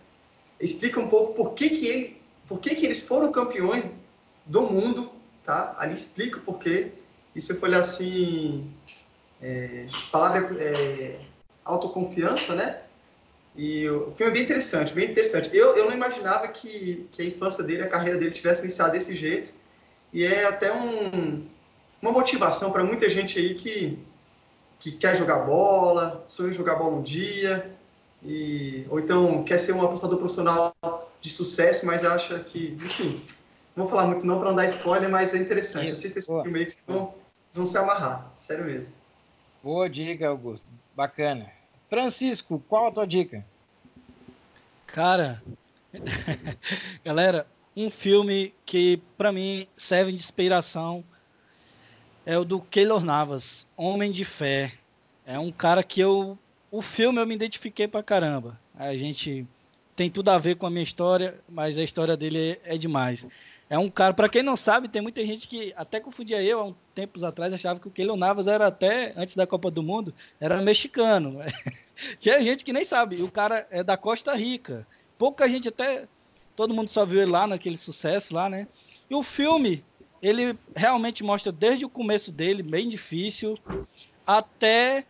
Explica 0.61 1.01
um 1.01 1.09
pouco 1.09 1.35
por 1.35 1.55
que, 1.55 1.71
que, 1.71 1.87
ele, 1.89 2.23
por 2.47 2.61
que, 2.61 2.75
que 2.75 2.87
eles 2.87 3.07
foram 3.07 3.33
campeões 3.33 3.91
do 4.47 4.63
mundo, 4.63 5.11
tá? 5.43 5.75
Ali 5.79 5.95
explica 5.95 6.39
o 6.39 6.43
porquê. 6.43 6.93
For 7.59 7.65
olhar 7.69 7.81
assim, 7.81 8.71
é, 9.41 9.87
palavra 10.13 10.55
é, 10.63 11.19
autoconfiança, 11.65 12.55
né? 12.55 12.83
E 13.57 13.89
o 13.89 14.13
filme 14.13 14.31
é 14.31 14.35
bem 14.35 14.43
interessante, 14.45 14.95
bem 14.95 15.11
interessante. 15.11 15.55
Eu, 15.55 15.77
eu 15.77 15.87
não 15.87 15.93
imaginava 15.93 16.47
que, 16.49 17.09
que 17.13 17.23
a 17.23 17.25
infância 17.25 17.65
dele, 17.65 17.83
a 17.83 17.89
carreira 17.89 18.19
dele 18.19 18.31
tivesse 18.31 18.63
iniciado 18.63 18.93
desse 18.93 19.17
jeito. 19.17 19.53
E 20.13 20.25
é 20.25 20.47
até 20.47 20.73
um, 20.73 21.47
uma 22.03 22.11
motivação 22.11 22.73
para 22.73 22.83
muita 22.83 23.09
gente 23.09 23.39
aí 23.39 23.55
que, 23.55 23.97
que 24.81 24.91
quer 24.91 25.17
jogar 25.17 25.39
bola, 25.39 26.25
sonha 26.29 26.51
em 26.51 26.53
jogar 26.53 26.75
bola 26.75 26.97
um 26.97 27.03
dia, 27.03 27.73
e, 28.25 28.85
ou 28.91 28.99
então 28.99 29.45
quer 29.45 29.59
ser 29.59 29.73
um 29.73 29.83
apostador 29.83 30.19
profissional 30.19 30.75
de 31.21 31.31
sucesso, 31.31 31.87
mas 31.87 32.05
acha 32.05 32.41
que, 32.41 32.77
enfim, 32.83 33.25
não 33.77 33.85
vou 33.85 33.87
falar 33.87 34.07
muito 34.07 34.27
não 34.27 34.39
para 34.39 34.49
não 34.49 34.57
dar 34.57 34.67
spoiler, 34.67 35.09
mas 35.09 35.33
é 35.33 35.39
interessante. 35.39 35.93
Assista 35.93 36.19
esse 36.19 36.29
Boa. 36.29 36.43
filme 36.43 36.59
aí 36.59 36.65
que 36.65 36.73
vocês 36.73 36.87
vão, 36.87 37.15
vão 37.55 37.65
se 37.65 37.79
amarrar, 37.79 38.33
sério 38.37 38.65
mesmo. 38.65 38.93
Boa 39.63 39.89
dica, 39.89 40.29
Augusto. 40.29 40.71
Bacana. 40.95 41.51
Francisco, 41.89 42.63
qual 42.69 42.89
a 42.89 42.93
tua 42.93 43.07
dica? 43.07 43.47
Cara, 44.87 45.41
galera, 47.05 47.47
um 47.77 47.91
filme 47.91 48.53
que 48.67 49.01
para 49.17 49.31
mim 49.31 49.69
serve 49.77 50.11
de 50.11 50.17
inspiração 50.17 51.05
é 52.25 52.39
o 52.39 52.45
do 52.45 52.61
Keylor 52.61 53.05
Navas, 53.05 53.67
Homem 53.77 54.11
de 54.11 54.25
Fé. 54.25 54.73
É 55.27 55.39
um 55.39 55.53
cara 55.53 55.83
que 55.83 56.01
eu. 56.01 56.39
O 56.71 56.81
filme 56.81 57.21
eu 57.21 57.27
me 57.27 57.35
identifiquei 57.35 57.87
pra 57.87 58.03
caramba. 58.03 58.59
A 58.75 58.97
gente 58.97 59.47
tem 59.95 60.11
tudo 60.11 60.31
a 60.31 60.39
ver 60.39 60.57
com 60.57 60.67
a 60.67 60.71
minha 60.71 60.83
história, 60.83 61.39
mas 61.49 61.77
a 61.77 61.83
história 61.83 62.17
dele 62.17 62.59
é, 62.65 62.75
é 62.75 62.79
demais. 62.79 63.27
É 63.69 63.79
um 63.79 63.89
cara, 63.89 64.13
para 64.13 64.29
quem 64.29 64.43
não 64.43 64.57
sabe, 64.57 64.89
tem 64.89 65.01
muita 65.01 65.25
gente 65.25 65.49
que 65.49 65.73
até 65.77 65.99
confundia 65.99 66.43
eu 66.43 66.61
há 66.61 66.65
um 66.65 66.75
tempos 66.95 67.25
atrás, 67.25 67.53
achava 67.53 67.81
que 67.81 67.89
o 67.89 67.91
Keylor 67.91 68.17
Navas 68.17 68.47
era 68.47 68.67
até 68.67 69.13
antes 69.17 69.35
da 69.35 69.47
Copa 69.47 69.71
do 69.71 69.83
Mundo, 69.83 70.15
era 70.41 70.61
mexicano. 70.61 71.39
Tinha 72.19 72.43
gente 72.43 72.65
que 72.65 72.73
nem 72.73 72.85
sabe, 72.85 73.23
o 73.23 73.31
cara 73.31 73.67
é 73.71 73.83
da 73.83 73.97
Costa 73.97 74.35
Rica. 74.35 74.87
Pouca 75.17 75.49
gente 75.49 75.69
até 75.69 76.07
todo 76.55 76.75
mundo 76.75 76.89
só 76.89 77.05
viu 77.05 77.23
ele 77.23 77.31
lá 77.31 77.47
naquele 77.47 77.79
sucesso 77.79 78.35
lá, 78.35 78.49
né? 78.49 78.69
E 79.09 79.15
o 79.15 79.23
filme, 79.23 79.85
ele 80.23 80.57
realmente 80.75 81.25
mostra 81.25 81.51
desde 81.51 81.85
o 81.85 81.91
começo 81.91 82.31
dele, 82.31 82.63
bem 82.63 82.89
difícil, 82.89 83.59
até 84.25 85.05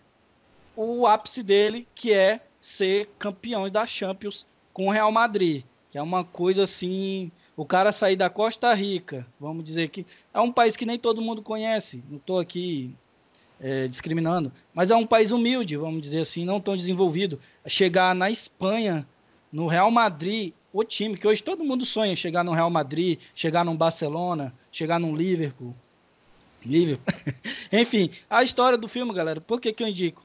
o 0.74 1.06
ápice 1.06 1.42
dele, 1.42 1.86
que 1.94 2.12
é 2.12 2.40
ser 2.60 3.10
campeão 3.18 3.68
da 3.68 3.86
Champions 3.86 4.46
com 4.72 4.86
o 4.88 4.90
Real 4.90 5.12
Madrid, 5.12 5.64
que 5.90 5.98
é 5.98 6.02
uma 6.02 6.24
coisa 6.24 6.64
assim 6.64 7.30
o 7.54 7.66
cara 7.66 7.92
sair 7.92 8.16
da 8.16 8.30
Costa 8.30 8.72
Rica, 8.72 9.26
vamos 9.38 9.62
dizer 9.62 9.88
que 9.88 10.06
é 10.32 10.40
um 10.40 10.50
país 10.50 10.76
que 10.76 10.86
nem 10.86 10.98
todo 10.98 11.20
mundo 11.20 11.42
conhece, 11.42 12.02
não 12.08 12.16
estou 12.16 12.38
aqui 12.38 12.94
é, 13.60 13.86
discriminando, 13.86 14.50
mas 14.72 14.90
é 14.90 14.96
um 14.96 15.06
país 15.06 15.30
humilde, 15.30 15.76
vamos 15.76 16.00
dizer 16.00 16.20
assim, 16.20 16.44
não 16.44 16.60
tão 16.60 16.76
desenvolvido. 16.76 17.38
Chegar 17.66 18.14
na 18.14 18.30
Espanha, 18.30 19.06
no 19.52 19.66
Real 19.66 19.90
Madrid, 19.90 20.54
o 20.72 20.82
time 20.84 21.16
que 21.16 21.26
hoje 21.26 21.42
todo 21.42 21.64
mundo 21.64 21.84
sonha 21.84 22.16
chegar 22.16 22.42
no 22.42 22.52
Real 22.52 22.70
Madrid, 22.70 23.18
chegar 23.34 23.64
no 23.64 23.74
Barcelona, 23.74 24.54
chegar 24.70 24.98
no 24.98 25.14
Liverpool. 25.14 25.74
Liverpool. 26.64 27.14
Enfim, 27.72 28.10
a 28.30 28.42
história 28.42 28.78
do 28.78 28.88
filme, 28.88 29.12
galera, 29.12 29.40
por 29.40 29.60
que, 29.60 29.72
que 29.72 29.82
eu 29.82 29.88
indico? 29.88 30.24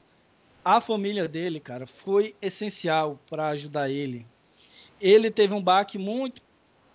A 0.64 0.80
família 0.80 1.28
dele, 1.28 1.60
cara, 1.60 1.86
foi 1.86 2.34
essencial 2.40 3.18
para 3.28 3.48
ajudar 3.48 3.90
ele. 3.90 4.26
Ele 5.00 5.30
teve 5.30 5.54
um 5.54 5.62
baque 5.62 5.98
muito 5.98 6.42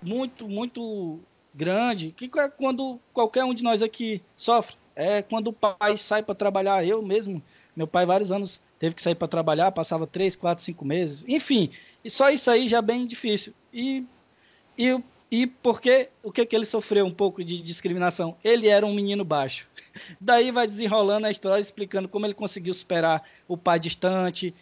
muito, 0.04 0.48
muito 0.48 1.20
grande, 1.54 2.12
que 2.12 2.30
é 2.38 2.50
quando 2.50 3.00
qualquer 3.14 3.44
um 3.46 3.54
de 3.54 3.64
nós 3.64 3.82
aqui 3.82 4.22
sofre. 4.36 4.76
É 4.96 5.22
quando 5.22 5.48
o 5.48 5.54
pai 5.54 5.98
sai 5.98 6.22
para 6.22 6.36
trabalhar. 6.36 6.86
Eu 6.86 7.02
mesmo, 7.02 7.42
meu 7.76 7.88
pai, 7.88 8.06
vários 8.06 8.32
anos 8.32 8.62
teve 8.78 8.96
que 8.96 9.02
sair 9.02 9.16
para 9.16 9.28
trabalhar, 9.28 9.72
passava 9.72 10.06
três, 10.06 10.36
quatro, 10.36 10.64
cinco 10.64 10.86
meses. 10.86 11.26
Enfim, 11.28 11.70
e 12.04 12.10
só 12.10 12.30
isso 12.30 12.50
aí 12.52 12.68
já 12.68 12.78
é 12.78 12.82
bem 12.82 13.06
difícil. 13.06 13.54
E, 13.74 14.06
e, 14.78 15.02
e 15.32 15.48
porque 15.48 16.10
o 16.22 16.32
que, 16.32 16.46
que 16.46 16.56
ele 16.56 16.66
sofreu 16.66 17.06
um 17.06 17.14
pouco 17.14 17.44
de 17.44 17.62
discriminação? 17.62 18.36
Ele 18.44 18.68
era 18.68 18.86
um 18.86 18.94
menino 18.94 19.24
baixo. 19.24 19.68
Daí 20.22 20.52
vai 20.52 20.68
desenrolando 20.68 21.28
a 21.28 21.32
história, 21.32 21.62
explicando 21.62 22.08
como 22.08 22.26
ele 22.26 22.34
conseguiu 22.34 22.74
superar 22.74 23.24
o 23.48 23.58
pai 23.58 23.80
distante, 23.80 24.54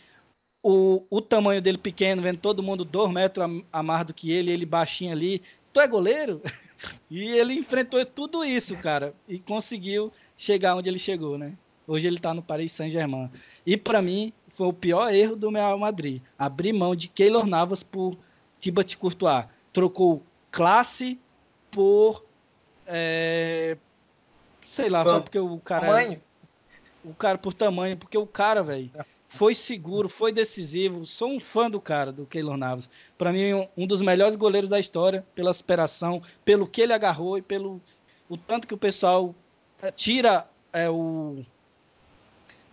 o, 0.64 1.04
o 1.10 1.22
tamanho 1.22 1.62
dele 1.62 1.78
pequeno, 1.78 2.22
vendo 2.22 2.38
todo 2.38 2.62
mundo 2.62 2.86
dois 2.86 3.12
metros 3.12 3.46
a, 3.72 3.80
a 3.80 3.84
mais 3.84 4.06
do 4.06 4.14
que 4.14 4.32
ele, 4.32 4.52
ele 4.52 4.66
baixinho 4.66 5.12
ali. 5.12 5.42
Tu 5.74 5.80
é 5.80 5.88
goleiro? 5.88 6.42
E 7.12 7.30
ele 7.38 7.54
enfrentou 7.54 8.04
tudo 8.04 8.44
isso, 8.44 8.76
cara, 8.76 9.14
e 9.28 9.38
conseguiu 9.38 10.12
chegar 10.36 10.76
onde 10.76 10.90
ele 10.90 10.98
chegou, 10.98 11.38
né? 11.38 11.54
Hoje 11.86 12.08
ele 12.08 12.20
tá 12.20 12.34
no 12.34 12.42
Paris 12.42 12.72
Saint-Germain. 12.72 13.30
E 13.64 13.78
para 13.78 14.02
mim, 14.02 14.34
foi 14.50 14.66
o 14.66 14.74
pior 14.74 15.14
erro 15.14 15.36
do 15.36 15.52
Real 15.52 15.78
Madrid. 15.78 16.24
Abrir 16.40 16.74
mão 16.74 16.96
de 16.96 17.08
Keylor 17.08 17.46
Navas 17.46 17.84
por 17.84 18.18
Thibaut 18.60 18.98
Courtois. 18.98 19.46
Trocou 19.72 20.24
classe 20.50 21.20
por... 21.70 22.26
É, 22.88 23.78
sei 24.66 24.90
lá, 24.90 25.04
só 25.04 25.20
porque 25.20 25.38
o 25.38 25.60
cara... 25.60 25.86
Tamanho. 25.86 26.22
o 27.06 27.14
cara 27.14 27.38
por 27.38 27.54
tamanho, 27.54 27.96
porque 27.96 28.18
o 28.18 28.26
cara, 28.26 28.64
velho 28.64 28.90
foi 29.34 29.56
seguro, 29.56 30.10
foi 30.10 30.32
decisivo. 30.32 31.06
Sou 31.06 31.30
um 31.30 31.40
fã 31.40 31.70
do 31.70 31.80
cara, 31.80 32.12
do 32.12 32.26
Keylor 32.26 32.58
Navas. 32.58 32.90
Para 33.18 33.32
mim, 33.32 33.54
um, 33.54 33.68
um, 33.78 33.88
dos 33.88 34.02
melhores 34.02 34.36
goleiros 34.36 34.70
da 34.70 34.78
história, 34.78 35.26
pela 35.34 35.54
superação, 35.54 36.22
pelo 36.44 36.68
que 36.68 36.82
ele 36.82 36.92
agarrou 36.92 37.38
e 37.38 37.42
pelo 37.42 37.82
o 38.28 38.36
tanto 38.36 38.68
que 38.68 38.74
o 38.74 38.78
pessoal 38.78 39.34
é, 39.82 39.90
tira 39.90 40.46
é, 40.74 40.90
o, 40.90 41.46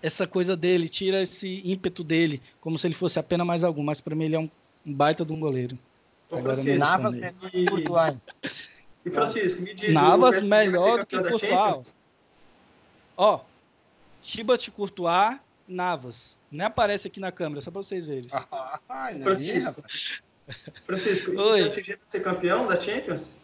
essa 0.03 0.27
coisa 0.27 0.57
dele, 0.57 0.89
tira 0.89 1.23
esse 1.23 1.63
ímpeto 1.65 2.03
dele, 2.03 2.43
como 2.61 2.77
se 2.77 2.89
ele 2.89 2.95
fosse 2.95 3.21
apenas 3.21 3.47
mais 3.47 3.63
algum. 3.63 3.85
Mas 3.85 4.01
para 4.01 4.17
mim, 4.17 4.25
ele 4.25 4.37
é 4.37 4.41
um, 4.41 4.51
um, 4.85 4.93
baita 4.93 5.25
de 5.25 5.33
um 5.33 5.39
goleiro. 5.39 5.79
Agora, 6.31 6.57
Navas 6.77 7.15
melhor 7.15 7.51
que 7.51 7.67
Courtois. 7.67 8.17
E 9.05 9.11
Francisco, 9.11 9.63
me 9.63 9.75
diz. 9.75 9.95
Navas 9.95 10.47
melhor 10.47 10.99
do 10.99 11.07
que 11.07 11.19
Courtois. 11.23 11.87
Ó, 13.17 13.41
Chibat 14.23 14.71
Courtois 14.73 15.39
Navas. 15.69 16.38
Nem 16.51 16.67
aparece 16.67 17.09
aqui 17.09 17.21
na 17.21 17.31
câmera, 17.31 17.61
só 17.61 17.71
para 17.71 17.83
vocês 17.83 18.07
verem. 18.07 18.29
Ah, 18.33 19.13
Francisco. 19.23 19.83
Francisco, 20.87 21.31
Oi. 21.33 21.61
o 21.61 21.65
PSG 21.65 21.97
vai 21.97 22.09
ser 22.09 22.21
campeão 22.21 22.67
da 22.67 22.81
Champions? 22.81 23.35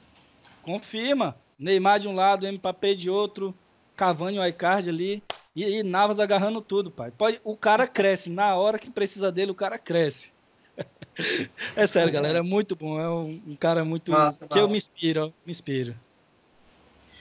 Confirma. 0.62 1.36
Neymar 1.58 2.00
de 2.00 2.08
um 2.08 2.14
lado, 2.14 2.50
Mbappé 2.50 2.94
de 2.94 3.08
outro, 3.08 3.54
Cavani 3.94 4.38
o 4.38 4.46
iCard 4.46 4.88
ali. 4.88 5.22
E, 5.54 5.62
e, 5.64 5.82
Navas 5.82 6.18
agarrando 6.18 6.60
tudo, 6.60 6.90
pai. 6.90 7.12
Pode, 7.12 7.40
o 7.44 7.56
cara 7.56 7.86
cresce. 7.86 8.28
Na 8.28 8.56
hora 8.56 8.78
que 8.78 8.90
precisa 8.90 9.30
dele, 9.30 9.52
o 9.52 9.54
cara 9.54 9.78
cresce. 9.78 10.32
é 11.76 11.86
sério, 11.86 12.12
galera. 12.12 12.38
É 12.38 12.42
muito 12.42 12.74
bom. 12.74 12.98
É 12.98 13.08
um, 13.08 13.40
um 13.46 13.54
cara 13.56 13.84
muito. 13.84 14.10
Massa, 14.10 14.48
que 14.48 14.54
massa. 14.54 14.58
eu 14.58 14.68
me 14.68 14.76
inspiro, 14.76 15.32
me 15.46 15.52
inspiro. 15.52 15.94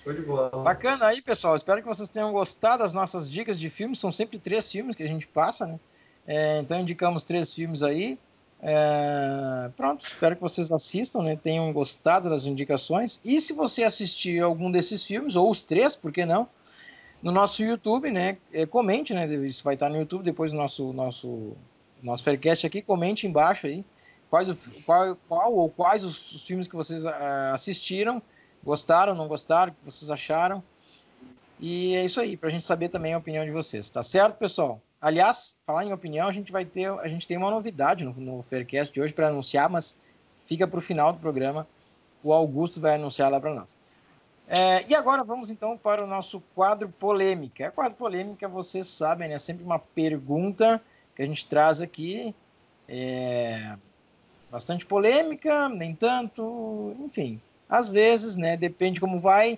De 0.06 0.22
bola. 0.22 0.50
Bacana 0.64 1.08
aí, 1.08 1.22
pessoal. 1.22 1.56
Espero 1.56 1.82
que 1.82 1.88
vocês 1.88 2.10
tenham 2.10 2.32
gostado 2.32 2.84
das 2.84 2.94
nossas 2.94 3.30
dicas 3.30 3.60
de 3.60 3.70
filmes. 3.70 4.00
São 4.00 4.12
sempre 4.12 4.38
três 4.38 4.70
filmes 4.70 4.96
que 4.96 5.04
a 5.04 5.08
gente 5.08 5.28
passa, 5.28 5.66
né? 5.66 5.80
É, 6.28 6.60
então 6.60 6.80
indicamos 6.80 7.24
três 7.24 7.54
filmes 7.54 7.84
aí. 7.84 8.18
É, 8.62 9.70
pronto, 9.76 10.06
espero 10.06 10.36
que 10.36 10.42
vocês 10.42 10.72
assistam, 10.72 11.24
né? 11.24 11.36
Tenham 11.36 11.72
gostado 11.72 12.30
das 12.30 12.46
indicações. 12.46 13.20
E 13.24 13.40
se 13.40 13.54
você 13.54 13.84
assistir 13.84 14.42
algum 14.42 14.72
desses 14.72 15.04
filmes, 15.04 15.36
ou 15.36 15.50
os 15.50 15.64
três, 15.64 15.96
por 15.96 16.12
que 16.12 16.26
não? 16.26 16.48
No 17.22 17.32
nosso 17.32 17.64
YouTube, 17.64 18.12
né? 18.12 18.38
É, 18.52 18.66
comente, 18.66 19.14
né? 19.14 19.26
Isso 19.46 19.64
vai 19.64 19.76
estar 19.76 19.90
no 19.90 19.98
YouTube 19.98 20.24
depois 20.24 20.52
do 20.52 20.58
nosso, 20.58 20.92
nosso, 20.92 21.54
nosso 22.02 22.24
Faircast 22.24 22.68
aqui. 22.68 22.82
Comente 22.82 23.26
embaixo 23.26 23.68
aí 23.68 23.86
quais, 24.34 24.48
qual, 24.84 25.16
qual 25.28 25.54
ou 25.54 25.70
quais 25.70 26.04
os, 26.04 26.44
filmes 26.48 26.68
que 26.68 26.76
vocês 26.76 27.06
uh, 27.06 27.54
assistiram 27.54 28.20
Gostaram, 28.64 29.14
não 29.14 29.28
gostaram? 29.28 29.72
O 29.72 29.76
que 29.76 29.86
vocês 29.86 30.10
acharam? 30.10 30.64
E 31.60 31.96
é 31.96 32.04
isso 32.04 32.20
aí, 32.20 32.36
para 32.36 32.50
a 32.50 32.52
gente 32.52 32.66
saber 32.66 32.90
também 32.90 33.14
a 33.14 33.18
opinião 33.18 33.46
de 33.46 33.52
vocês. 33.52 33.90
Tá 33.90 34.02
certo, 34.02 34.38
pessoal? 34.38 34.82
Aliás, 35.00 35.58
falar 35.66 35.86
em 35.86 35.94
opinião, 35.94 36.28
a 36.28 36.32
gente 36.32 36.52
vai 36.52 36.66
ter, 36.66 36.90
a 36.90 37.08
gente 37.08 37.28
tem 37.28 37.38
uma 37.38 37.52
novidade 37.52 38.04
no, 38.04 38.14
no 38.14 38.42
Faircast 38.42 38.94
de 38.94 39.02
hoje 39.02 39.14
para 39.14 39.28
anunciar, 39.28 39.70
mas 39.70 39.98
fica 40.46 40.68
para 40.68 40.80
o 40.80 40.82
final 40.82 41.14
do 41.14 41.20
programa. 41.20 41.68
O 42.24 42.32
Augusto 42.32 42.80
vai 42.80 42.96
anunciar 42.96 43.30
lá 43.30 43.40
para 43.40 43.54
nós. 43.54 43.76
É, 44.48 44.86
e 44.90 44.96
agora 44.96 45.24
vamos 45.24 45.50
então 45.50 45.78
para 45.78 46.04
o 46.04 46.08
nosso 46.08 46.42
quadro 46.54 46.90
polêmica. 46.90 47.68
A 47.68 47.72
quadro 47.72 47.98
polêmica, 47.98 48.48
vocês 48.48 48.88
sabem, 48.88 49.30
né? 49.30 49.36
é 49.36 49.40
sempre 49.40 49.64
uma 49.64 49.80
pergunta 49.80 50.82
que 51.16 51.22
a 51.22 51.26
gente 51.26 51.48
traz 51.48 51.82
aqui. 51.82 52.34
É, 52.88 53.76
bastante 54.52 54.86
polêmica, 54.86 55.70
nem 55.70 55.96
tanto, 55.96 56.96
enfim. 57.06 57.42
Às 57.74 57.90
vezes, 57.90 58.36
né, 58.36 58.56
depende 58.56 59.00
como 59.00 59.18
vai, 59.20 59.58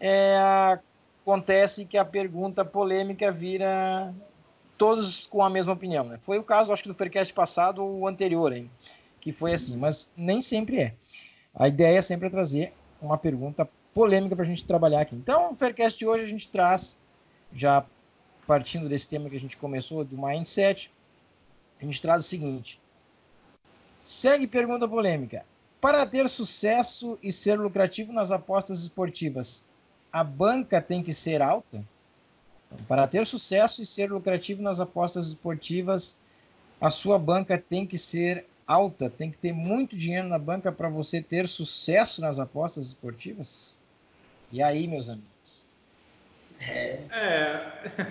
é, 0.00 0.78
acontece 1.20 1.84
que 1.84 1.98
a 1.98 2.04
pergunta 2.04 2.64
polêmica 2.64 3.30
vira 3.30 4.14
todos 4.78 5.26
com 5.26 5.42
a 5.42 5.50
mesma 5.50 5.74
opinião. 5.74 6.02
Né? 6.02 6.16
Foi 6.18 6.38
o 6.38 6.42
caso, 6.42 6.72
acho 6.72 6.82
que 6.82 6.88
do 6.88 6.94
Faircast 6.94 7.30
passado 7.34 7.84
ou 7.84 8.08
anterior, 8.08 8.54
hein, 8.54 8.70
que 9.20 9.32
foi 9.32 9.52
assim, 9.52 9.76
mas 9.76 10.10
nem 10.16 10.40
sempre 10.40 10.80
é. 10.80 10.94
A 11.54 11.68
ideia 11.68 11.98
é 11.98 12.00
sempre 12.00 12.30
trazer 12.30 12.72
uma 13.02 13.18
pergunta 13.18 13.68
polêmica 13.92 14.34
para 14.34 14.46
a 14.46 14.48
gente 14.48 14.64
trabalhar 14.64 15.02
aqui. 15.02 15.14
Então, 15.14 15.52
o 15.52 15.54
Faircast 15.54 15.98
de 15.98 16.06
hoje 16.06 16.24
a 16.24 16.28
gente 16.28 16.48
traz, 16.48 16.96
já 17.52 17.84
partindo 18.46 18.88
desse 18.88 19.10
tema 19.10 19.28
que 19.28 19.36
a 19.36 19.40
gente 19.40 19.58
começou, 19.58 20.06
do 20.06 20.16
mindset, 20.16 20.90
a 21.78 21.84
gente 21.84 22.00
traz 22.00 22.24
o 22.24 22.26
seguinte. 22.26 22.80
Segue 24.00 24.46
pergunta 24.46 24.88
polêmica. 24.88 25.44
Para 25.82 26.06
ter 26.06 26.28
sucesso 26.28 27.18
e 27.20 27.32
ser 27.32 27.58
lucrativo 27.58 28.12
nas 28.12 28.30
apostas 28.30 28.82
esportivas, 28.82 29.64
a 30.12 30.22
banca 30.22 30.80
tem 30.80 31.02
que 31.02 31.12
ser 31.12 31.42
alta? 31.42 31.82
Para 32.86 33.08
ter 33.08 33.26
sucesso 33.26 33.82
e 33.82 33.86
ser 33.86 34.08
lucrativo 34.08 34.62
nas 34.62 34.78
apostas 34.78 35.26
esportivas, 35.26 36.14
a 36.80 36.88
sua 36.88 37.18
banca 37.18 37.58
tem 37.58 37.84
que 37.84 37.98
ser 37.98 38.46
alta, 38.64 39.10
tem 39.10 39.28
que 39.28 39.36
ter 39.36 39.52
muito 39.52 39.98
dinheiro 39.98 40.28
na 40.28 40.38
banca 40.38 40.70
para 40.70 40.88
você 40.88 41.20
ter 41.20 41.48
sucesso 41.48 42.20
nas 42.20 42.38
apostas 42.38 42.86
esportivas? 42.86 43.76
E 44.52 44.62
aí, 44.62 44.86
meus 44.86 45.08
amigos? 45.08 45.26
É. 46.60 47.00
é... 47.10 48.06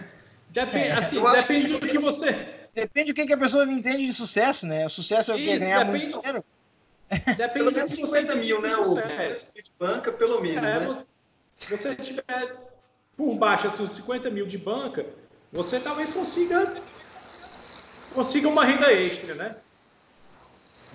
Depende, 0.49 0.89
assim, 0.89 1.21
depende 1.21 1.67
do 1.69 1.87
que 1.87 1.97
você. 1.99 2.33
Depende 2.75 3.13
do 3.13 3.15
que, 3.15 3.25
que 3.25 3.33
a 3.33 3.37
pessoa 3.37 3.63
entende 3.63 4.05
de 4.05 4.13
sucesso, 4.13 4.67
né? 4.67 4.85
O 4.85 4.89
sucesso 4.89 5.31
é 5.31 5.35
o 5.35 5.37
que 5.37 5.57
ganhar 5.57 5.85
muito 5.85 6.09
dinheiro. 6.19 6.43
Depende 7.11 7.51
pelo 7.51 7.71
menos 7.71 7.91
50 7.91 8.35
mil, 8.35 8.61
né? 8.61 8.75
O 8.77 8.95
de 8.95 9.71
banca, 9.77 10.11
pelo 10.13 10.41
menos. 10.41 10.69
É, 10.69 10.79
né? 10.79 11.05
Se 11.57 11.77
você 11.77 11.95
tiver 11.95 12.71
por 13.17 13.35
baixo 13.35 13.67
assim, 13.67 13.83
os 13.83 13.91
50 13.91 14.29
mil 14.29 14.47
de 14.47 14.57
banca, 14.57 15.05
você 15.51 15.79
talvez 15.79 16.13
consiga 16.13 16.87
consiga 18.13 18.47
uma 18.47 18.63
renda 18.63 18.91
extra, 18.91 19.35
né? 19.35 19.61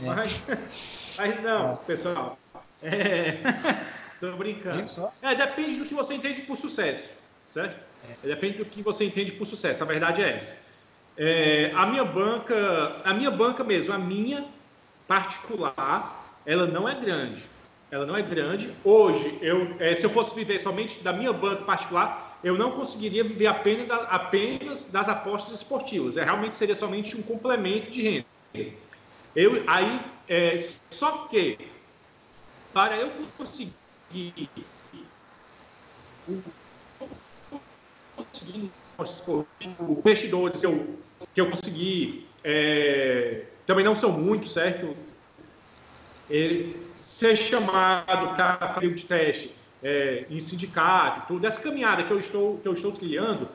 É. 0.00 0.06
Mas, 0.06 0.44
mas 1.18 1.42
não, 1.42 1.74
é. 1.74 1.76
pessoal. 1.76 2.38
É, 2.80 3.38
Tô 4.18 4.34
brincando. 4.36 4.84
É, 5.20 5.34
depende 5.34 5.78
do 5.78 5.84
que 5.84 5.94
você 5.94 6.14
entende 6.14 6.42
por 6.42 6.56
sucesso, 6.56 7.14
certo? 7.44 7.78
É. 8.22 8.28
Depende 8.28 8.58
do 8.58 8.64
que 8.64 8.82
você 8.82 9.04
entende 9.04 9.32
por 9.32 9.46
sucesso. 9.46 9.82
A 9.82 9.86
verdade 9.86 10.22
é 10.22 10.36
essa. 10.36 10.56
É, 11.16 11.72
a 11.74 11.86
minha 11.86 12.04
banca, 12.04 13.02
a 13.04 13.12
minha 13.12 13.30
banca 13.30 13.62
mesmo, 13.62 13.92
a 13.92 13.98
minha 13.98 14.55
particular, 15.06 16.38
ela 16.44 16.66
não 16.66 16.88
é 16.88 16.94
grande. 16.94 17.42
Ela 17.90 18.04
não 18.04 18.16
é 18.16 18.22
grande. 18.22 18.72
Hoje, 18.84 19.38
eu, 19.40 19.76
é, 19.78 19.94
se 19.94 20.04
eu 20.04 20.10
fosse 20.10 20.34
viver 20.34 20.58
somente 20.58 21.02
da 21.02 21.12
minha 21.12 21.32
banca 21.32 21.62
particular, 21.62 22.38
eu 22.42 22.56
não 22.58 22.72
conseguiria 22.72 23.22
viver 23.22 23.46
apenas, 23.46 23.86
da, 23.86 23.96
apenas 23.96 24.86
das 24.86 25.08
apostas 25.08 25.58
esportivas. 25.58 26.16
É, 26.16 26.24
realmente 26.24 26.56
seria 26.56 26.74
somente 26.74 27.16
um 27.16 27.22
complemento 27.22 27.90
de 27.90 28.02
renda. 28.02 28.26
Eu, 29.34 29.62
aí, 29.66 30.00
é, 30.28 30.58
só 30.90 31.26
que 31.28 31.58
para 32.72 32.96
eu 32.98 33.10
conseguir 33.36 33.72
conseguindo 38.16 38.72
investidores 39.98 40.62
eu, 40.62 40.98
que 41.34 41.40
eu 41.40 41.50
consegui 41.50 42.26
é, 42.42 43.44
também 43.66 43.84
não 43.84 43.94
são 43.94 44.12
muito, 44.12 44.46
certo? 44.48 44.96
Ele, 46.30 46.86
ser 47.00 47.36
chamado 47.36 48.34
para 48.34 48.74
fazer 48.74 48.94
de 48.94 49.04
teste 49.04 49.54
é, 49.82 50.24
em 50.30 50.40
sindicato, 50.40 51.26
tudo, 51.28 51.46
essa 51.46 51.60
caminhada 51.60 52.02
que 52.02 52.10
eu 52.10 52.18
estou, 52.18 52.58
que 52.58 52.66
eu 52.66 52.72
estou 52.72 52.92
trilhando, 52.92 53.48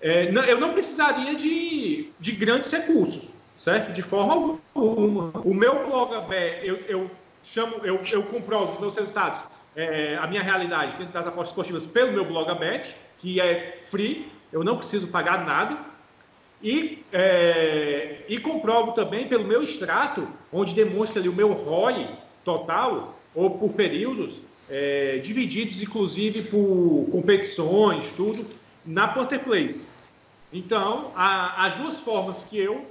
é, 0.00 0.30
não, 0.30 0.42
eu 0.42 0.58
não 0.58 0.72
precisaria 0.72 1.34
de, 1.34 2.10
de 2.18 2.32
grandes 2.32 2.70
recursos, 2.70 3.28
certo? 3.56 3.92
De 3.92 4.02
forma 4.02 4.58
alguma. 4.74 5.30
O 5.44 5.54
meu 5.54 5.86
blog 5.86 6.14
eu, 6.62 6.76
eu 6.88 7.10
chamo, 7.42 7.76
eu, 7.84 8.00
eu 8.10 8.22
comprovo 8.24 8.72
os 8.74 8.80
meus 8.80 8.96
resultados, 8.96 9.40
é, 9.74 10.16
a 10.20 10.26
minha 10.26 10.42
realidade 10.42 10.96
dentro 10.96 11.12
das 11.12 11.26
apostas 11.26 11.48
esportivas 11.48 11.84
pelo 11.84 12.12
meu 12.12 12.24
blog 12.24 12.48
que 13.18 13.40
é 13.40 13.78
free, 13.90 14.30
eu 14.52 14.64
não 14.64 14.76
preciso 14.76 15.08
pagar 15.08 15.44
nada. 15.44 15.78
E, 16.62 17.04
é, 17.12 18.24
e 18.28 18.38
comprovo 18.38 18.92
também 18.92 19.28
pelo 19.28 19.44
meu 19.44 19.62
extrato, 19.62 20.26
onde 20.52 20.74
demonstra 20.74 21.20
ali 21.20 21.28
o 21.28 21.32
meu 21.32 21.52
ROI 21.52 22.08
total, 22.44 23.18
ou 23.34 23.50
por 23.50 23.72
períodos, 23.72 24.40
é, 24.68 25.18
divididos 25.18 25.82
inclusive 25.82 26.42
por 26.42 27.08
competições, 27.12 28.10
tudo, 28.12 28.46
na 28.84 29.06
Panther 29.06 29.40
Place. 29.40 29.88
Então, 30.52 31.12
a, 31.14 31.66
as 31.66 31.74
duas 31.74 32.00
formas 32.00 32.44
que 32.44 32.58
eu 32.58 32.86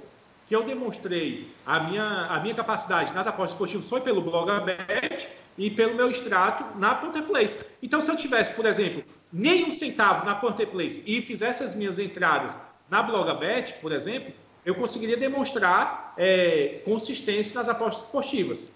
que 0.48 0.56
eu 0.56 0.64
demonstrei 0.64 1.48
a 1.66 1.80
minha, 1.80 2.28
a 2.30 2.40
minha 2.40 2.54
capacidade 2.54 3.12
nas 3.14 3.26
apostas 3.26 3.54
esportivas 3.54 3.90
foi 3.90 4.02
pelo 4.02 4.22
blog 4.22 4.48
Abet 4.52 5.28
e 5.58 5.72
pelo 5.72 5.96
meu 5.96 6.08
extrato 6.08 6.78
na 6.78 6.94
Panther 6.94 7.24
Place. 7.24 7.66
Então, 7.82 8.00
se 8.00 8.12
eu 8.12 8.16
tivesse, 8.16 8.54
por 8.54 8.66
exemplo, 8.66 9.04
nem 9.34 9.66
um 9.66 9.76
centavo 9.76 10.24
na 10.24 10.36
Panther 10.36 10.68
Place 10.68 11.02
e 11.06 11.20
fizesse 11.22 11.64
as 11.64 11.74
minhas 11.74 11.98
entradas 11.98 12.56
na 12.90 13.02
Blogabet, 13.02 13.74
por 13.82 13.92
exemplo, 13.92 14.34
eu 14.66 14.76
conseguiria 14.76 15.18
demonstrar 15.18 16.14
é, 16.18 16.82
consistência 16.86 17.56
nas 17.56 17.70
apostas 17.70 18.06
esportivas. 18.06 18.72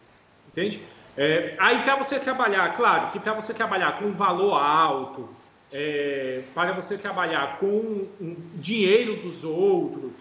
Entende? 0.48 0.82
É, 1.18 1.56
aí, 1.60 1.82
para 1.84 1.96
você 1.96 2.20
trabalhar, 2.20 2.76
claro 2.76 3.12
que 3.12 3.20
para 3.20 3.34
você 3.34 3.54
trabalhar 3.54 4.00
com 4.00 4.12
valor 4.12 4.54
alto, 4.54 5.30
é, 5.72 6.42
para 6.54 6.72
você 6.74 6.98
trabalhar 6.98 7.60
com 7.60 8.08
um 8.22 8.36
dinheiro 8.56 9.18
dos 9.18 9.44
outros, 9.44 10.12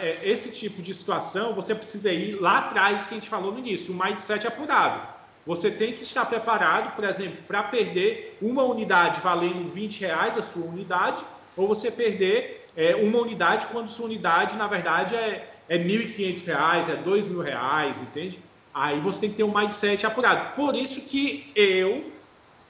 é, 0.00 0.20
esse 0.22 0.50
tipo 0.50 0.82
de 0.82 0.92
situação, 0.92 1.54
você 1.54 1.74
precisa 1.74 2.12
ir 2.12 2.40
lá 2.40 2.58
atrás 2.58 3.04
que 3.04 3.14
a 3.14 3.14
gente 3.14 3.28
falou 3.28 3.52
no 3.52 3.58
início, 3.58 3.94
o 3.94 3.98
mindset 3.98 4.46
apurado. 4.46 5.08
Você 5.46 5.70
tem 5.70 5.92
que 5.92 6.02
estar 6.02 6.26
preparado, 6.26 6.94
por 6.94 7.04
exemplo, 7.04 7.38
para 7.48 7.62
perder 7.62 8.36
uma 8.42 8.62
unidade 8.62 9.20
valendo 9.20 9.68
20 9.68 10.00
reais 10.00 10.36
a 10.36 10.42
sua 10.42 10.66
unidade, 10.66 11.24
ou 11.56 11.66
você 11.66 11.90
perder 11.90 12.59
é, 12.80 12.96
uma 12.96 13.18
unidade 13.18 13.66
quando 13.66 13.90
sua 13.90 14.06
unidade, 14.06 14.56
na 14.56 14.66
verdade, 14.66 15.14
é, 15.14 15.46
é 15.68 15.78
1.500 15.78 16.46
reais, 16.46 16.88
é 16.88 16.96
2 16.96 17.26
mil 17.26 17.42
reais, 17.42 18.00
entende? 18.00 18.38
Aí 18.72 18.98
você 19.00 19.20
tem 19.20 19.30
que 19.30 19.36
ter 19.36 19.44
um 19.44 19.52
mindset 19.52 20.06
apurado. 20.06 20.54
Por 20.56 20.74
isso 20.74 21.02
que 21.02 21.52
eu, 21.54 22.10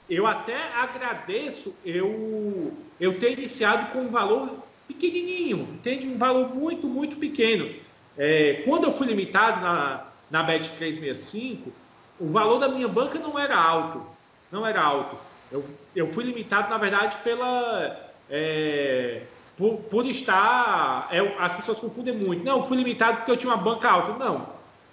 eu 0.09 0.27
até 0.27 0.57
agradeço 0.75 1.73
eu, 1.85 2.73
eu 2.99 3.17
ter 3.19 3.31
iniciado 3.31 3.93
com 3.93 3.99
um 3.99 4.09
valor 4.09 4.61
pequenininho, 4.85 5.59
entende? 5.75 6.09
Um 6.09 6.17
valor 6.17 6.53
muito, 6.53 6.87
muito 6.87 7.15
pequeno. 7.15 7.73
É, 8.17 8.63
quando 8.65 8.83
eu 8.83 8.91
fui 8.91 9.07
limitado 9.07 9.61
na, 9.61 10.07
na 10.29 10.43
Bet 10.43 10.71
365, 10.71 11.71
o 12.19 12.27
valor 12.27 12.59
da 12.59 12.67
minha 12.67 12.89
banca 12.89 13.17
não 13.17 13.39
era 13.39 13.55
alto. 13.55 14.05
Não 14.51 14.67
era 14.67 14.81
alto. 14.81 15.15
Eu, 15.49 15.63
eu 15.95 16.05
fui 16.05 16.25
limitado, 16.25 16.69
na 16.69 16.77
verdade, 16.77 17.15
pela. 17.23 18.11
É, 18.29 19.21
por, 19.61 19.77
por, 19.77 20.05
estar. 20.07 21.07
É, 21.11 21.19
as 21.37 21.53
pessoas 21.53 21.79
confundem 21.79 22.17
muito. 22.17 22.43
Não, 22.43 22.65
fui 22.65 22.75
limitado 22.75 23.17
porque 23.17 23.29
eu 23.29 23.37
tinha 23.37 23.53
uma 23.53 23.61
banca 23.61 23.91
alta. 23.91 24.17
Não. 24.17 24.49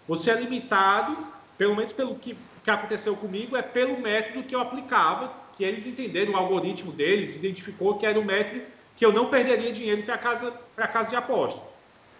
Você 0.06 0.30
é 0.30 0.34
limitado, 0.34 1.16
pelo 1.56 1.74
menos 1.74 1.94
pelo 1.94 2.14
que, 2.16 2.36
que 2.62 2.70
aconteceu 2.70 3.16
comigo, 3.16 3.56
é 3.56 3.62
pelo 3.62 3.98
método 3.98 4.42
que 4.42 4.54
eu 4.54 4.60
aplicava, 4.60 5.32
que 5.56 5.64
eles 5.64 5.86
entenderam, 5.86 6.34
o 6.34 6.36
algoritmo 6.36 6.92
deles 6.92 7.36
identificou 7.36 7.96
que 7.96 8.04
era 8.04 8.20
o 8.20 8.24
método 8.24 8.60
que 8.94 9.06
eu 9.06 9.10
não 9.10 9.30
perderia 9.30 9.72
dinheiro 9.72 10.02
para 10.02 10.18
casa 10.18 10.52
para 10.76 10.86
casa 10.86 11.08
de 11.08 11.16
aposta. 11.16 11.62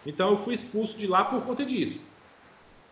Então 0.07 0.31
eu 0.31 0.39
fui 0.39 0.55
expulso 0.55 0.97
de 0.97 1.07
lá 1.07 1.25
por 1.25 1.43
conta 1.43 1.67
disso. 1.67 2.01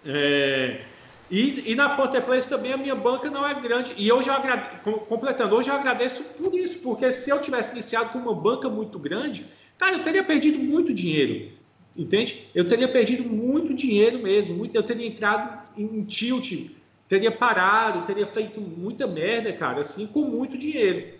É, 0.05 0.83
e, 1.31 1.73
e, 1.73 1.75
na 1.75 1.89
Place 1.89 2.49
também 2.49 2.73
a 2.73 2.77
minha 2.77 2.95
banca 2.95 3.31
não 3.31 3.47
é 3.47 3.53
grande. 3.55 3.93
E 3.97 4.07
eu 4.07 4.19
agradeço, 4.19 4.93
completando, 5.09 5.57
hoje 5.57 5.69
eu 5.69 5.75
agradeço 5.75 6.23
por 6.23 6.55
isso, 6.55 6.79
porque 6.79 7.11
se 7.13 7.31
eu 7.31 7.41
tivesse 7.41 7.73
iniciado 7.73 8.11
com 8.11 8.19
uma 8.19 8.35
banca 8.35 8.69
muito 8.69 8.99
grande, 8.99 9.45
cara, 9.77 9.97
eu 9.97 10.03
teria 10.03 10.23
perdido 10.23 10.59
muito 10.59 10.95
dinheiro. 10.95 11.51
Entende? 11.97 12.49
Eu 12.55 12.67
teria 12.67 12.87
perdido 12.87 13.25
muito 13.25 13.75
dinheiro 13.75 14.19
mesmo. 14.19 14.55
Muito, 14.55 14.75
eu 14.75 14.83
teria 14.83 15.07
entrado 15.07 15.67
em 15.77 16.05
tilt, 16.05 16.71
teria 17.09 17.33
parado, 17.33 18.07
teria 18.07 18.27
feito 18.27 18.61
muita 18.61 19.07
merda, 19.07 19.53
cara, 19.53 19.81
assim, 19.81 20.07
com 20.07 20.23
muito 20.23 20.57
dinheiro. 20.57 21.17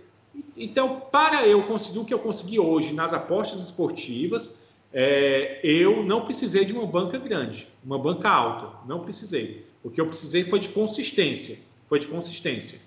Então, 0.57 1.01
para 1.11 1.47
eu 1.47 1.63
conseguir 1.65 1.99
o 1.99 2.05
que 2.05 2.13
eu 2.13 2.19
consegui 2.19 2.61
hoje 2.61 2.95
nas 2.95 3.13
apostas 3.13 3.61
esportivas, 3.61 4.59
é, 4.93 5.61
eu 5.65 6.03
não 6.05 6.25
precisei 6.25 6.65
de 6.65 6.73
uma 6.73 6.87
banca 6.87 7.19
grande, 7.19 7.69
uma 7.85 7.99
banca 7.99 8.29
alta, 8.29 8.69
não 8.87 9.01
precisei. 9.01 9.66
O 9.87 9.91
que 9.91 10.01
eu 10.01 10.07
precisei 10.09 10.43
foi 10.43 10.59
de 10.59 10.71
consistência, 10.71 11.57
foi 11.87 12.01
de 12.01 12.09
consistência. 12.09 12.81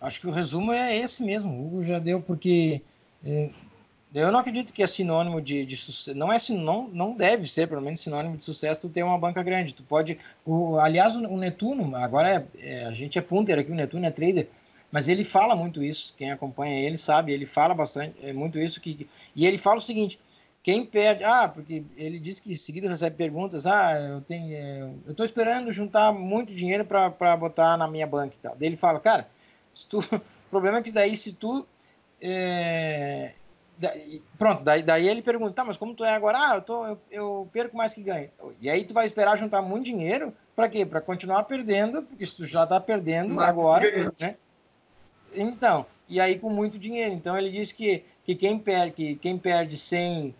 Acho 0.00 0.20
que 0.20 0.26
o 0.26 0.32
resumo 0.32 0.72
é 0.72 0.96
esse 0.96 1.22
mesmo, 1.22 1.52
o 1.52 1.66
Hugo 1.66 1.84
já 1.84 2.00
deu, 2.00 2.20
porque 2.20 2.82
é, 3.24 3.50
eu 4.12 4.32
não 4.32 4.40
acredito 4.40 4.72
que 4.72 4.82
é 4.82 4.88
sinônimo 4.88 5.40
de, 5.40 5.64
de 5.64 5.76
sucesso, 5.76 6.18
não 6.18 6.32
é 6.32 6.38
não, 6.48 6.88
não 6.88 7.14
deve 7.14 7.46
ser, 7.46 7.68
pelo 7.68 7.80
menos, 7.80 8.00
sinônimo 8.00 8.36
de 8.36 8.44
sucesso 8.44 8.80
tu 8.80 8.88
ter 8.88 9.04
uma 9.04 9.16
banca 9.16 9.40
grande. 9.40 9.72
Tu 9.72 9.84
pode, 9.84 10.18
o, 10.44 10.80
aliás, 10.80 11.14
o, 11.14 11.36
Netuno, 11.36 11.94
agora 11.94 12.28
é, 12.28 12.46
é, 12.58 12.84
a 12.86 12.90
gente 12.90 13.16
é 13.16 13.22
punter 13.22 13.56
aqui, 13.56 13.70
o 13.70 13.74
Netuno 13.76 14.04
é 14.04 14.10
trader, 14.10 14.48
mas 14.90 15.06
ele 15.06 15.22
fala 15.22 15.54
muito 15.54 15.80
isso, 15.80 16.12
quem 16.18 16.32
acompanha 16.32 16.84
ele 16.84 16.96
sabe, 16.96 17.32
ele 17.32 17.46
fala 17.46 17.72
bastante, 17.72 18.16
é 18.20 18.32
muito 18.32 18.58
isso 18.58 18.80
que 18.80 19.06
e 19.36 19.46
ele 19.46 19.58
fala 19.58 19.78
o 19.78 19.80
seguinte, 19.80 20.18
quem 20.62 20.84
perde, 20.84 21.24
ah, 21.24 21.48
porque 21.48 21.84
ele 21.96 22.18
diz 22.18 22.38
que 22.38 22.52
em 22.52 22.56
seguida 22.56 22.88
recebe 22.88 23.16
perguntas, 23.16 23.66
ah, 23.66 23.98
eu 23.98 24.20
tenho, 24.20 24.54
é, 24.54 24.82
eu 25.06 25.10
estou 25.12 25.24
esperando 25.24 25.72
juntar 25.72 26.12
muito 26.12 26.54
dinheiro 26.54 26.84
para 26.84 27.36
botar 27.36 27.76
na 27.76 27.88
minha 27.88 28.06
banca 28.06 28.34
e 28.34 28.42
tal. 28.42 28.56
Daí 28.56 28.68
ele 28.68 28.76
fala, 28.76 29.00
cara, 29.00 29.28
tu, 29.88 30.00
o 30.12 30.50
problema 30.50 30.78
é 30.78 30.82
que 30.82 30.92
daí 30.92 31.16
se 31.16 31.32
tu 31.32 31.66
é, 32.20 33.32
daí, 33.78 34.22
pronto, 34.38 34.62
daí, 34.62 34.82
daí 34.82 35.08
ele 35.08 35.22
pergunta, 35.22 35.54
tá, 35.54 35.64
mas 35.64 35.78
como 35.78 35.94
tu 35.94 36.04
é 36.04 36.14
agora? 36.14 36.38
Ah, 36.38 36.54
eu, 36.56 36.62
tô, 36.62 36.86
eu, 36.86 37.00
eu 37.10 37.48
perco 37.52 37.76
mais 37.76 37.94
que 37.94 38.02
ganho. 38.02 38.30
E 38.60 38.68
aí 38.68 38.84
tu 38.84 38.92
vai 38.92 39.06
esperar 39.06 39.38
juntar 39.38 39.62
muito 39.62 39.86
dinheiro 39.86 40.34
para 40.54 40.68
quê? 40.68 40.84
Para 40.84 41.00
continuar 41.00 41.44
perdendo, 41.44 42.02
porque 42.02 42.26
se 42.26 42.36
tu 42.36 42.46
já 42.46 42.64
está 42.64 42.78
perdendo 42.78 43.34
mas, 43.34 43.48
agora, 43.48 44.12
né? 44.20 44.36
Então, 45.34 45.86
e 46.08 46.20
aí 46.20 46.38
com 46.38 46.50
muito 46.50 46.78
dinheiro. 46.78 47.14
Então 47.14 47.36
ele 47.38 47.50
diz 47.50 47.72
que, 47.72 48.04
que 48.24 48.34
quem 48.34 48.58
perde, 48.58 48.92
que 48.92 49.16
quem 49.16 49.38
perde 49.38 49.76
100, 49.76 50.34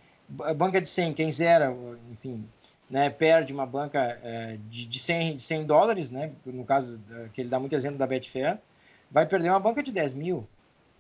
banca 0.55 0.81
de 0.81 0.89
100, 0.89 1.13
quem 1.15 1.33
zera, 1.33 1.77
enfim, 2.11 2.47
né, 2.89 3.11
perde 3.11 3.53
uma 3.53 3.67
banca 3.67 4.19
é, 4.23 4.59
de, 4.69 4.87
de, 4.87 4.99
100, 4.99 5.37
de 5.37 5.43
100 5.43 5.65
dólares, 5.65 6.11
né, 6.11 6.33
no 6.45 6.65
caso 6.65 7.01
que 7.33 7.41
ele 7.41 7.49
dá 7.49 7.59
muito 7.59 7.75
exemplo 7.75 7.99
da 7.99 8.07
Betfair, 8.07 8.59
vai 9.11 9.27
perder 9.27 9.51
uma 9.51 9.61
banca 9.61 9.83
de 9.83 9.93
10 9.93 10.15
mil. 10.15 10.47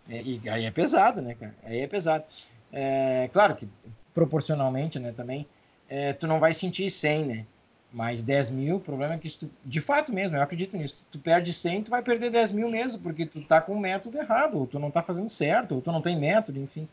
É, 0.09 0.23
e 0.23 0.49
aí 0.49 0.65
é 0.65 0.71
pesado, 0.71 1.23
né, 1.23 1.35
cara? 1.35 1.55
Aí 1.65 1.81
é 1.81 1.87
pesado. 1.87 2.25
É, 2.73 3.29
claro 3.33 3.55
que 3.55 3.69
proporcionalmente, 4.13 4.99
né, 4.99 5.13
também, 5.17 5.47
é, 5.89 6.13
tu 6.13 6.27
não 6.27 6.41
vai 6.41 6.53
sentir 6.53 6.91
100, 6.91 7.25
né? 7.25 7.47
Mais 7.93 8.23
10 8.23 8.51
mil, 8.51 8.77
o 8.77 8.81
problema 8.81 9.15
é 9.15 9.19
que 9.19 9.29
tu, 9.37 9.51
de 9.65 9.81
fato 9.81 10.13
mesmo, 10.13 10.37
eu 10.37 10.43
acredito 10.43 10.77
nisso. 10.77 11.05
Tu 11.11 11.19
perde 11.19 11.53
100, 11.53 11.85
tu 11.85 11.91
vai 11.91 12.03
perder 12.03 12.31
10 12.31 12.53
mil 12.53 12.71
mesmo, 12.71 13.03
porque 13.03 13.27
tu 13.27 13.43
tá 13.43 13.61
com 13.61 13.73
o 13.73 13.81
método 13.81 14.17
errado, 14.17 14.59
ou 14.59 14.67
tu 14.67 14.79
não 14.79 14.93
tá 14.93 15.03
fazendo 15.03 15.29
certo, 15.29 15.75
ou 15.75 15.83
tu 15.83 15.91
não 15.91 16.01
tem 16.01 16.17
método, 16.17 16.61
enfim. 16.61 16.89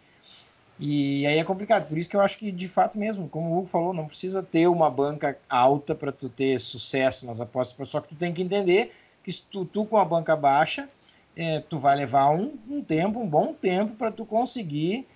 E 0.80 1.26
aí 1.26 1.40
é 1.40 1.44
complicado, 1.44 1.88
por 1.88 1.98
isso 1.98 2.08
que 2.08 2.16
eu 2.16 2.22
acho 2.22 2.38
que 2.38 2.52
de 2.52 2.68
fato 2.68 3.00
mesmo, 3.00 3.28
como 3.28 3.50
o 3.50 3.58
Hugo 3.58 3.68
falou, 3.68 3.94
não 3.94 4.06
precisa 4.06 4.44
ter 4.44 4.68
uma 4.68 4.92
banca 4.92 5.38
alta 5.50 5.96
para 5.96 6.12
tu 6.12 6.30
ter 6.30 6.60
sucesso 6.60 7.26
nas 7.26 7.42
apostas, 7.42 7.90
só 7.90 8.00
que 8.00 8.10
tu 8.10 8.16
tem 8.16 8.32
que 8.32 8.44
entender 8.44 8.94
que 9.24 9.32
se 9.32 9.42
tu, 9.42 9.66
tu 9.66 9.86
com 9.86 9.98
a 9.98 10.06
banca 10.06 10.36
baixa, 10.36 10.88
é, 11.36 11.60
tu 11.60 11.80
vai 11.80 11.96
levar 11.96 12.30
um, 12.30 12.54
um 12.70 12.82
tempo, 12.82 13.20
um 13.20 13.28
bom 13.28 13.54
tempo, 13.54 13.96
para 13.96 14.12
tu 14.12 14.26
conseguir 14.26 15.08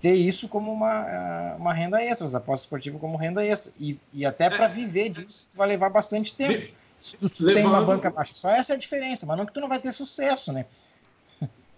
ter 0.00 0.14
isso 0.14 0.48
como 0.48 0.72
uma, 0.72 1.56
uma 1.56 1.74
renda 1.74 2.02
extra, 2.02 2.26
as 2.26 2.34
apostas 2.34 2.60
esportivas 2.60 3.00
como 3.00 3.16
renda 3.16 3.44
extra. 3.44 3.72
E, 3.78 3.98
e 4.12 4.24
até 4.24 4.48
para 4.48 4.66
é. 4.66 4.68
viver 4.68 5.10
disso, 5.10 5.48
tu 5.50 5.56
vai 5.56 5.68
levar 5.68 5.90
bastante 5.90 6.34
tempo. 6.34 6.72
Se 7.00 7.16
tu, 7.16 7.28
tu 7.28 7.46
tem 7.46 7.64
uma 7.64 7.82
banca 7.82 8.10
baixa, 8.10 8.34
só 8.34 8.50
essa 8.50 8.72
é 8.72 8.76
a 8.76 8.78
diferença, 8.78 9.24
mas 9.26 9.36
não 9.36 9.46
que 9.46 9.52
tu 9.52 9.60
não 9.60 9.68
vai 9.68 9.78
ter 9.78 9.92
sucesso, 9.92 10.52
né? 10.52 10.66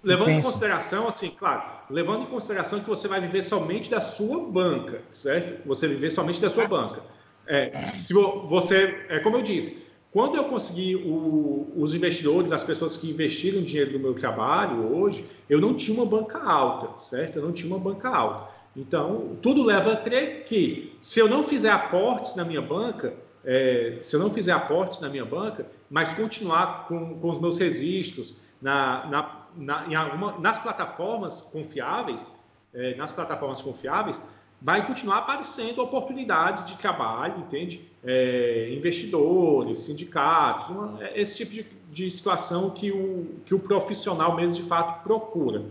Levando 0.02 0.30
em 0.30 0.40
consideração, 0.40 1.06
assim, 1.06 1.30
claro, 1.30 1.62
levando 1.90 2.22
em 2.22 2.26
consideração 2.26 2.80
que 2.80 2.88
você 2.88 3.06
vai 3.06 3.20
viver 3.20 3.42
somente 3.42 3.90
da 3.90 4.00
sua 4.00 4.48
banca, 4.48 5.02
certo? 5.10 5.66
Você 5.66 5.86
viver 5.86 6.10
somente 6.10 6.40
da 6.40 6.48
sua 6.48 6.66
banca. 6.66 7.02
É, 7.46 7.70
se 7.98 8.14
você, 8.14 9.06
é 9.08 9.18
como 9.18 9.36
eu 9.36 9.42
disse, 9.42 9.84
quando 10.10 10.36
eu 10.36 10.44
consegui 10.44 10.96
o, 10.96 11.72
os 11.76 11.94
investidores, 11.94 12.50
as 12.50 12.64
pessoas 12.64 12.96
que 12.96 13.10
investiram 13.10 13.62
dinheiro 13.62 13.92
no 13.92 13.98
meu 13.98 14.14
trabalho 14.14 14.96
hoje, 14.96 15.24
eu 15.48 15.60
não 15.60 15.74
tinha 15.74 15.96
uma 15.96 16.06
banca 16.06 16.38
alta, 16.38 16.98
certo? 16.98 17.36
Eu 17.36 17.42
não 17.42 17.52
tinha 17.52 17.68
uma 17.72 17.78
banca 17.78 18.08
alta. 18.08 18.50
Então, 18.76 19.36
tudo 19.42 19.62
leva 19.62 19.92
a 19.92 19.96
crer 19.96 20.44
que 20.44 20.96
se 21.00 21.20
eu 21.20 21.28
não 21.28 21.42
fizer 21.42 21.70
aportes 21.70 22.34
na 22.34 22.44
minha 22.44 22.62
banca, 22.62 23.14
é, 23.44 23.98
se 24.00 24.16
eu 24.16 24.20
não 24.20 24.30
fizer 24.30 24.52
aportes 24.52 25.00
na 25.00 25.08
minha 25.08 25.24
banca, 25.24 25.66
mas 25.88 26.10
continuar 26.10 26.86
com, 26.86 27.18
com 27.18 27.30
os 27.30 27.40
meus 27.40 27.58
registros 27.58 28.36
na, 28.60 29.06
na, 29.06 29.22
na, 29.56 29.86
em 29.86 29.94
alguma, 29.94 30.38
nas 30.38 30.58
plataformas 30.58 31.40
confiáveis, 31.40 32.30
é, 32.72 32.94
nas 32.94 33.12
plataformas 33.12 33.60
confiáveis, 33.60 34.20
vai 34.60 34.86
continuar 34.86 35.18
aparecendo 35.18 35.80
oportunidades 35.80 36.66
de 36.66 36.76
trabalho, 36.76 37.38
entende? 37.38 37.88
É, 38.04 38.72
investidores, 38.72 39.78
sindicatos, 39.78 40.70
uma, 40.70 41.02
é, 41.02 41.20
esse 41.20 41.36
tipo 41.36 41.52
de, 41.52 41.66
de, 41.90 42.10
situação 42.10 42.70
que 42.70 42.90
o, 42.90 43.40
que 43.44 43.54
o 43.54 43.58
profissional 43.58 44.36
mesmo 44.36 44.62
de 44.62 44.68
fato 44.68 45.02
procura. 45.02 45.64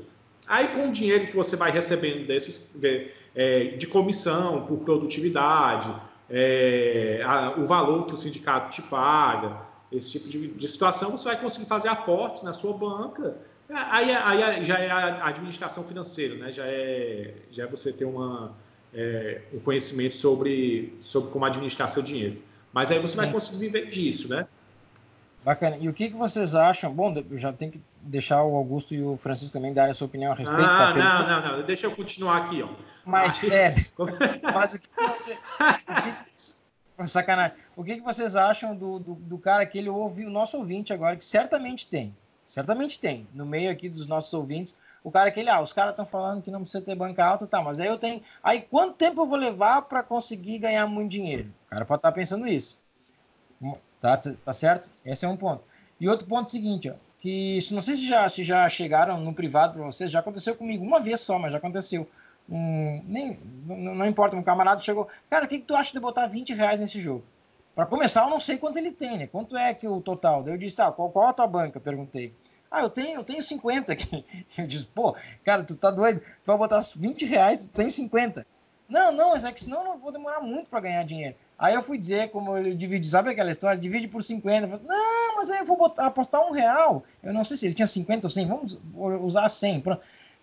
Aí 0.47 0.69
com 0.69 0.89
o 0.89 0.91
dinheiro 0.91 1.27
que 1.27 1.35
você 1.35 1.55
vai 1.55 1.71
recebendo 1.71 2.25
desses, 2.25 2.73
de, 2.75 3.11
é, 3.35 3.63
de 3.65 3.85
comissão 3.85 4.65
por 4.65 4.79
produtividade, 4.79 5.93
é, 6.29 7.21
a, 7.23 7.53
o 7.57 7.65
valor 7.65 8.07
que 8.07 8.13
o 8.13 8.17
sindicato 8.17 8.71
te 8.71 8.81
paga, 8.81 9.69
esse 9.91 10.11
tipo 10.11 10.29
de, 10.29 10.47
de 10.47 10.67
situação, 10.67 11.11
você 11.11 11.25
vai 11.25 11.39
conseguir 11.39 11.65
fazer 11.65 11.87
aportes 11.87 12.43
na 12.43 12.53
sua 12.53 12.73
banca 12.73 13.37
Aí, 13.69 14.11
aí, 14.11 14.65
já 14.65 14.79
é 14.79 14.89
a 14.89 15.27
administração 15.27 15.83
financeira, 15.83 16.35
né? 16.35 16.51
Já 16.51 16.65
é, 16.65 17.35
já 17.51 17.63
é 17.63 17.67
você 17.67 17.93
ter 17.93 18.05
uma, 18.05 18.55
é, 18.93 19.41
um 19.53 19.59
conhecimento 19.59 20.15
sobre, 20.15 20.97
sobre 21.03 21.31
como 21.31 21.45
administrar 21.45 21.87
seu 21.87 22.01
dinheiro. 22.01 22.41
Mas 22.73 22.91
aí 22.91 22.99
você 22.99 23.11
Sim. 23.11 23.17
vai 23.17 23.31
conseguir 23.31 23.59
viver 23.59 23.89
disso, 23.89 24.27
né? 24.29 24.47
Bacana. 25.43 25.77
E 25.79 25.87
o 25.87 25.93
que, 25.93 26.09
que 26.09 26.15
vocês 26.15 26.53
acham? 26.53 26.93
Bom, 26.93 27.13
já 27.31 27.53
tem 27.53 27.69
que 27.71 27.81
deixar 28.01 28.43
o 28.43 28.55
Augusto 28.55 28.93
e 28.93 29.01
o 29.01 29.15
Francisco 29.15 29.53
também 29.53 29.73
darem 29.73 29.91
a 29.91 29.93
sua 29.93 30.07
opinião 30.07 30.31
a 30.31 30.35
respeito. 30.35 30.61
Ah, 30.61 30.93
não, 30.93 31.27
não, 31.27 31.57
não. 31.57 31.65
Deixa 31.65 31.87
eu 31.87 31.91
continuar 31.91 32.37
aqui, 32.37 32.61
ó. 32.61 32.69
Mas, 33.05 33.43
é, 33.43 33.73
mas 34.53 34.73
o 34.73 34.79
que 34.79 34.89
você... 34.97 35.33
O 35.33 37.03
que, 37.03 37.07
sacanagem. 37.07 37.55
O 37.75 37.83
que, 37.83 37.95
que 37.95 38.01
vocês 38.01 38.35
acham 38.35 38.75
do, 38.75 38.99
do, 38.99 39.13
do 39.13 39.37
cara 39.37 39.65
que 39.65 39.77
ele 39.77 39.89
ouve, 39.89 40.25
o 40.25 40.29
nosso 40.29 40.57
ouvinte 40.57 40.91
agora, 40.91 41.15
que 41.15 41.23
certamente 41.23 41.87
tem, 41.87 42.13
Certamente 42.49 42.99
tem. 42.99 43.27
No 43.31 43.45
meio 43.45 43.69
aqui 43.69 43.87
dos 43.87 44.07
nossos 44.07 44.33
ouvintes, 44.33 44.75
o 45.03 45.11
cara 45.11 45.29
que 45.29 45.39
ele, 45.39 45.51
ah, 45.51 45.61
os 45.61 45.71
caras 45.71 45.91
estão 45.91 46.03
falando 46.03 46.41
que 46.41 46.49
não 46.49 46.61
precisa 46.63 46.83
ter 46.83 46.95
banca 46.95 47.23
alta, 47.23 47.45
tá, 47.45 47.61
mas 47.61 47.79
aí 47.79 47.85
eu 47.85 47.95
tenho. 47.95 48.23
Aí 48.43 48.59
quanto 48.59 48.95
tempo 48.95 49.21
eu 49.21 49.27
vou 49.27 49.37
levar 49.37 49.83
para 49.83 50.01
conseguir 50.01 50.57
ganhar 50.57 50.87
muito 50.87 51.11
dinheiro? 51.11 51.53
O 51.67 51.69
cara 51.69 51.85
pode 51.85 51.99
estar 51.99 52.09
tá 52.09 52.15
pensando 52.15 52.47
isso. 52.47 52.79
Tá, 54.01 54.17
tá 54.17 54.51
certo? 54.51 54.89
Esse 55.05 55.25
é 55.25 55.27
um 55.27 55.37
ponto. 55.37 55.63
E 55.99 56.09
outro 56.09 56.25
ponto 56.25 56.45
é 56.45 56.47
o 56.47 56.49
seguinte, 56.49 56.89
ó, 56.89 56.95
que 57.19 57.59
não 57.71 57.83
sei 57.83 57.95
se 57.95 58.07
já, 58.07 58.27
se 58.27 58.43
já 58.43 58.67
chegaram 58.67 59.21
no 59.21 59.31
privado 59.31 59.75
para 59.75 59.85
vocês, 59.85 60.09
já 60.09 60.19
aconteceu 60.19 60.55
comigo 60.55 60.83
uma 60.83 60.99
vez 60.99 61.19
só, 61.19 61.37
mas 61.37 61.51
já 61.51 61.59
aconteceu. 61.59 62.09
Um, 62.49 63.03
nem, 63.05 63.39
não, 63.67 63.93
não 63.93 64.05
importa, 64.07 64.35
um 64.35 64.41
camarada 64.41 64.81
chegou, 64.81 65.07
cara, 65.29 65.45
o 65.45 65.47
que, 65.47 65.59
que 65.59 65.65
tu 65.65 65.75
acha 65.75 65.93
de 65.93 65.99
botar 65.99 66.25
20 66.25 66.55
reais 66.55 66.79
nesse 66.79 66.99
jogo? 66.99 67.23
Para 67.79 67.85
começar, 67.85 68.25
eu 68.25 68.29
não 68.29 68.41
sei 68.41 68.57
quanto 68.57 68.75
ele 68.75 68.91
tem, 68.91 69.17
né? 69.17 69.25
Quanto 69.25 69.55
é 69.55 69.73
que 69.73 69.87
o 69.87 70.01
total? 70.01 70.43
Daí 70.43 70.53
eu 70.53 70.57
disse, 70.57 70.81
ah, 70.81 70.91
qual, 70.91 71.09
qual 71.09 71.29
a 71.29 71.33
tua 71.33 71.47
banca? 71.47 71.79
Perguntei. 71.79 72.35
Ah, 72.69 72.81
eu 72.81 72.89
tenho, 72.89 73.19
eu 73.19 73.23
tenho 73.23 73.41
50 73.41 73.93
aqui. 73.93 74.25
Eu 74.57 74.67
disse, 74.67 74.85
pô, 74.87 75.15
cara, 75.45 75.63
tu 75.63 75.77
tá 75.77 75.89
doido? 75.89 76.19
Tu 76.19 76.45
vai 76.45 76.57
botar 76.57 76.81
20 76.93 77.25
reais, 77.25 77.65
tu 77.65 77.69
tem 77.69 77.89
50. 77.89 78.45
Não, 78.89 79.13
não, 79.13 79.29
mas 79.29 79.45
é 79.45 79.51
que 79.53 79.63
senão 79.63 79.79
eu 79.79 79.85
não 79.85 79.97
vou 79.97 80.11
demorar 80.11 80.41
muito 80.41 80.69
para 80.69 80.81
ganhar 80.81 81.03
dinheiro. 81.05 81.35
Aí 81.57 81.73
eu 81.73 81.81
fui 81.81 81.97
dizer, 81.97 82.29
como 82.31 82.57
ele 82.57 82.75
divide, 82.75 83.09
sabe 83.09 83.29
aquela 83.29 83.49
história? 83.49 83.79
Divide 83.79 84.09
por 84.09 84.21
50. 84.21 84.65
Eu 84.65 84.77
falei, 84.77 84.85
não, 84.85 85.35
mas 85.37 85.49
aí 85.49 85.59
eu 85.59 85.65
vou 85.65 85.77
botar, 85.77 86.05
apostar 86.07 86.45
um 86.45 86.51
real. 86.51 87.01
Eu 87.23 87.33
não 87.33 87.45
sei 87.45 87.55
se 87.55 87.65
ele 87.65 87.75
tinha 87.75 87.87
50 87.87 88.27
ou 88.27 88.29
100, 88.29 88.45
vamos 88.45 88.79
usar 89.21 89.47
100. 89.47 89.83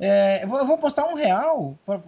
É, 0.00 0.42
eu, 0.42 0.48
vou, 0.48 0.58
eu 0.58 0.64
vou 0.64 0.76
apostar 0.76 1.06
um 1.06 1.14
real 1.14 1.76
pra, 1.84 2.00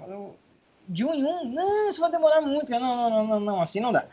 de 0.89 1.05
um 1.05 1.13
em 1.13 1.23
um. 1.23 1.45
Não, 1.45 1.91
isso 1.91 2.01
vai 2.01 2.11
demorar 2.11 2.41
muito. 2.41 2.73
Não, 2.73 2.81
não, 2.81 3.11
não, 3.11 3.27
não, 3.27 3.41
não, 3.41 3.61
assim 3.61 3.79
não 3.79 3.93
dá. 3.93 4.07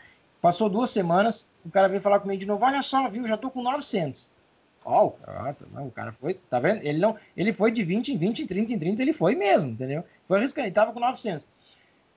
Passou 0.46 0.68
duas 0.68 0.90
semanas, 0.90 1.50
o 1.64 1.70
cara 1.72 1.88
veio 1.88 2.00
falar 2.00 2.20
comigo 2.20 2.38
de 2.38 2.46
novo, 2.46 2.64
olha 2.64 2.80
só, 2.80 3.08
viu, 3.08 3.26
já 3.26 3.36
tô 3.36 3.50
com 3.50 3.64
900. 3.64 4.30
Ó, 4.84 5.06
oh, 5.06 5.82
o 5.82 5.90
cara 5.90 6.12
foi, 6.12 6.34
tá 6.34 6.60
vendo? 6.60 6.84
Ele 6.84 7.00
não, 7.00 7.16
ele 7.36 7.52
foi 7.52 7.72
de 7.72 7.82
20 7.82 8.12
em 8.12 8.16
20, 8.16 8.44
em 8.44 8.46
30 8.46 8.72
em 8.74 8.78
30, 8.78 9.02
ele 9.02 9.12
foi 9.12 9.34
mesmo, 9.34 9.70
entendeu? 9.70 10.04
Foi 10.24 10.38
arriscando, 10.38 10.68
ele 10.68 10.72
tava 10.72 10.92
com 10.92 11.00
900. 11.00 11.48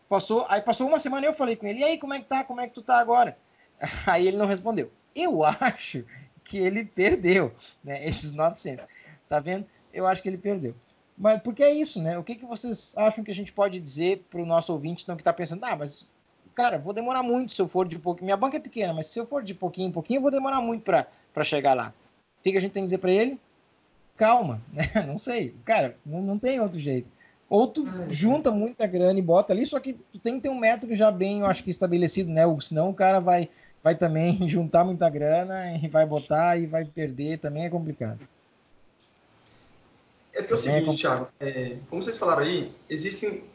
Passou, 0.07 0.45
aí 0.47 0.61
passou 0.61 0.88
uma 0.88 0.99
semana 0.99 1.25
eu 1.25 1.34
falei 1.34 1.55
com 1.55 1.65
ele, 1.65 1.80
e 1.80 1.84
aí, 1.84 1.97
como 1.97 2.13
é 2.13 2.19
que 2.19 2.25
tá? 2.25 2.43
Como 2.43 2.61
é 2.61 2.67
que 2.67 2.75
tu 2.75 2.84
tá 2.84 2.99
agora? 2.99 3.36
Aí 4.05 4.27
ele 4.27 4.38
não 4.38 4.45
respondeu. 4.45 4.91
Eu 5.15 5.43
acho 5.59 6.05
que 6.43 6.59
ele 6.59 6.86
perdeu, 6.86 7.51
né, 7.84 8.07
esses 8.07 8.32
900. 8.32 8.86
Tá 9.27 9.39
vendo? 9.39 9.65
Eu 9.91 10.05
acho 10.05 10.21
que 10.21 10.30
ele 10.30 10.38
perdeu. 10.38 10.75
Mas 11.17 11.41
porque 11.41 11.63
é 11.63 11.73
isso, 11.73 11.99
né? 11.99 12.15
O 12.17 12.23
que, 12.23 12.36
que 12.36 12.45
vocês 12.45 12.93
acham 12.95 13.23
que 13.23 13.32
a 13.32 13.36
gente 13.36 13.51
pode 13.51 13.80
dizer 13.80 14.23
para 14.30 14.39
o 14.39 14.45
nosso 14.45 14.71
ouvinte 14.71 15.01
então, 15.01 15.15
que 15.15 15.21
está 15.21 15.34
pensando, 15.34 15.63
ah, 15.63 15.75
mas 15.75 16.07
cara, 16.60 16.78
vou 16.78 16.91
demorar 16.91 17.24
muito 17.24 17.53
se 17.53 17.62
eu 17.62 17.70
for 17.70 17.88
de 17.88 17.97
pouquinho. 17.97 18.26
Minha 18.26 18.36
banca 18.36 18.57
é 18.57 18.60
pequena, 18.60 18.93
mas 18.93 19.05
se 19.05 19.18
eu 19.18 19.26
for 19.26 19.41
de 19.41 19.53
pouquinho 19.53 19.88
em 19.88 19.91
pouquinho, 19.93 20.18
eu 20.18 20.22
vou 20.22 20.30
demorar 20.30 20.60
muito 20.60 20.84
para 20.84 21.43
chegar 21.45 21.74
lá. 21.74 21.93
O 22.38 22.43
que, 22.43 22.51
que 22.51 22.57
a 22.57 22.62
gente 22.62 22.74
tem 22.74 22.84
que 22.84 22.88
dizer 22.88 22.97
para 22.97 23.14
ele? 23.14 23.39
Calma, 24.18 24.62
né? 24.74 24.89
Não 25.07 25.18
sei. 25.18 25.55
Cara, 25.64 25.95
não, 26.05 26.22
não 26.22 26.38
tem 26.38 26.60
outro 26.60 26.78
jeito. 26.78 27.07
Ou 27.49 27.66
tu 27.66 27.88
junta 28.10 28.51
muita 28.51 28.86
grana 28.86 29.18
e 29.18 29.22
bota 29.22 29.53
ali, 29.53 29.66
só 29.66 29.80
que 29.80 29.93
tu 29.93 30.20
tem 30.20 30.36
que 30.36 30.41
ter 30.41 30.49
um 30.49 30.60
método 30.60 30.93
já 30.95 31.10
bem, 31.10 31.39
eu 31.39 31.45
acho 31.45 31.64
que 31.64 31.70
estabelecido, 31.70 32.30
né? 32.30 32.43
Senão 32.60 32.89
o 32.89 32.93
cara 32.93 33.22
vai, 33.22 33.49
vai 33.82 33.95
também 33.95 34.38
juntar 34.47 34.84
muita 34.84 35.10
grana 35.10 35.78
e 35.78 35.88
vai 35.88 36.05
botar 36.05 36.57
e 36.57 36.66
vai 36.68 36.84
perder, 36.84 37.39
também 37.39 37.64
é 37.64 37.70
complicado. 37.70 38.20
É 40.34 40.41
porque 40.41 40.53
é 40.53 40.55
o 40.55 40.57
seguinte, 40.57 40.89
é 40.89 40.97
Thiago, 40.97 41.28
é, 41.39 41.78
como 41.89 42.03
vocês 42.03 42.18
falaram 42.18 42.43
aí, 42.43 42.72
existem 42.89 43.45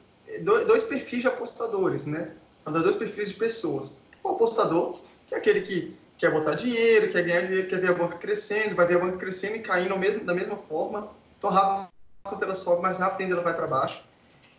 dois 0.43 0.85
perfis 0.85 1.21
de 1.21 1.29
apostadores, 1.29 2.07
né? 2.07 2.33
Dois 2.73 2.97
perfis 2.97 3.31
de 3.31 3.37
pessoas. 3.37 4.03
O 4.23 4.31
apostador, 4.31 5.01
que 5.27 5.35
é 5.35 5.39
aquele 5.39 5.61
que 5.61 5.97
quer 6.17 6.31
botar 6.31 6.55
dinheiro, 6.55 7.11
quer 7.11 7.23
ganhar 7.23 7.43
dinheiro, 7.43 7.69
quer 7.69 7.81
ver 7.81 7.91
a 7.91 7.95
banca 7.95 8.17
crescendo, 8.17 8.75
vai 8.75 8.87
ver 8.87 8.97
a 8.97 9.01
banca 9.01 9.19
crescendo 9.19 9.57
e 9.57 9.61
caindo 9.61 9.97
mesmo, 9.99 10.25
da 10.25 10.35
mesma 10.35 10.57
forma, 10.57 11.11
tão 11.41 11.51
rápido 11.51 11.89
quanto 12.23 12.43
ela 12.43 12.55
sobe, 12.55 12.81
mais 12.81 12.99
rápido 12.99 13.23
ainda 13.23 13.35
ela 13.35 13.45
vai 13.45 13.55
para 13.55 13.67
baixo. 13.67 14.03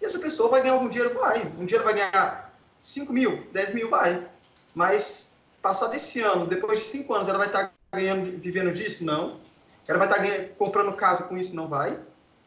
E 0.01 0.05
essa 0.05 0.19
pessoa 0.19 0.49
vai 0.49 0.61
ganhar 0.61 0.73
algum 0.73 0.87
dinheiro? 0.87 1.15
Vai. 1.15 1.51
Um 1.59 1.65
dia 1.65 1.77
ela 1.77 1.85
vai 1.85 1.93
ganhar 1.95 2.53
5 2.79 3.11
mil, 3.11 3.47
10 3.51 3.73
mil, 3.73 3.89
vai. 3.89 4.27
Mas 4.75 5.35
passar 5.61 5.87
desse 5.87 6.21
ano, 6.21 6.45
depois 6.45 6.79
de 6.79 6.85
5 6.85 7.13
anos, 7.13 7.27
ela 7.27 7.39
vai 7.39 7.47
estar 7.47 7.67
tá 7.69 7.71
ganhando, 7.93 8.37
vivendo 8.39 8.71
disso? 8.71 9.03
Não. 9.03 9.39
Ela 9.87 9.97
vai 9.97 10.07
estar 10.07 10.21
tá 10.21 10.53
comprando 10.57 10.93
casa 10.93 11.23
com 11.23 11.37
isso? 11.37 11.55
Não 11.55 11.67
vai. 11.67 11.99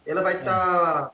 Ela 0.07 0.23
vai 0.23 0.37
estar 0.37 1.09
tá 1.09 1.13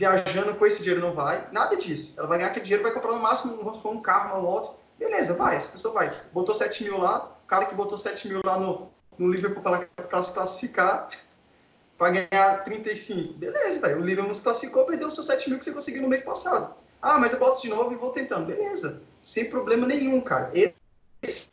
viajando 0.00 0.54
com 0.54 0.66
esse 0.66 0.82
dinheiro? 0.82 1.06
Não 1.06 1.14
vai. 1.14 1.46
Nada 1.52 1.76
disso. 1.76 2.14
Ela 2.16 2.26
vai 2.26 2.38
ganhar 2.38 2.50
aquele 2.50 2.64
dinheiro, 2.64 2.82
vai 2.82 2.92
comprar 2.92 3.12
no 3.12 3.20
máximo 3.20 3.52
um 3.84 4.00
carro, 4.00 4.34
uma 4.34 4.42
moto, 4.42 4.80
Beleza, 5.00 5.32
vai, 5.32 5.56
essa 5.56 5.70
pessoa 5.70 5.94
vai. 5.94 6.24
Botou 6.30 6.54
7 6.54 6.84
mil 6.84 6.98
lá, 6.98 7.34
o 7.42 7.46
cara 7.46 7.64
que 7.64 7.74
botou 7.74 7.96
7 7.96 8.28
mil 8.28 8.42
lá 8.44 8.58
no, 8.58 8.90
no 9.18 9.32
Liverpool 9.32 9.62
para 9.62 10.22
se 10.22 10.34
classificar, 10.34 11.08
para 11.96 12.10
ganhar 12.10 12.62
35. 12.64 13.32
Beleza, 13.32 13.80
velho. 13.80 14.00
O 14.00 14.04
Liverpool 14.04 14.34
se 14.34 14.42
classificou, 14.42 14.84
perdeu 14.84 15.08
os 15.08 15.14
seus 15.14 15.26
7 15.26 15.48
mil 15.48 15.58
que 15.58 15.64
você 15.64 15.72
conseguiu 15.72 16.02
no 16.02 16.08
mês 16.08 16.20
passado. 16.20 16.74
Ah, 17.00 17.18
mas 17.18 17.32
eu 17.32 17.38
boto 17.38 17.62
de 17.62 17.70
novo 17.70 17.92
e 17.92 17.96
vou 17.96 18.10
tentando. 18.10 18.44
Beleza. 18.44 19.02
Sem 19.22 19.48
problema 19.48 19.86
nenhum, 19.86 20.20
cara. 20.20 20.50
Esse 20.52 21.48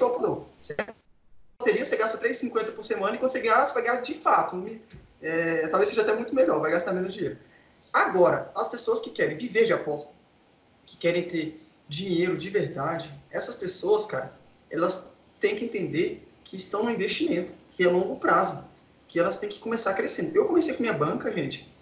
é 0.00 0.04
o 0.04 0.44
Você 0.60 0.74
teria, 1.62 1.84
você 1.84 1.96
gasta 1.96 2.18
3,50 2.18 2.72
por 2.72 2.82
semana 2.82 3.14
e 3.14 3.18
quando 3.18 3.30
você 3.30 3.40
ganhar, 3.40 3.64
você 3.64 3.74
vai 3.74 3.84
ganhar 3.84 4.00
de 4.00 4.14
fato. 4.14 4.56
É, 5.22 5.68
talvez 5.68 5.88
seja 5.88 6.02
até 6.02 6.14
muito 6.14 6.34
melhor, 6.34 6.60
vai 6.60 6.70
gastar 6.70 6.92
menos 6.92 7.12
dinheiro. 7.14 7.38
Agora, 7.92 8.50
as 8.54 8.68
pessoas 8.68 9.00
que 9.00 9.10
querem 9.10 9.36
viver 9.36 9.64
de 9.64 9.72
aposta, 9.72 10.12
que 10.86 10.96
querem 10.96 11.28
ter 11.28 11.60
dinheiro 11.88 12.36
de 12.36 12.48
verdade, 12.48 13.12
essas 13.30 13.54
pessoas, 13.56 14.06
cara, 14.06 14.32
elas 14.70 15.16
têm 15.40 15.56
que 15.56 15.64
entender 15.64 16.26
que 16.44 16.56
estão 16.56 16.84
no 16.84 16.90
investimento, 16.90 17.52
que 17.72 17.82
é 17.82 17.88
longo 17.88 18.16
prazo, 18.16 18.64
que 19.08 19.18
elas 19.18 19.38
têm 19.38 19.48
que 19.48 19.58
começar 19.58 19.92
crescendo. 19.94 20.34
Eu 20.36 20.46
comecei 20.46 20.74
com 20.74 20.82
minha 20.82 20.92
banca, 20.92 21.32
gente, 21.32 21.72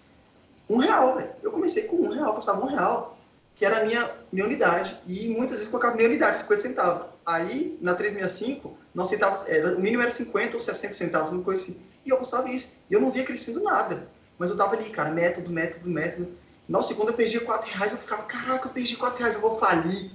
um 0.69 0.77
real, 0.77 1.15
velho. 1.15 1.29
Eu 1.41 1.51
comecei 1.51 1.83
com 1.83 1.95
um 1.97 2.09
real, 2.09 2.33
passava 2.33 2.63
um 2.63 2.67
real. 2.67 3.17
que 3.55 3.65
era 3.65 3.81
a 3.81 3.85
minha, 3.85 4.09
minha 4.31 4.45
unidade. 4.45 4.97
E 5.05 5.27
muitas 5.27 5.57
vezes 5.57 5.67
colocava 5.67 5.95
minha 5.95 6.07
unidade, 6.07 6.37
50 6.37 6.61
centavos. 6.61 7.05
Aí, 7.29 7.77
na 7.79 7.93
365, 7.93 8.75
não 8.91 9.03
aceitava, 9.03 9.47
era, 9.47 9.77
o 9.77 9.79
mínimo 9.79 10.01
era 10.01 10.09
50 10.09 10.57
ou 10.57 10.59
60 10.59 10.93
centavos, 10.95 11.31
uma 11.31 11.43
coisa 11.43 11.61
assim. 11.61 11.79
E 12.03 12.09
eu 12.09 12.17
gostava 12.17 12.49
disso. 12.49 12.69
E 12.89 12.93
eu 12.93 12.99
não 12.99 13.11
via 13.11 13.23
crescendo 13.23 13.61
nada. 13.61 14.09
Mas 14.39 14.49
eu 14.49 14.57
tava 14.57 14.73
ali, 14.75 14.89
cara, 14.89 15.11
método, 15.11 15.51
método, 15.51 15.87
método. 15.87 16.31
Nossa, 16.67 16.95
quando 16.95 17.09
eu 17.09 17.13
perdia 17.13 17.39
4 17.41 17.69
reais, 17.69 17.91
eu 17.91 17.99
ficava, 17.99 18.23
caraca, 18.23 18.67
eu 18.67 18.73
perdi 18.73 18.95
4 18.95 19.19
reais, 19.19 19.35
eu 19.35 19.41
vou 19.41 19.59
falir. 19.59 20.11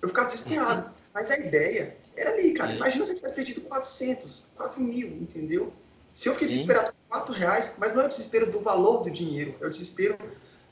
Eu 0.00 0.08
ficava 0.08 0.26
desesperado. 0.26 0.90
Mas 1.12 1.30
a 1.30 1.36
ideia 1.36 1.98
era 2.16 2.30
ali, 2.30 2.52
cara. 2.54 2.72
É. 2.72 2.76
Imagina 2.76 3.04
se 3.04 3.10
eu 3.10 3.16
tivesse 3.16 3.34
perdido 3.34 3.60
400, 3.60 4.46
4 4.56 4.80
mil, 4.80 5.08
entendeu? 5.08 5.70
Se 6.08 6.30
eu 6.30 6.32
fiquei 6.32 6.48
desesperado 6.48 6.94
por 6.94 7.18
4 7.18 7.34
reais, 7.34 7.74
mas 7.76 7.92
não 7.92 8.00
é 8.00 8.04
o 8.06 8.08
desespero 8.08 8.50
do 8.50 8.60
valor 8.60 9.02
do 9.02 9.10
dinheiro, 9.10 9.54
é 9.60 9.66
o 9.66 9.68
desespero 9.68 10.16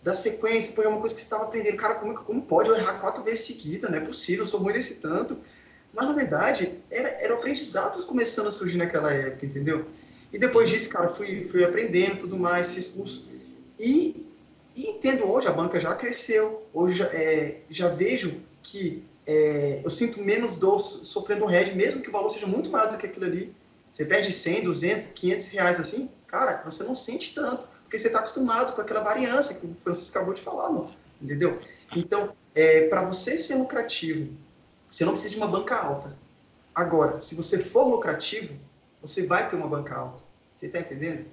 da 0.03 0.15
sequência, 0.15 0.73
foi 0.73 0.87
uma 0.87 0.99
coisa 0.99 1.15
que 1.15 1.21
você 1.21 1.27
estava 1.27 1.45
aprendendo. 1.45 1.77
Cara, 1.77 1.97
como, 1.97 2.15
como 2.15 2.41
pode 2.41 2.71
eu 2.71 2.77
errar 2.77 2.99
quatro 2.99 3.23
vezes 3.23 3.45
seguida? 3.45 3.91
Não 3.91 3.99
é 3.99 4.01
possível, 4.01 4.45
eu 4.45 4.49
sou 4.49 4.59
ruim 4.59 4.73
desse 4.73 4.95
tanto. 4.95 5.39
Mas, 5.93 6.07
na 6.07 6.13
verdade, 6.13 6.79
era, 6.91 7.09
era 7.09 7.35
o 7.35 7.39
aprendizado 7.39 8.05
começando 8.07 8.49
a 8.49 8.53
surgir 8.53 8.79
naquela 8.79 9.13
época, 9.13 9.47
entendeu? 9.47 9.87
E 10.33 10.39
depois 10.39 10.71
disso, 10.71 10.89
cara, 10.89 11.11
fui, 11.11 11.45
fui 11.45 11.63
aprendendo 11.63 12.21
tudo 12.21 12.39
mais, 12.39 12.73
fiz 12.73 12.89
curso. 12.89 13.31
E, 13.79 14.27
e 14.75 14.89
entendo 14.89 15.31
hoje, 15.31 15.49
a 15.49 15.53
banca 15.53 15.79
já 15.79 15.95
cresceu. 15.95 16.67
Hoje 16.73 16.99
já, 16.99 17.07
é, 17.07 17.61
já 17.69 17.89
vejo 17.89 18.41
que 18.63 19.05
é, 19.27 19.81
eu 19.85 19.91
sinto 19.91 20.23
menos 20.23 20.57
dor 20.57 20.79
sofrendo 20.79 21.45
um 21.45 21.49
head, 21.49 21.75
mesmo 21.77 22.01
que 22.01 22.09
o 22.09 22.13
valor 22.13 22.31
seja 22.31 22.47
muito 22.47 22.71
maior 22.71 22.91
do 22.91 22.97
que 22.97 23.07
aquilo 23.07 23.27
ali. 23.27 23.55
Você 23.93 24.07
perde 24.07 24.33
100, 24.33 24.65
200, 24.65 25.09
500 25.09 25.47
reais 25.49 25.79
assim, 25.79 26.09
cara, 26.27 26.63
você 26.65 26.83
não 26.83 26.95
sente 26.95 27.35
tanto 27.35 27.69
porque 27.83 27.99
você 27.99 28.07
está 28.07 28.21
acostumado 28.21 28.75
com 28.75 28.81
aquela 28.81 29.01
variância 29.01 29.55
que 29.55 29.67
o 29.67 29.75
Francisco 29.75 30.17
acabou 30.17 30.33
de 30.33 30.41
falar, 30.41 30.71
não, 30.71 30.91
entendeu? 31.21 31.61
Então, 31.95 32.33
é, 32.55 32.89
para 32.89 33.05
você 33.05 33.37
ser 33.43 33.57
lucrativo, 33.57 34.33
você 34.93 35.07
não 35.07 35.13
precisa 35.13 35.35
de 35.35 35.41
uma 35.41 35.47
banca 35.47 35.75
alta. 35.75 36.15
Agora, 36.75 37.19
se 37.19 37.35
você 37.35 37.59
for 37.59 37.85
lucrativo, 37.85 38.55
você 39.01 39.27
vai 39.27 39.49
ter 39.49 39.57
uma 39.57 39.67
banca 39.67 39.97
alta. 39.97 40.23
Você 40.55 40.67
está 40.67 40.81
entendendo? 40.81 41.25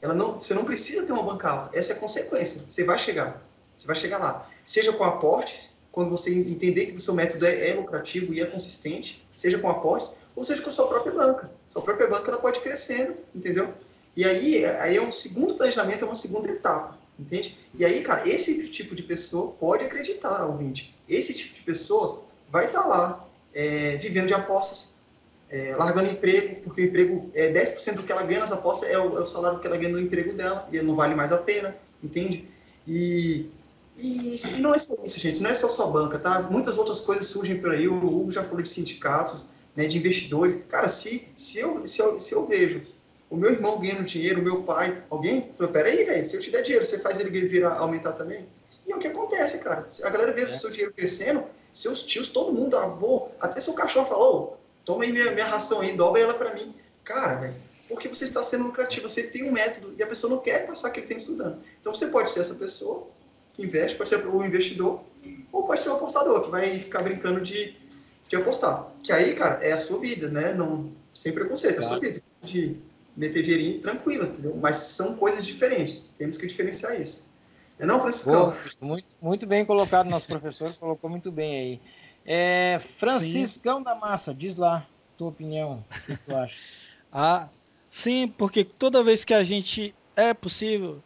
Ela 0.00 0.14
não, 0.14 0.40
você 0.40 0.54
não 0.54 0.64
precisa 0.64 1.04
ter 1.04 1.12
uma 1.12 1.24
banca 1.24 1.50
alta. 1.50 1.76
Essa 1.76 1.92
é 1.92 1.96
a 1.96 1.98
consequência. 1.98 2.62
Você 2.68 2.84
vai 2.84 2.96
chegar. 2.96 3.42
Você 3.76 3.84
vai 3.84 3.96
chegar 3.96 4.18
lá. 4.18 4.48
Seja 4.64 4.92
com 4.92 5.02
aportes, 5.02 5.76
quando 5.90 6.08
você 6.08 6.32
entender 6.32 6.86
que 6.86 6.98
o 6.98 7.00
seu 7.00 7.12
método 7.12 7.46
é, 7.46 7.70
é 7.70 7.74
lucrativo 7.74 8.32
e 8.32 8.40
é 8.40 8.46
consistente, 8.46 9.26
seja 9.34 9.58
com 9.58 9.68
aportes, 9.68 10.10
ou 10.36 10.44
seja 10.44 10.62
com 10.62 10.68
a 10.68 10.72
sua 10.72 10.86
própria 10.86 11.12
banca. 11.12 11.50
Sua 11.68 11.82
própria 11.82 12.06
banca 12.06 12.30
ela 12.30 12.40
pode 12.40 12.60
ir 12.60 12.62
crescendo, 12.62 13.16
entendeu? 13.34 13.74
E 14.16 14.24
aí, 14.24 14.64
aí 14.64 14.96
é 14.96 15.02
um 15.02 15.10
segundo 15.10 15.56
planejamento, 15.56 16.04
é 16.04 16.06
uma 16.06 16.14
segunda 16.14 16.48
etapa, 16.48 16.96
entende? 17.18 17.58
E 17.74 17.84
aí, 17.84 18.02
cara, 18.02 18.28
esse 18.28 18.70
tipo 18.70 18.94
de 18.94 19.02
pessoa 19.02 19.50
pode 19.58 19.84
acreditar, 19.84 20.46
ouvinte. 20.46 20.94
Esse 21.08 21.34
tipo 21.34 21.54
de 21.54 21.62
pessoa 21.62 22.29
vai 22.50 22.66
estar 22.66 22.82
tá 22.82 22.88
lá, 22.88 23.28
é, 23.54 23.96
vivendo 23.96 24.26
de 24.26 24.34
apostas, 24.34 24.94
é, 25.48 25.74
largando 25.76 26.10
emprego, 26.10 26.60
porque 26.62 26.82
o 26.82 26.84
emprego 26.84 27.30
é 27.34 27.52
10% 27.52 27.94
do 27.94 28.02
que 28.02 28.12
ela 28.12 28.22
ganha 28.22 28.40
nas 28.40 28.52
apostas 28.52 28.88
é 28.88 28.98
o, 28.98 29.18
é 29.18 29.20
o, 29.20 29.26
salário 29.26 29.58
que 29.58 29.66
ela 29.66 29.76
ganha 29.76 29.90
no 29.90 30.00
emprego 30.00 30.32
dela, 30.32 30.68
e 30.72 30.80
não 30.80 30.94
vale 30.94 31.14
mais 31.14 31.32
a 31.32 31.38
pena, 31.38 31.76
entende? 32.02 32.48
E, 32.86 33.50
e, 33.96 34.36
e 34.56 34.60
não 34.60 34.74
é 34.74 34.78
só 34.78 34.94
isso, 35.04 35.18
gente, 35.18 35.42
não 35.42 35.50
é 35.50 35.54
só 35.54 35.68
sua 35.68 35.86
banca, 35.86 36.18
tá? 36.18 36.42
Muitas 36.42 36.78
outras 36.78 37.00
coisas 37.00 37.26
surgem 37.26 37.60
por 37.60 37.72
aí, 37.72 37.88
o 37.88 37.96
Hugo 37.96 38.30
já 38.30 38.44
falou 38.44 38.62
de 38.62 38.68
sindicatos, 38.68 39.48
né, 39.74 39.86
de 39.86 39.98
investidores. 39.98 40.58
Cara, 40.68 40.88
se, 40.88 41.26
se, 41.36 41.58
eu, 41.58 41.86
se, 41.86 42.00
eu, 42.00 42.20
se 42.20 42.32
eu 42.32 42.46
vejo 42.46 42.82
o 43.28 43.36
meu 43.36 43.50
irmão 43.50 43.80
ganhando 43.80 44.04
dinheiro, 44.04 44.40
o 44.40 44.44
meu 44.44 44.62
pai, 44.62 45.04
alguém 45.08 45.50
falou, 45.56 45.72
peraí, 45.72 46.04
velho, 46.04 46.26
se 46.26 46.36
eu 46.36 46.40
te 46.40 46.50
der 46.50 46.62
dinheiro, 46.62 46.84
você 46.84 46.98
faz 46.98 47.20
ele 47.20 47.30
virar, 47.46 47.74
aumentar 47.74 48.12
também? 48.12 48.46
E 48.86 48.92
é 48.92 48.96
o 48.96 48.98
que 48.98 49.06
acontece, 49.06 49.58
cara. 49.58 49.86
A 50.02 50.10
galera 50.10 50.32
vê 50.32 50.42
é. 50.42 50.48
o 50.48 50.52
seu 50.52 50.70
dinheiro 50.70 50.92
crescendo, 50.92 51.44
seus 51.72 52.04
tios, 52.04 52.28
todo 52.28 52.52
mundo, 52.52 52.76
avô, 52.76 53.28
até 53.40 53.60
seu 53.60 53.74
cachorro 53.74 54.06
falou, 54.06 54.60
toma 54.84 55.04
aí 55.04 55.12
minha, 55.12 55.30
minha 55.30 55.46
ração 55.46 55.80
aí, 55.80 55.96
dobra 55.96 56.20
ela 56.20 56.34
para 56.34 56.54
mim. 56.54 56.74
Cara, 57.04 57.34
velho, 57.34 57.54
porque 57.88 58.08
você 58.08 58.24
está 58.24 58.42
sendo 58.42 58.64
lucrativo, 58.64 59.08
você 59.08 59.24
tem 59.24 59.42
um 59.42 59.52
método 59.52 59.94
e 59.98 60.02
a 60.02 60.06
pessoa 60.06 60.34
não 60.34 60.40
quer 60.40 60.66
passar 60.66 60.88
aquele 60.88 61.06
tempo 61.06 61.20
estudando. 61.20 61.60
Então 61.80 61.92
você 61.92 62.06
pode 62.06 62.30
ser 62.30 62.40
essa 62.40 62.54
pessoa 62.54 63.08
que 63.52 63.62
investe, 63.62 63.96
pode 63.96 64.08
ser 64.08 64.24
o 64.26 64.44
investidor, 64.44 65.00
ou 65.52 65.64
pode 65.64 65.80
ser 65.80 65.90
o 65.90 65.94
apostador, 65.94 66.42
que 66.42 66.50
vai 66.50 66.78
ficar 66.78 67.02
brincando 67.02 67.40
de, 67.40 67.76
de 68.28 68.36
apostar. 68.36 68.92
Que 69.02 69.12
aí, 69.12 69.34
cara, 69.34 69.62
é 69.64 69.72
a 69.72 69.78
sua 69.78 69.98
vida, 69.98 70.28
né? 70.28 70.52
Não, 70.52 70.92
sem 71.14 71.32
preconceito, 71.32 71.80
é 71.80 71.84
a 71.84 71.88
sua 71.88 71.98
vida. 71.98 72.22
De 72.42 72.76
meter 73.16 73.42
dinheirinho 73.42 73.80
tranquilo, 73.80 74.24
entendeu? 74.24 74.56
Mas 74.56 74.76
são 74.76 75.16
coisas 75.16 75.44
diferentes. 75.44 76.10
Temos 76.16 76.38
que 76.38 76.46
diferenciar 76.46 77.00
isso. 77.00 77.29
É 77.80 77.86
não, 77.86 77.98
Francisco? 77.98 78.54
Muito, 78.82 79.06
muito 79.22 79.46
bem 79.46 79.64
colocado, 79.64 80.10
nosso 80.10 80.26
professor 80.26 80.76
colocou 80.76 81.08
muito 81.08 81.32
bem 81.32 81.56
aí. 81.58 81.80
É, 82.26 82.78
Franciscão 82.78 83.78
sim. 83.78 83.84
da 83.84 83.94
Massa, 83.94 84.34
diz 84.34 84.56
lá 84.56 84.86
tua 85.16 85.28
opinião, 85.28 85.82
o 85.90 86.06
que 86.06 86.16
tu 86.18 86.36
acha? 86.36 86.60
ah, 87.10 87.48
sim, 87.88 88.28
porque 88.28 88.64
toda 88.64 89.02
vez 89.02 89.24
que 89.24 89.32
a 89.32 89.42
gente 89.42 89.94
é 90.14 90.34
possível, 90.34 91.02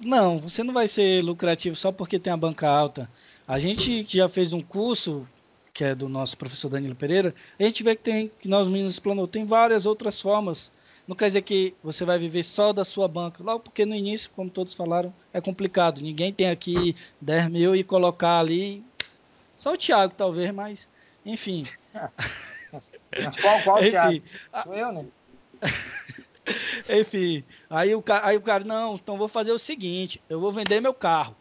não, 0.00 0.40
você 0.40 0.64
não 0.64 0.74
vai 0.74 0.88
ser 0.88 1.22
lucrativo 1.22 1.76
só 1.76 1.92
porque 1.92 2.18
tem 2.18 2.32
a 2.32 2.36
banca 2.36 2.68
alta. 2.68 3.08
A 3.46 3.60
gente 3.60 4.02
que 4.02 4.18
já 4.18 4.28
fez 4.28 4.52
um 4.52 4.60
curso 4.60 5.26
que 5.72 5.84
é 5.84 5.94
do 5.94 6.08
nosso 6.08 6.36
professor 6.38 6.68
Danilo 6.68 6.94
Pereira, 6.96 7.34
a 7.60 7.62
gente 7.62 7.82
vê 7.82 7.94
que 7.94 8.02
tem, 8.02 8.30
que 8.40 8.48
nós 8.48 8.66
meninos 8.66 8.94
explanou, 8.94 9.28
tem 9.28 9.44
várias 9.44 9.86
outras 9.86 10.20
formas 10.20 10.72
não 11.06 11.14
quer 11.14 11.26
dizer 11.28 11.42
que 11.42 11.74
você 11.82 12.04
vai 12.04 12.18
viver 12.18 12.42
só 12.42 12.72
da 12.72 12.84
sua 12.84 13.06
banca. 13.06 13.42
Logo 13.42 13.60
porque 13.60 13.86
no 13.86 13.94
início, 13.94 14.30
como 14.34 14.50
todos 14.50 14.74
falaram, 14.74 15.14
é 15.32 15.40
complicado. 15.40 16.00
Ninguém 16.00 16.32
tem 16.32 16.50
aqui 16.50 16.96
10 17.20 17.48
mil 17.48 17.76
e 17.76 17.84
colocar 17.84 18.40
ali. 18.40 18.84
Só 19.54 19.72
o 19.72 19.76
Thiago, 19.76 20.14
talvez, 20.16 20.52
mas 20.52 20.88
enfim. 21.24 21.62
qual, 23.40 23.62
qual 23.62 23.78
enfim, 23.78 23.90
Thiago? 23.90 24.22
Sou 24.64 24.74
eu, 24.74 24.92
né? 24.92 25.06
enfim, 27.00 27.44
aí 27.70 27.94
o, 27.94 28.02
cara, 28.02 28.26
aí 28.26 28.36
o 28.36 28.42
cara, 28.42 28.64
não, 28.64 28.96
então 28.96 29.16
vou 29.16 29.28
fazer 29.28 29.52
o 29.52 29.58
seguinte: 29.58 30.20
eu 30.28 30.40
vou 30.40 30.52
vender 30.52 30.80
meu 30.80 30.92
carro. 30.92 31.36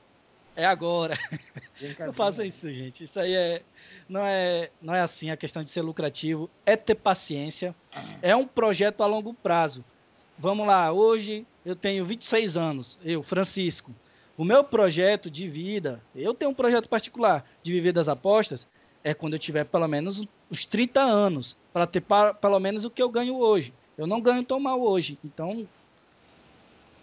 É 0.56 0.66
agora. 0.66 1.18
Não 2.00 2.14
faça 2.14 2.46
isso, 2.46 2.72
gente. 2.72 3.04
Isso 3.04 3.20
aí 3.20 3.34
é, 3.34 3.62
não 4.08 4.22
é, 4.26 4.70
não 4.82 4.96
é 4.96 5.02
assim 5.02 5.30
a 5.30 5.36
questão 5.36 5.62
de 5.62 5.70
ser 5.70 5.82
lucrativo, 5.82 6.50
é 6.66 6.78
ter 6.78 6.96
paciência, 6.96 7.76
é 8.22 8.34
um 8.34 8.46
projeto 8.48 9.04
a 9.04 9.06
longo 9.06 9.34
prazo. 9.34 9.84
Vamos 10.38 10.66
lá, 10.66 10.92
hoje 10.92 11.46
eu 11.66 11.76
tenho 11.76 12.06
26 12.06 12.56
anos, 12.56 13.00
eu, 13.04 13.22
Francisco. 13.22 13.94
O 14.38 14.44
meu 14.44 14.64
projeto 14.64 15.30
de 15.30 15.48
vida, 15.48 16.02
eu 16.16 16.34
tenho 16.34 16.52
um 16.52 16.56
projeto 16.56 16.88
particular 16.88 17.46
de 17.62 17.72
viver 17.72 17.92
das 17.92 18.08
apostas, 18.08 18.68
é 19.04 19.14
quando 19.14 19.34
eu 19.34 19.40
tiver 19.40 19.66
pelo 19.66 19.88
menos 19.88 20.26
uns 20.52 20.66
30 20.66 21.02
anos, 21.02 21.58
para 21.74 21.86
ter 21.86 22.04
pelo 22.42 22.60
menos 22.60 22.86
o 22.86 22.90
que 22.90 23.02
eu 23.02 23.10
ganho 23.10 23.36
hoje. 23.36 23.74
Eu 23.98 24.06
não 24.06 24.20
ganho 24.20 24.44
tão 24.44 24.60
mal 24.60 24.82
hoje. 24.82 25.18
Então, 25.24 25.68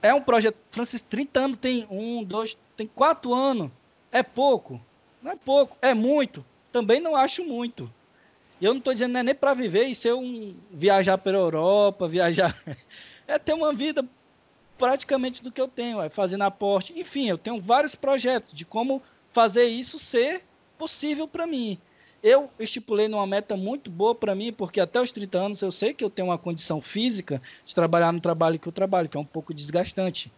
é 0.02 0.12
um 0.12 0.20
projeto. 0.20 0.56
Francisco, 0.70 1.08
30 1.08 1.40
anos 1.40 1.56
tem 1.58 1.86
um, 1.90 2.22
dois, 2.24 2.56
tem 2.76 2.86
quatro 2.86 3.32
anos. 3.32 3.70
É 4.10 4.22
pouco? 4.22 4.80
Não 5.22 5.32
é 5.32 5.36
pouco, 5.36 5.76
é 5.80 5.94
muito 5.94 6.44
também 6.72 7.00
não 7.00 7.14
acho 7.14 7.44
muito. 7.44 7.92
Eu 8.60 8.72
não 8.72 8.78
estou 8.78 8.92
dizendo 8.92 9.18
é 9.18 9.22
nem 9.22 9.34
para 9.34 9.54
viver 9.54 9.84
e 9.84 9.94
ser 9.94 10.14
um 10.14 10.56
viajar 10.70 11.18
pela 11.18 11.38
Europa, 11.38 12.08
viajar. 12.08 12.56
é 13.28 13.38
ter 13.38 13.52
uma 13.52 13.72
vida 13.72 14.04
praticamente 14.78 15.42
do 15.42 15.52
que 15.52 15.60
eu 15.60 15.68
tenho, 15.68 16.00
é 16.00 16.08
fazendo 16.08 16.42
aporte. 16.42 16.98
Enfim, 16.98 17.28
eu 17.28 17.36
tenho 17.36 17.60
vários 17.60 17.94
projetos 17.94 18.52
de 18.52 18.64
como 18.64 19.02
fazer 19.32 19.66
isso 19.66 19.98
ser 19.98 20.42
possível 20.78 21.28
para 21.28 21.46
mim. 21.46 21.78
Eu 22.22 22.48
estipulei 22.58 23.08
numa 23.08 23.26
meta 23.26 23.56
muito 23.56 23.90
boa 23.90 24.14
para 24.14 24.34
mim, 24.34 24.52
porque 24.52 24.80
até 24.80 25.00
os 25.00 25.10
30 25.10 25.38
anos 25.38 25.62
eu 25.62 25.72
sei 25.72 25.92
que 25.92 26.04
eu 26.04 26.10
tenho 26.10 26.28
uma 26.28 26.38
condição 26.38 26.80
física 26.80 27.42
de 27.64 27.74
trabalhar 27.74 28.12
no 28.12 28.20
trabalho 28.20 28.60
que 28.60 28.68
eu 28.68 28.72
trabalho, 28.72 29.08
que 29.08 29.16
é 29.16 29.20
um 29.20 29.24
pouco 29.24 29.52
desgastante. 29.52 30.32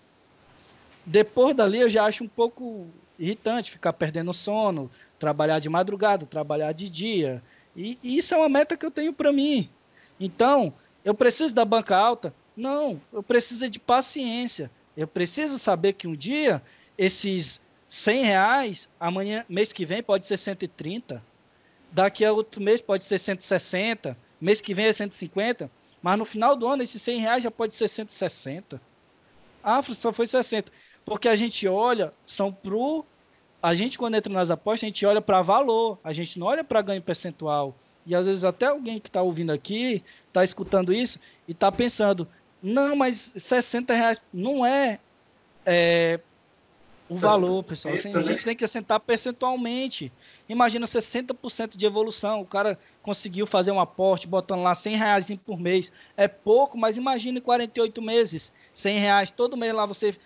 Depois 1.05 1.55
dali 1.55 1.81
eu 1.81 1.91
já 1.91 2.07
acho 2.07 2.25
um 2.25 2.29
pouco 2.29 2.87
irritante 3.19 3.71
ficar 3.71 3.93
perdendo 3.93 4.33
sono, 4.33 4.91
trabalhar 5.19 5.59
de 5.59 5.69
madrugada, 5.69 6.25
trabalhar 6.25 6.73
de 6.73 6.89
dia. 6.89 7.43
E, 7.77 7.99
e 8.03 8.17
isso 8.17 8.35
é 8.35 8.39
uma 8.39 8.49
meta 8.49 8.77
que 8.77 8.87
eu 8.87 8.91
tenho 8.91 9.13
para 9.13 9.31
mim. 9.31 9.69
Então, 10.19 10.73
eu 11.05 11.15
preciso 11.15 11.55
da 11.55 11.67
banca 11.67 11.95
alta? 11.97 12.35
Não, 12.57 12.99
eu 13.13 13.23
preciso 13.23 13.69
de 13.69 13.79
paciência. 13.79 14.71
Eu 14.97 15.07
preciso 15.07 15.59
saber 15.59 15.93
que 15.93 16.07
um 16.07 16.17
dia 16.17 16.63
esses 16.97 17.61
100 17.89 18.25
reais, 18.25 18.89
amanhã, 18.99 19.45
mês 19.49 19.73
que 19.73 19.85
vem, 19.85 20.03
pode 20.03 20.25
ser 20.25 20.39
130. 20.39 21.23
Daqui 21.95 22.25
a 22.25 22.33
outro 22.33 22.61
mês 22.61 22.81
pode 22.81 23.05
ser 23.05 23.21
160. 23.21 24.19
Mês 24.41 24.61
que 24.61 24.75
vem 24.75 24.87
é 24.87 24.93
150. 24.93 25.71
Mas 26.03 26.19
no 26.19 26.25
final 26.25 26.57
do 26.57 26.67
ano, 26.67 26.83
esses 26.83 27.01
100 27.01 27.21
reais 27.21 27.45
já 27.45 27.51
pode 27.53 27.73
ser 27.73 27.89
160. 27.89 28.83
Ah, 29.63 29.81
só 29.81 30.13
foi 30.13 30.27
60. 30.27 30.73
Porque 31.05 31.29
a 31.29 31.37
gente 31.37 31.69
olha, 31.69 32.13
são 32.27 32.53
pro 32.53 33.07
a 33.63 33.75
gente, 33.75 33.97
quando 33.97 34.15
entra 34.15 34.31
nas 34.31 34.51
apostas, 34.51 34.83
a 34.83 34.89
gente 34.89 35.07
olha 35.07 35.23
para 35.23 35.41
valor, 35.41 35.99
a 36.05 36.13
gente 36.13 36.39
não 36.39 36.49
olha 36.49 36.63
para 36.63 36.83
ganho 36.83 37.01
percentual. 37.01 37.75
E 38.05 38.15
às 38.15 38.27
vezes 38.27 38.45
até 38.45 38.67
alguém 38.67 38.99
que 38.99 39.09
está 39.09 39.23
ouvindo 39.23 39.53
aqui, 39.53 40.03
está 40.29 40.45
escutando 40.45 40.93
isso 40.93 41.19
e 41.49 41.53
está 41.53 41.73
pensando, 41.73 42.29
não, 42.63 42.95
mas 42.95 43.33
60 43.35 43.95
reais 43.95 44.21
não 44.31 44.67
é, 44.67 44.99
é 45.65 46.21
o 47.09 47.17
valor, 47.17 47.63
pessoal. 47.63 47.95
Assim, 47.95 48.15
a 48.15 48.21
gente 48.21 48.39
né? 48.39 48.45
tem 48.45 48.57
que 48.57 48.65
assentar 48.65 48.99
percentualmente. 48.99 50.11
Imagina 50.49 50.87
60% 50.87 51.77
de 51.77 51.85
evolução. 51.85 52.41
O 52.41 52.47
cara 52.47 52.79
conseguiu 53.03 53.47
fazer 53.47 53.73
um 53.73 53.81
aporte 53.81 54.27
botando 54.27 54.63
lá 54.63 54.75
100 54.75 54.97
reais 54.97 55.39
por 55.45 55.61
mês. 55.61 55.93
É 56.17 56.27
pouco, 56.27 56.79
mas 56.79 56.97
imagine 56.97 57.41
48 57.41 58.01
meses, 58.01 58.53
100 58.73 58.99
reais. 58.99 59.31
Todo 59.31 59.57
mês 59.57 59.75
lá 59.75 59.85
você, 59.85 60.17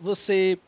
você 0.00 0.58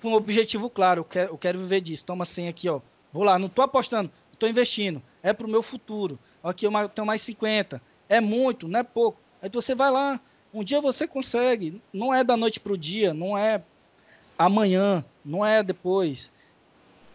com 0.00 0.10
um 0.10 0.14
objetivo 0.14 0.70
claro. 0.70 1.00
Eu 1.00 1.04
quero, 1.04 1.32
eu 1.32 1.38
quero 1.38 1.58
viver 1.58 1.80
disso. 1.80 2.04
Toma 2.04 2.24
100 2.24 2.48
aqui, 2.48 2.68
ó. 2.68 2.80
Vou 3.12 3.24
lá, 3.24 3.38
não 3.38 3.46
estou 3.46 3.64
apostando, 3.64 4.10
estou 4.32 4.48
investindo. 4.48 5.02
É 5.22 5.32
para 5.32 5.46
o 5.46 5.50
meu 5.50 5.62
futuro. 5.62 6.18
Aqui 6.42 6.66
eu 6.66 6.88
tenho 6.88 7.06
mais 7.06 7.22
50. 7.22 7.82
É 8.08 8.20
muito, 8.20 8.68
não 8.68 8.78
é 8.78 8.84
pouco. 8.84 9.20
Aí 9.42 9.50
você 9.52 9.74
vai 9.74 9.90
lá. 9.90 10.20
Um 10.54 10.62
dia 10.62 10.80
você 10.80 11.06
consegue. 11.06 11.82
Não 11.92 12.14
é 12.14 12.22
da 12.22 12.36
noite 12.36 12.60
para 12.60 12.72
o 12.72 12.78
dia, 12.78 13.12
não 13.12 13.36
é 13.36 13.62
amanhã, 14.40 15.04
não 15.22 15.44
é 15.44 15.62
depois. 15.62 16.30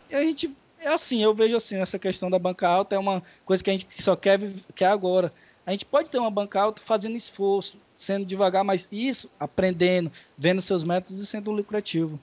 E 0.10 0.16
a 0.16 0.22
gente 0.22 0.56
é 0.80 0.90
assim, 0.90 1.24
eu 1.24 1.34
vejo 1.34 1.56
assim, 1.56 1.78
essa 1.78 1.98
questão 1.98 2.30
da 2.30 2.38
banca 2.38 2.68
alta 2.68 2.96
é 2.96 3.00
uma 3.00 3.24
coisa 3.44 3.64
que 3.64 3.70
a 3.72 3.74
gente 3.74 3.88
só 4.02 4.16
quer 4.16 4.40
quer 4.76 4.86
agora. 4.86 5.34
A 5.66 5.72
gente 5.72 5.86
pode 5.86 6.12
ter 6.12 6.20
uma 6.20 6.30
banca 6.30 6.62
alta 6.62 6.80
fazendo 6.86 7.16
esforço, 7.16 7.80
sendo 7.96 8.24
devagar, 8.24 8.64
mas 8.64 8.88
isso 8.92 9.28
aprendendo, 9.40 10.12
vendo 10.38 10.62
seus 10.62 10.84
métodos 10.84 11.20
e 11.20 11.26
sendo 11.26 11.50
lucrativo. 11.50 12.20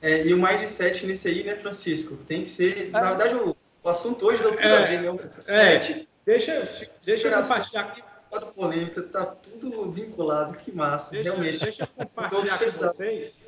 É, 0.00 0.26
e 0.26 0.32
o 0.32 0.42
mindset 0.42 1.06
nisso 1.06 1.28
aí, 1.28 1.44
né, 1.44 1.56
Francisco? 1.56 2.16
Tem 2.26 2.40
que 2.40 2.48
ser, 2.48 2.88
é. 2.88 2.90
na 2.90 3.10
verdade, 3.10 3.34
o, 3.34 3.54
o, 3.82 3.88
assunto 3.90 4.24
hoje 4.24 4.42
deu 4.42 4.56
tudo 4.56 4.66
é, 4.66 4.78
a 4.78 4.86
ver, 4.86 5.02
né? 5.02 5.30
É, 5.48 6.06
deixa, 6.24 6.62
deixa 7.04 7.28
eu 7.28 7.42
compartilhar 7.42 7.82
aqui. 7.82 8.02
polêmica, 8.56 9.02
tá 9.02 9.26
tudo 9.26 9.90
vinculado, 9.90 10.56
que 10.56 10.72
massa, 10.72 11.10
deixa, 11.10 11.30
realmente. 11.30 11.60
Deixa 11.60 11.82
eu 11.82 11.86
compartilhar 11.88 12.58
com 12.58 12.70
vocês 12.70 13.43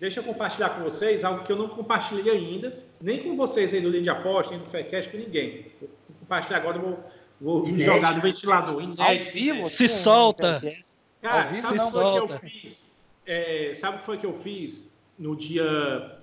Deixa 0.00 0.20
eu 0.20 0.24
compartilhar 0.24 0.70
com 0.70 0.82
vocês 0.82 1.24
algo 1.24 1.44
que 1.44 1.52
eu 1.52 1.56
não 1.56 1.68
compartilhei 1.68 2.32
ainda, 2.32 2.78
nem 3.02 3.22
com 3.22 3.36
vocês 3.36 3.74
aí 3.74 3.82
do 3.82 3.90
Linha 3.90 4.02
de 4.02 4.08
Aposta, 4.08 4.54
nem 4.54 4.62
do 4.62 4.70
Faircast, 4.70 5.10
com 5.10 5.18
ninguém. 5.18 5.66
Vou 5.78 5.90
compartilhar 6.20 6.56
agora, 6.56 6.78
vou, 6.78 6.98
vou 7.38 7.66
jogar 7.78 8.14
no 8.14 8.22
ventilador. 8.22 8.82
Inédito, 8.82 9.02
Ao 9.02 9.14
vivo? 9.32 9.68
Se 9.68 9.86
solta! 9.88 10.62
Cara, 11.20 11.54
sabe 11.54 11.78
o 11.78 12.26
que 12.26 12.32
eu 12.32 12.38
fiz? 12.38 12.86
É, 13.26 13.72
sabe 13.74 13.96
o 13.96 14.00
que 14.00 14.06
foi 14.06 14.16
que 14.16 14.24
eu 14.24 14.32
fiz 14.32 14.90
no 15.18 15.36
dia, 15.36 16.18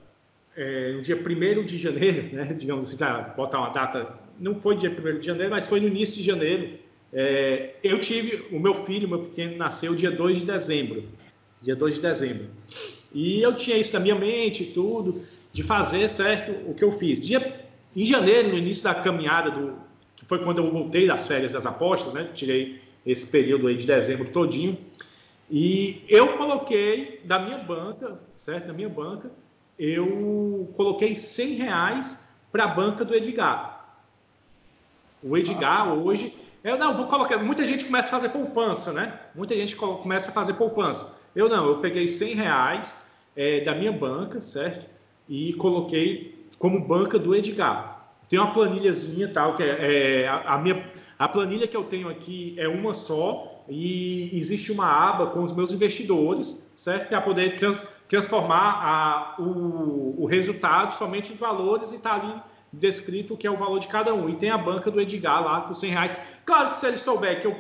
é, 0.56 0.94
no 0.94 1.04
dia 1.04 1.16
1 1.16 1.64
de 1.64 1.78
janeiro, 1.78 2.36
né? 2.36 2.46
Digamos 2.58 2.86
assim, 2.86 2.98
já 2.98 3.22
botar 3.22 3.60
uma 3.60 3.70
data. 3.70 4.12
Não 4.40 4.60
foi 4.60 4.76
dia 4.76 4.90
1 4.90 5.20
de 5.20 5.26
janeiro, 5.28 5.52
mas 5.52 5.68
foi 5.68 5.80
no 5.80 5.88
início 5.88 6.16
de 6.16 6.24
janeiro. 6.24 6.80
É, 7.14 7.76
eu 7.84 8.00
tive, 8.00 8.48
o 8.52 8.60
meu 8.60 8.74
filho, 8.74 9.08
meu 9.08 9.26
pequeno, 9.26 9.56
nasceu 9.56 9.94
dia 9.94 10.10
2 10.10 10.40
de 10.40 10.46
dezembro. 10.46 11.04
Dia 11.62 11.76
2 11.76 11.96
de 11.96 12.02
dezembro. 12.02 12.48
E 13.14 13.42
eu 13.42 13.56
tinha 13.56 13.78
isso 13.78 13.94
na 13.94 14.00
minha 14.00 14.16
mente 14.16 14.64
e 14.64 14.68
tudo, 14.68 15.22
de 15.52 15.64
fazer 15.64 16.08
certo 16.08 16.70
o 16.70 16.74
que 16.74 16.84
eu 16.84 16.92
fiz. 16.92 17.20
Dia, 17.20 17.66
em 17.96 18.06
janeiro, 18.06 18.50
no 18.50 18.58
início 18.58 18.84
da 18.84 18.94
caminhada, 18.94 19.52
do, 19.52 19.74
que 20.16 20.26
foi 20.26 20.44
quando 20.44 20.60
eu 20.60 20.72
voltei 20.72 21.08
das 21.08 21.28
férias 21.28 21.54
das 21.54 21.66
apostas, 21.66 22.14
né? 22.14 22.30
Tirei 22.34 22.82
esse 23.06 23.28
período 23.28 23.68
aí 23.68 23.76
de 23.76 23.86
dezembro 23.86 24.30
todinho. 24.30 24.78
E 25.50 26.04
eu 26.10 26.38
coloquei 26.38 27.22
da 27.24 27.40
minha 27.40 27.58
banca, 27.58 28.20
certo? 28.36 28.68
Da 28.68 28.74
minha 28.74 28.90
banca, 28.90 29.32
eu 29.80 30.70
coloquei 30.76 31.16
100 31.16 31.54
reais 31.54 32.30
para 32.52 32.66
a 32.66 32.68
banca 32.68 33.06
do 33.06 33.16
Edgar. 33.16 34.02
O 35.24 35.38
Edgar 35.38 35.94
hoje, 35.94 36.34
eu 36.64 36.78
não 36.78 36.96
vou 36.96 37.08
colocar. 37.08 37.38
Muita 37.38 37.66
gente 37.66 37.86
começa 37.86 38.08
a 38.10 38.12
fazer 38.12 38.30
poupança, 38.30 38.92
né? 38.92 39.20
Muita 39.34 39.56
gente 39.56 39.76
começa 39.76 40.30
a 40.30 40.34
fazer 40.34 40.54
poupança. 40.54 41.20
Eu 41.38 41.48
não, 41.48 41.68
eu 41.68 41.78
peguei 41.78 42.08
100 42.08 42.34
reais 42.34 42.98
é, 43.36 43.62
da 43.62 43.76
minha 43.76 43.92
banca, 43.92 44.42
certo? 44.42 44.88
E 45.30 45.54
coloquei 45.54 46.48
como 46.58 46.80
banca 46.80 47.20
do 47.20 47.36
Edgar. 47.36 48.10
Tem 48.28 48.40
uma 48.40 48.52
planilhazinha 48.52 49.28
tal, 49.28 49.54
que 49.54 49.62
é, 49.62 50.24
é 50.24 50.28
a, 50.28 50.56
a, 50.56 50.58
minha, 50.58 50.84
a 51.20 51.30
planilha 51.30 51.68
que 51.68 51.78
eu 51.78 51.84
tenho 51.84 52.10
aqui 52.10 52.56
é 52.58 52.68
uma 52.68 52.96
só 52.96 53.64
e 53.70 54.32
existe 54.34 54.72
uma 54.72 54.88
aba 54.88 55.28
com 55.28 55.44
os 55.44 55.54
meus 55.54 55.72
investidores, 55.72 56.60
certo? 56.76 57.10
Para 57.10 57.22
poder 57.22 57.56
trans, 57.56 57.86
transformar 58.10 58.82
a, 58.82 59.36
o, 59.40 60.16
o 60.18 60.26
resultado 60.26 60.92
somente 60.96 61.32
os 61.32 61.38
valores 61.38 61.92
e 61.92 62.00
tá 62.00 62.16
ali 62.16 62.34
descrito 62.74 63.36
o 63.36 63.38
que 63.38 63.46
é 63.46 63.52
o 63.52 63.58
valor 63.58 63.78
de 63.78 63.88
cada 63.88 64.12
um. 64.12 64.28
E 64.28 64.36
tem 64.38 64.50
a 64.50 64.58
banca 64.58 64.90
do 64.90 65.00
Edgar 65.00 65.44
lá 65.44 65.62
com 65.62 65.74
100 65.76 65.90
reais. 65.92 66.16
Claro 66.44 66.72
que 66.72 66.78
se 66.78 66.88
ele 66.88 66.98
souber 66.98 67.40
que 67.40 67.46
eu 67.46 67.56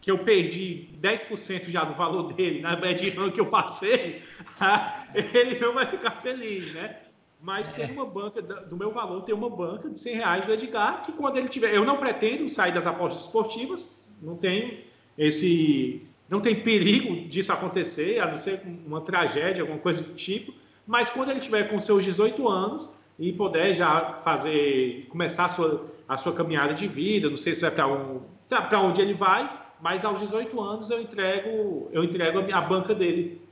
que 0.00 0.10
eu 0.10 0.18
perdi 0.18 0.88
10% 1.02 1.68
já 1.68 1.84
do 1.84 1.94
valor 1.94 2.32
dele 2.32 2.60
na 2.60 2.76
bad 2.76 3.10
run 3.10 3.30
que 3.30 3.40
eu 3.40 3.46
passei, 3.46 4.22
ele 5.14 5.58
não 5.58 5.74
vai 5.74 5.86
ficar 5.86 6.12
feliz, 6.12 6.72
né? 6.72 6.98
Mas 7.40 7.72
tem 7.72 7.90
uma 7.90 8.06
banca, 8.06 8.40
do 8.40 8.76
meu 8.76 8.92
valor, 8.92 9.22
tem 9.22 9.34
uma 9.34 9.50
banca 9.50 9.90
de 9.90 9.98
100 9.98 10.14
reais 10.14 10.46
do 10.46 10.52
Edgar, 10.52 11.02
que 11.02 11.10
quando 11.10 11.38
ele 11.38 11.48
tiver... 11.48 11.74
Eu 11.74 11.84
não 11.84 11.96
pretendo 11.96 12.48
sair 12.48 12.72
das 12.72 12.86
apostas 12.86 13.24
esportivas, 13.24 13.84
não 14.22 14.36
tem 14.36 14.84
esse... 15.18 16.06
Não 16.30 16.40
tem 16.40 16.62
perigo 16.62 17.28
disso 17.28 17.52
acontecer, 17.52 18.20
a 18.20 18.26
não 18.26 18.36
ser 18.36 18.62
uma 18.86 19.00
tragédia, 19.00 19.62
alguma 19.62 19.80
coisa 19.80 20.02
do 20.02 20.14
tipo, 20.14 20.54
mas 20.86 21.10
quando 21.10 21.30
ele 21.30 21.40
tiver 21.40 21.64
com 21.64 21.78
seus 21.80 22.04
18 22.04 22.48
anos 22.48 22.88
e 23.18 23.32
puder 23.32 23.74
já 23.74 24.14
fazer, 24.14 25.06
começar 25.10 25.46
a 25.46 25.48
sua, 25.48 25.90
a 26.08 26.16
sua 26.16 26.32
caminhada 26.32 26.72
de 26.72 26.86
vida, 26.86 27.28
não 27.28 27.36
sei 27.36 27.54
se 27.54 27.60
vai 27.60 27.70
para 27.70 27.86
um, 27.86 28.20
para 28.48 28.80
onde 28.80 29.02
ele 29.02 29.14
vai, 29.14 29.61
mas 29.82 30.04
aos 30.04 30.20
18 30.20 30.60
anos 30.60 30.90
eu 30.90 31.00
entrego, 31.00 31.90
eu 31.92 32.04
entrego 32.04 32.38
a, 32.38 32.42
minha, 32.42 32.56
a 32.56 32.60
banca 32.60 32.94
dele. 32.94 33.42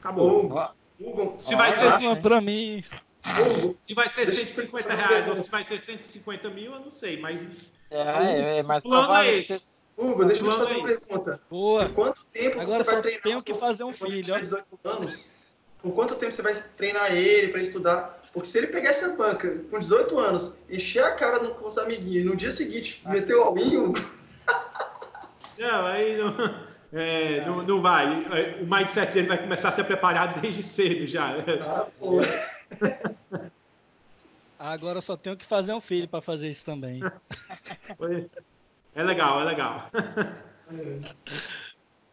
Acabou. 0.00 0.52
Hugo, 1.00 1.36
se 1.38 1.54
vai 1.54 1.70
ser 1.70 1.86
assim 1.86 2.16
para 2.16 2.40
mim. 2.40 2.82
Hugo, 3.24 3.78
se 3.84 3.94
vai 3.94 4.08
ser 4.08 4.26
150 4.26 4.92
reais 4.92 5.28
ou 5.28 5.36
se 5.40 5.48
vai 5.48 5.62
ser 5.62 5.80
150 5.80 6.50
mil, 6.50 6.72
eu 6.72 6.80
não 6.80 6.90
sei, 6.90 7.20
mas. 7.20 7.48
É, 7.92 8.58
é 8.58 8.62
mas 8.64 8.82
o 8.84 8.88
plano 8.88 9.14
é 9.14 9.36
esse. 9.36 9.62
Hugo, 9.96 10.24
deixa 10.24 10.44
eu 10.44 10.50
te 10.50 10.56
fazer 10.56 10.74
uma 10.74 10.90
é 10.90 10.96
pergunta. 10.96 11.40
Boa. 11.48 11.86
Por 11.86 11.94
quanto 11.94 12.24
tempo 12.32 12.60
Agora 12.60 12.82
você 12.82 12.92
vai 12.92 13.02
treinar? 13.02 13.22
Tenho 13.22 13.42
que 13.44 13.54
fazer 13.54 13.84
um 13.84 13.92
filho. 13.92 14.40
18 14.40 14.66
anos? 14.82 15.30
Por 15.80 15.94
quanto 15.94 16.16
tempo 16.16 16.32
você 16.32 16.42
vai 16.42 16.54
treinar 16.76 17.14
ele 17.14 17.48
para 17.48 17.60
estudar? 17.60 18.20
Porque 18.32 18.48
se 18.48 18.58
ele 18.58 18.66
pegar 18.68 18.90
essa 18.90 19.14
banca 19.14 19.62
com 19.70 19.78
18 19.78 20.18
anos, 20.18 20.56
encher 20.68 21.04
a 21.04 21.12
cara 21.12 21.38
com 21.38 21.68
os 21.68 21.78
amiguinhos 21.78 22.24
e 22.24 22.24
no 22.24 22.34
dia 22.34 22.50
seguinte 22.50 23.00
ah. 23.04 23.10
meter 23.10 23.36
o 23.36 23.42
all-in, 23.42 23.92
não, 25.58 25.86
aí 25.86 26.16
não, 26.16 26.34
é, 26.92 27.36
é. 27.38 27.46
não, 27.46 27.62
não, 27.62 27.82
vai. 27.82 28.06
O 28.60 28.66
mindset 28.66 29.12
dele 29.12 29.28
vai 29.28 29.38
começar 29.38 29.68
a 29.68 29.72
ser 29.72 29.84
preparado 29.84 30.40
desde 30.40 30.62
cedo 30.62 31.06
já. 31.06 31.34
Ah, 31.62 31.86
Agora 34.72 34.98
eu 34.98 35.02
só 35.02 35.16
tenho 35.16 35.36
que 35.36 35.44
fazer 35.44 35.72
um 35.72 35.80
filho 35.80 36.08
para 36.08 36.22
fazer 36.22 36.48
isso 36.48 36.64
também. 36.64 37.00
É 38.94 39.02
legal, 39.02 39.40
é 39.40 39.44
legal. 39.44 39.90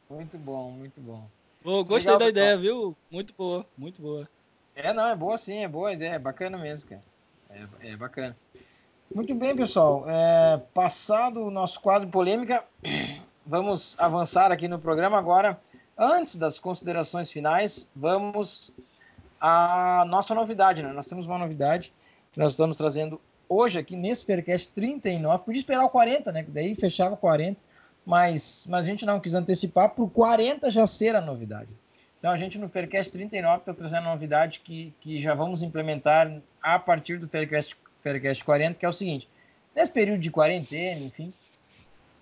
Muito 0.10 0.38
bom, 0.38 0.72
muito 0.72 1.02
bom. 1.02 1.30
Pô, 1.62 1.84
gostei 1.84 2.14
legal, 2.14 2.20
da 2.20 2.26
pessoal. 2.26 2.30
ideia, 2.30 2.58
viu? 2.58 2.98
Muito 3.12 3.34
boa, 3.38 3.66
muito 3.78 4.02
boa. 4.02 4.26
É, 4.74 4.94
não, 4.94 5.08
é 5.08 5.16
boa 5.16 5.38
sim, 5.38 5.62
é 5.62 5.68
boa 5.68 5.90
a 5.90 5.94
ideia, 5.94 6.14
é 6.14 6.20
bacana 6.20 6.58
mesmo, 6.58 6.90
cara. 6.90 7.04
É, 7.50 7.90
é 7.92 7.98
bacana. 7.98 8.38
Muito 9.14 9.36
bem, 9.36 9.56
pessoal. 9.56 10.06
É, 10.08 10.58
passado 10.74 11.42
o 11.42 11.52
nosso 11.52 11.82
quadro 11.82 12.08
polêmica, 12.08 12.64
vamos 13.50 14.00
avançar 14.00 14.52
aqui 14.52 14.68
no 14.68 14.78
programa 14.78 15.18
agora. 15.18 15.60
Antes 15.98 16.36
das 16.36 16.60
considerações 16.60 17.32
finais, 17.32 17.90
vamos 17.96 18.72
à 19.42 20.06
nossa 20.08 20.36
novidade, 20.36 20.84
né? 20.84 20.94
Nós 20.94 21.08
temos 21.08 21.26
uma 21.26 21.40
novidade 21.40 21.92
que 22.32 22.40
nós 22.40 22.52
estamos 22.52 22.78
trazendo 22.78 23.20
hoje 23.50 23.80
aqui 23.80 23.96
nesse 23.96 24.24
Faircast 24.24 24.70
39. 24.70 25.46
Podia 25.46 25.60
esperar 25.60 25.84
o 25.84 25.90
40, 25.90 26.32
né? 26.32 26.46
Daí 26.48 26.76
fechava 26.76 27.16
o 27.16 27.18
40, 27.18 27.60
mas, 28.06 28.68
mas 28.70 28.86
a 28.86 28.88
gente 28.88 29.04
não 29.04 29.20
quis 29.20 29.34
antecipar 29.34 29.90
para 29.90 30.04
o 30.04 30.10
40 30.10 30.70
já 30.70 30.86
ser 30.86 31.16
a 31.16 31.22
novidade. 31.22 31.70
Então 32.20 32.32
a 32.32 32.38
gente 32.38 32.60
no 32.60 32.70
Faircast 32.70 33.12
39 33.12 33.58
está 33.58 33.74
trazendo 33.74 34.04
uma 34.04 34.12
novidade 34.12 34.60
que, 34.60 34.94
que 35.02 35.20
já 35.20 35.34
vamos 35.34 35.64
implementar 35.64 36.40
a 36.62 36.78
partir 36.78 37.18
do 37.18 37.28
Faircast, 37.28 37.76
Faircast 37.98 38.46
40, 38.46 38.80
que 38.80 38.86
é 38.86 38.90
o 38.90 38.94
seguinte. 38.94 39.28
Nesse 39.76 39.92
período 39.92 40.20
de 40.20 40.30
quarentena, 40.30 41.02
enfim, 41.02 41.34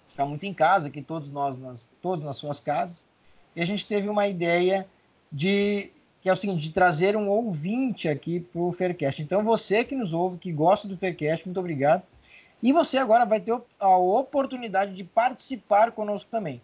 está 0.10 0.26
muito 0.26 0.45
em 0.45 0.53
casa, 0.53 0.88
aqui 0.88 1.01
todos 1.01 1.32
nós, 1.32 1.58
nas, 1.58 1.89
todos 2.01 2.24
nas 2.24 2.36
suas 2.38 2.60
casas, 2.60 3.08
e 3.55 3.62
a 3.62 3.66
gente 3.66 3.88
teve 3.88 4.08
uma 4.08 4.28
ideia 4.28 4.88
de 5.32 5.91
que 6.22 6.30
é 6.30 6.34
o 6.34 6.36
seguinte, 6.36 6.62
de 6.62 6.72
trazer 6.72 7.16
um 7.16 7.30
ouvinte 7.30 8.10
aqui 8.10 8.39
para 8.39 8.62
o 8.62 8.74
Faircast. 8.74 9.22
Então, 9.22 9.43
você 9.43 9.86
que 9.86 9.95
nos 9.95 10.14
ouve, 10.14 10.38
que 10.38 10.51
gosta 10.51 10.86
do 10.86 10.97
Faircast, 10.97 11.45
muito 11.45 11.60
obrigado. 11.60 12.03
E 12.62 12.74
você 12.74 12.97
agora 12.97 13.26
vai 13.26 13.39
ter 13.39 13.58
a 13.80 13.97
oportunidade 13.97 14.93
de 14.93 15.05
participar 15.05 15.91
conosco 15.91 16.30
também. 16.30 16.62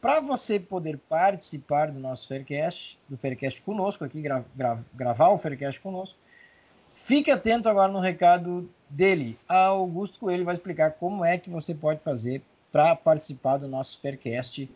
Para 0.00 0.20
você 0.20 0.58
poder 0.58 0.98
participar 1.10 1.90
do 1.90 2.00
nosso 2.00 2.26
Faircast, 2.26 2.98
do 3.08 3.16
Faircast 3.16 3.60
conosco, 3.60 4.02
aqui, 4.02 4.22
gra, 4.22 4.44
gra, 4.54 4.78
gravar 4.94 5.28
o 5.28 5.38
Faircast 5.38 5.80
conosco, 5.80 6.18
fique 6.92 7.30
atento 7.30 7.68
agora 7.68 7.92
no 7.92 8.00
recado 8.00 8.70
dele. 8.88 9.38
Augusto 9.48 10.20
Coelho 10.20 10.44
vai 10.44 10.54
explicar 10.54 10.92
como 10.92 11.24
é 11.24 11.36
que 11.36 11.50
você 11.50 11.74
pode 11.74 12.00
fazer 12.00 12.40
para 12.72 12.96
participar 12.96 13.58
do 13.58 13.68
nosso 13.68 14.00
Faircast, 14.00 14.68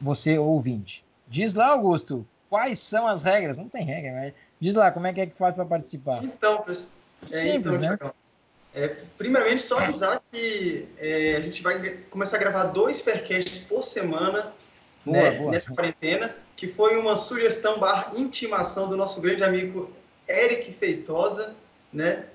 você 0.00 0.38
ouvinte. 0.38 1.04
Diz 1.26 1.52
lá, 1.54 1.72
Augusto, 1.72 2.26
quais 2.48 2.78
são 2.78 3.06
as 3.06 3.24
regras? 3.24 3.56
Não 3.56 3.68
tem 3.68 3.84
regra, 3.84 4.12
mas 4.12 4.32
Diz 4.58 4.74
lá, 4.74 4.90
como 4.90 5.06
é 5.06 5.12
que 5.12 5.20
é 5.20 5.26
que 5.26 5.36
faz 5.36 5.54
para 5.54 5.64
participar? 5.64 6.24
Então. 6.24 6.64
É, 6.68 7.34
Simples, 7.34 7.76
então, 7.76 8.08
né? 8.08 8.12
É, 8.74 8.88
primeiramente, 9.16 9.62
só 9.62 9.78
avisar 9.78 10.22
que 10.30 10.88
é, 10.98 11.36
a 11.36 11.40
gente 11.40 11.62
vai 11.62 11.98
começar 12.10 12.36
a 12.36 12.40
gravar 12.40 12.64
dois 12.64 13.00
Faircasts 13.00 13.58
por 13.58 13.82
semana 13.82 14.52
boa, 15.04 15.16
né, 15.16 15.30
boa. 15.32 15.50
nessa 15.50 15.74
quarentena, 15.74 16.34
que 16.56 16.68
foi 16.68 16.96
uma 16.96 17.16
sugestão 17.16 17.78
barra 17.78 18.12
intimação 18.16 18.88
do 18.88 18.96
nosso 18.96 19.20
grande 19.20 19.42
amigo 19.42 19.90
Eric 20.28 20.72
Feitosa, 20.72 21.54
né? 21.92 22.26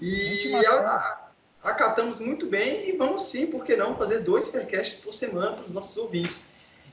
E 0.00 0.52
a, 0.54 1.23
acatamos 1.64 2.20
muito 2.20 2.46
bem 2.46 2.88
e 2.88 2.92
vamos 2.92 3.22
sim, 3.22 3.46
por 3.46 3.64
que 3.64 3.74
não, 3.74 3.96
fazer 3.96 4.20
dois 4.20 4.50
Faircasts 4.50 5.00
por 5.00 5.12
semana 5.12 5.52
para 5.52 5.64
os 5.64 5.72
nossos 5.72 5.96
ouvintes. 5.96 6.42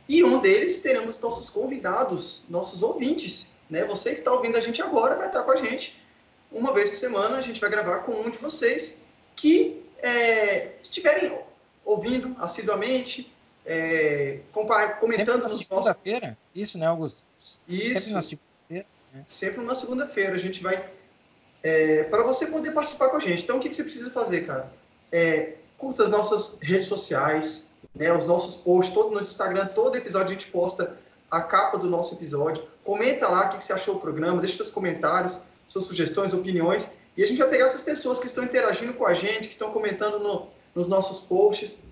E 0.07 0.23
um 0.23 0.39
deles 0.39 0.79
teremos 0.79 1.19
nossos 1.19 1.49
convidados, 1.49 2.43
nossos 2.49 2.81
ouvintes, 2.81 3.49
né? 3.69 3.85
Você 3.85 4.11
que 4.11 4.19
está 4.19 4.31
ouvindo 4.31 4.57
a 4.57 4.61
gente 4.61 4.81
agora 4.81 5.15
vai 5.15 5.27
estar 5.27 5.43
com 5.43 5.51
a 5.51 5.55
gente 5.57 6.01
uma 6.51 6.73
vez 6.73 6.89
por 6.89 6.97
semana. 6.97 7.37
A 7.37 7.41
gente 7.41 7.59
vai 7.59 7.69
gravar 7.69 7.99
com 7.99 8.13
um 8.13 8.29
de 8.29 8.37
vocês 8.37 8.97
que 9.35 9.81
é, 9.99 10.73
estiverem 10.81 11.37
ouvindo 11.85 12.35
assiduamente, 12.39 13.31
é, 13.65 14.41
comentando 14.99 15.25
Sempre 15.25 15.41
na 15.41 15.49
segunda-feira, 15.49 16.37
isso, 16.53 16.77
né, 16.77 16.87
Augusto? 16.87 17.23
Isso. 17.67 17.99
Sempre 17.99 18.13
na 18.13 18.21
segunda-feira. 18.21 18.85
Né? 19.13 19.23
Sempre 19.25 19.63
na 19.63 19.75
segunda-feira. 19.75 20.35
A 20.35 20.39
gente 20.39 20.63
vai. 20.63 20.89
É, 21.63 22.03
para 22.03 22.23
você 22.23 22.47
poder 22.47 22.71
participar 22.71 23.09
com 23.09 23.17
a 23.17 23.19
gente. 23.19 23.43
Então, 23.43 23.57
o 23.57 23.59
que, 23.59 23.69
que 23.69 23.75
você 23.75 23.83
precisa 23.83 24.09
fazer, 24.09 24.47
cara? 24.47 24.71
É, 25.11 25.53
curta 25.77 26.03
as 26.03 26.09
nossas 26.09 26.59
redes 26.61 26.87
sociais, 26.87 27.67
né, 27.93 28.11
os 28.13 28.25
nossos 28.25 28.55
posts, 28.55 28.93
todo 28.93 29.11
no 29.11 29.19
Instagram, 29.19 29.67
todo 29.67 29.95
episódio 29.95 30.27
a 30.27 30.33
gente 30.33 30.47
posta 30.47 30.97
a 31.29 31.41
capa 31.41 31.77
do 31.77 31.89
nosso 31.89 32.15
episódio. 32.15 32.63
Comenta 32.83 33.27
lá 33.27 33.45
o 33.45 33.49
que, 33.49 33.57
que 33.57 33.63
você 33.63 33.73
achou 33.73 33.95
do 33.95 33.99
programa, 33.99 34.41
deixa 34.41 34.57
seus 34.57 34.69
comentários, 34.69 35.39
suas 35.67 35.85
sugestões, 35.85 36.33
opiniões. 36.33 36.87
E 37.15 37.23
a 37.23 37.27
gente 37.27 37.37
vai 37.37 37.49
pegar 37.49 37.65
essas 37.65 37.81
pessoas 37.81 38.19
que 38.19 38.25
estão 38.25 38.43
interagindo 38.43 38.93
com 38.93 39.05
a 39.05 39.13
gente, 39.13 39.47
que 39.47 39.53
estão 39.53 39.71
comentando 39.71 40.19
no, 40.19 40.47
nos 40.73 40.87
nossos 40.87 41.19
posts, 41.21 41.83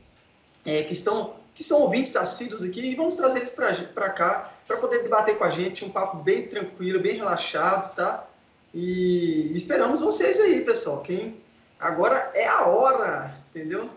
é, 0.66 0.84
que 0.84 0.94
estão 0.94 1.38
que 1.60 1.64
são 1.66 1.82
ouvintes 1.82 2.16
assíduos 2.16 2.64
aqui, 2.64 2.80
e 2.80 2.96
vamos 2.96 3.16
trazer 3.16 3.40
eles 3.40 3.52
para 3.52 4.10
cá, 4.12 4.54
para 4.66 4.78
poder 4.78 5.04
debater 5.04 5.38
com 5.38 5.44
a 5.44 5.50
gente, 5.50 5.84
um 5.84 5.90
papo 5.90 6.16
bem 6.16 6.48
tranquilo, 6.48 7.02
bem 7.02 7.18
relaxado, 7.18 7.94
tá? 7.96 8.26
E 8.74 9.52
esperamos 9.56 10.02
vocês 10.02 10.40
aí, 10.40 10.62
pessoal. 10.62 11.02
Quem 11.02 11.38
agora 11.80 12.32
é 12.36 12.48
a 12.48 12.68
hora, 12.68 13.36
entendeu? 13.50 13.90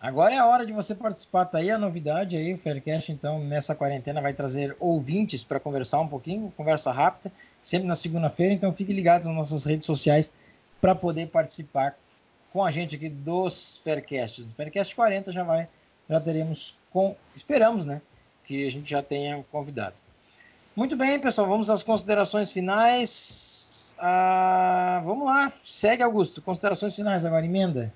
Agora 0.00 0.34
é 0.34 0.38
a 0.38 0.46
hora 0.46 0.66
de 0.66 0.72
você 0.72 0.94
participar. 0.94 1.44
Tá 1.44 1.58
aí 1.58 1.70
a 1.70 1.78
novidade 1.78 2.36
aí, 2.36 2.54
o 2.54 2.58
Faircast, 2.58 3.12
então, 3.12 3.38
nessa 3.38 3.74
quarentena 3.74 4.20
vai 4.20 4.32
trazer 4.32 4.76
ouvintes 4.80 5.44
para 5.44 5.60
conversar 5.60 6.00
um 6.00 6.08
pouquinho, 6.08 6.52
conversa 6.56 6.90
rápida, 6.90 7.32
sempre 7.62 7.86
na 7.86 7.94
segunda-feira. 7.94 8.52
Então, 8.52 8.72
fique 8.74 8.92
ligado 8.92 9.26
nas 9.26 9.36
nossas 9.36 9.64
redes 9.64 9.86
sociais 9.86 10.32
para 10.80 10.94
poder 10.94 11.28
participar 11.28 11.96
com 12.52 12.64
a 12.64 12.70
gente 12.70 12.96
aqui 12.96 13.08
dos 13.08 13.80
Faircasts. 13.84 14.44
No 14.44 14.52
Faircast 14.52 14.94
40 14.94 15.30
já 15.30 15.44
vai, 15.44 15.68
já 16.10 16.20
teremos 16.20 16.76
com, 16.90 17.14
esperamos, 17.36 17.84
né, 17.84 18.02
que 18.44 18.66
a 18.66 18.70
gente 18.70 18.90
já 18.90 19.02
tenha 19.02 19.44
convidado. 19.52 19.94
Muito 20.74 20.96
bem, 20.96 21.20
pessoal, 21.20 21.46
vamos 21.46 21.68
às 21.68 21.82
considerações 21.82 22.50
finais. 22.50 23.94
Ah, 23.98 25.02
vamos 25.04 25.26
lá, 25.26 25.52
segue 25.62 26.02
Augusto, 26.02 26.40
considerações 26.40 26.94
finais 26.94 27.24
agora, 27.24 27.44
emenda. 27.44 27.92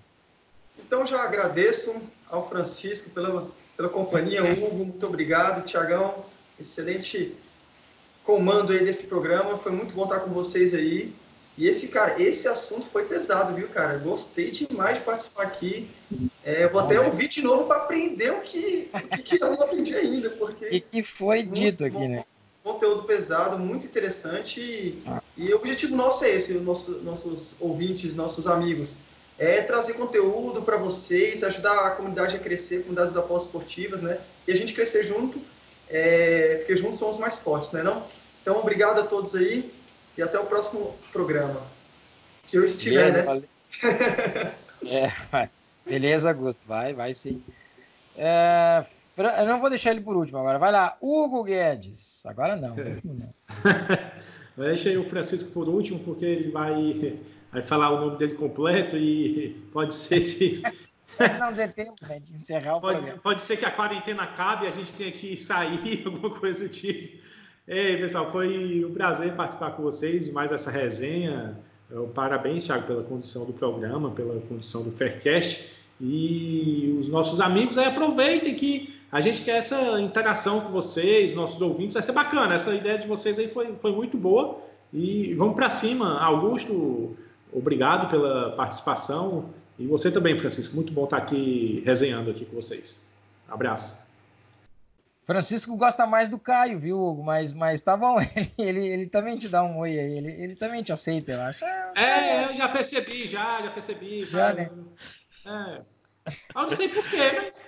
Então 0.79 1.07
já 1.07 1.23
agradeço 1.23 1.97
ao 2.31 2.49
Francisco 2.49 3.11
pela, 3.11 3.49
pela 3.77 3.89
companhia, 3.89 4.45
Hugo, 4.45 4.75
muito 4.75 5.07
obrigado, 5.07 5.65
Tiagão, 5.65 6.15
excelente 6.61 7.35
comando 8.25 8.73
aí 8.73 8.85
desse 8.85 9.07
programa, 9.07 9.57
foi 9.57 9.73
muito 9.73 9.95
bom 9.95 10.05
estar 10.05 10.21
com 10.21 10.31
vocês 10.31 10.75
aí. 10.75 11.15
E 11.57 11.67
esse, 11.67 11.89
cara, 11.89 12.21
esse 12.23 12.47
assunto 12.47 12.85
foi 12.87 13.07
pesado, 13.07 13.55
viu, 13.55 13.67
cara? 13.69 13.97
Gostei 13.97 14.51
demais 14.51 14.99
de 14.99 15.05
participar 15.05 15.45
aqui. 15.45 15.89
É, 16.45 16.69
vou 16.69 16.83
até 16.83 17.01
ouvir 17.01 17.29
de 17.29 17.41
novo 17.41 17.65
para 17.65 17.77
aprender 17.77 18.31
o 18.31 18.41
que, 18.43 18.91
o 18.93 19.23
que 19.23 19.43
eu 19.43 19.53
não 19.53 19.63
aprendi 19.63 19.95
ainda, 19.95 20.29
porque... 20.31 20.67
E 20.67 20.81
que 20.81 21.03
foi 21.03 21.43
dito 21.43 21.83
aqui, 21.87 22.09
né? 22.09 22.25
Conteúdo 22.67 23.05
pesado, 23.05 23.57
muito 23.57 23.87
interessante. 23.87 24.61
E, 24.61 25.03
e 25.37 25.53
o 25.53 25.57
objetivo 25.57 25.95
nosso 25.95 26.25
é 26.25 26.31
esse, 26.31 26.53
nosso, 26.55 26.99
nossos 27.05 27.55
ouvintes, 27.61 28.17
nossos 28.17 28.49
amigos 28.49 28.97
é 29.39 29.63
trazer 29.63 29.93
conteúdo 29.93 30.63
para 30.63 30.77
vocês, 30.77 31.45
ajudar 31.45 31.87
a 31.87 31.91
comunidade 31.91 32.35
a 32.35 32.41
crescer, 32.41 32.79
a 32.79 32.81
comunidade 32.81 33.09
das 33.09 33.17
apostas 33.17 33.45
esportivas, 33.45 34.03
né? 34.03 34.19
E 34.49 34.51
a 34.51 34.57
gente 34.57 34.73
crescer 34.73 35.05
junto, 35.05 35.41
é, 35.89 36.57
porque 36.57 36.77
juntos 36.77 36.99
somos 36.99 37.19
mais 37.19 37.39
fortes, 37.39 37.71
né? 37.71 37.85
Não? 37.85 38.03
Então, 38.43 38.59
obrigado 38.59 38.99
a 38.99 39.05
todos 39.05 39.37
aí 39.37 39.71
e 40.19 40.23
até 40.23 40.37
o 40.37 40.47
próximo 40.47 40.97
programa. 41.13 41.63
Que 42.49 42.59
eu 42.59 42.65
estiver, 42.65 43.13
beleza, 43.13 43.35
né? 43.35 44.55
é, 45.33 45.49
beleza, 45.89 46.31
Augusto, 46.31 46.65
vai, 46.67 46.95
vai 46.95 47.15
sim. 47.15 47.41
É, 48.17 48.85
eu 49.17 49.47
não 49.47 49.61
vou 49.61 49.71
deixar 49.71 49.91
ele 49.91 50.01
por 50.01 50.17
último 50.17 50.39
agora. 50.39 50.59
Vai 50.59 50.73
lá, 50.73 50.97
Hugo 51.01 51.45
Guedes. 51.45 52.25
Agora 52.27 52.57
não, 52.57 52.77
último 52.77 53.15
não. 53.15 53.35
Deixa 54.65 54.89
aí 54.89 54.97
o 54.97 55.09
Francisco 55.09 55.51
por 55.53 55.69
último, 55.69 55.99
porque 56.01 56.25
ele 56.25 56.51
vai 56.51 57.19
vai 57.57 57.63
falar 57.63 57.91
o 57.91 58.01
nome 58.01 58.19
dele 58.19 58.35
completo 58.35 58.97
e 58.97 59.51
pode 59.73 59.95
ser 59.95 60.21
que. 60.21 60.63
Não 61.41 61.51
dê 61.51 61.67
tempo 61.69 61.95
né, 62.03 62.21
de 62.21 62.35
encerrar 62.37 62.77
o 62.77 62.81
pode, 62.81 62.99
programa. 62.99 63.23
Pode 63.23 63.43
ser 63.43 63.57
que 63.57 63.65
a 63.65 63.71
quarentena 63.71 64.25
acabe 64.25 64.65
e 64.65 64.69
a 64.69 64.71
gente 64.71 64.93
tenha 64.93 65.11
que 65.11 65.41
sair, 65.41 66.03
alguma 66.05 66.31
coisa 66.31 66.65
do 66.65 66.69
tipo. 66.69 67.25
Ei, 67.67 67.97
pessoal, 67.97 68.31
foi 68.31 68.85
um 68.85 68.93
prazer 68.93 69.35
participar 69.35 69.71
com 69.71 69.83
vocês 69.83 70.27
de 70.27 70.33
mais 70.33 70.53
essa 70.53 70.71
resenha. 70.71 71.59
Parabéns, 72.15 72.65
Thiago, 72.65 72.87
pela 72.87 73.03
condição 73.03 73.47
do 73.47 73.53
programa, 73.53 74.11
pela 74.11 74.39
condição 74.43 74.83
do 74.83 74.91
Faircast. 74.91 75.76
E 76.01 76.95
os 76.99 77.09
nossos 77.09 77.41
amigos 77.41 77.79
aí 77.79 77.87
aproveitem 77.87 78.55
que 78.55 78.95
a 79.11 79.21
gente 79.21 79.43
quer 79.43 79.57
essa 79.57 80.01
interação 80.01 80.61
com 80.61 80.69
vocês, 80.69 81.35
nossos 81.35 81.61
ouvintes. 81.63 81.95
Vai 81.95 82.03
ser 82.03 82.13
bacana. 82.13 82.55
Essa 82.55 82.75
ideia 82.75 82.99
de 82.99 83.07
vocês 83.07 83.39
aí 83.39 83.49
foi, 83.49 83.75
foi 83.77 83.93
muito 83.93 84.19
boa. 84.19 84.61
E 84.93 85.35
vamos 85.35 85.55
para 85.55 85.71
cima. 85.71 86.21
Augusto, 86.21 87.17
obrigado 87.53 88.11
pela 88.11 88.53
participação. 88.53 89.51
E 89.79 89.87
você 89.87 90.11
também, 90.11 90.37
Francisco. 90.37 90.75
Muito 90.75 90.93
bom 90.93 91.05
estar 91.05 91.17
aqui 91.17 91.83
resenhando 91.85 92.31
aqui 92.31 92.45
com 92.45 92.57
vocês. 92.57 93.11
Abraço. 93.49 94.07
Francisco 95.27 95.77
gosta 95.77 96.07
mais 96.07 96.29
do 96.29 96.39
Caio, 96.39 96.79
viu, 96.79 97.01
Hugo? 97.01 97.25
Mas, 97.25 97.53
mas 97.53 97.81
tá 97.81 97.97
bom, 97.97 98.21
ele, 98.37 98.53
ele, 98.59 98.87
ele 98.87 99.07
também 99.07 99.37
te 99.37 99.49
dá 99.49 99.65
um 99.65 99.79
oi 99.79 99.99
aí, 99.99 100.19
ele, 100.19 100.31
ele 100.31 100.55
também 100.55 100.85
te 100.85 100.93
aceita, 100.93 101.33
eu 101.33 101.41
acho. 101.41 101.65
É, 101.97 102.45
eu 102.45 102.55
já 102.55 102.69
percebi, 102.69 103.27
já, 103.27 103.61
já 103.61 103.71
percebi. 103.71 104.25
Já, 104.25 104.53
né? 104.53 104.71
É. 105.47 105.83
Eu 106.55 106.63
não 106.63 106.77
sei 106.77 106.89
porquê, 106.89 107.33
mas. 107.37 107.63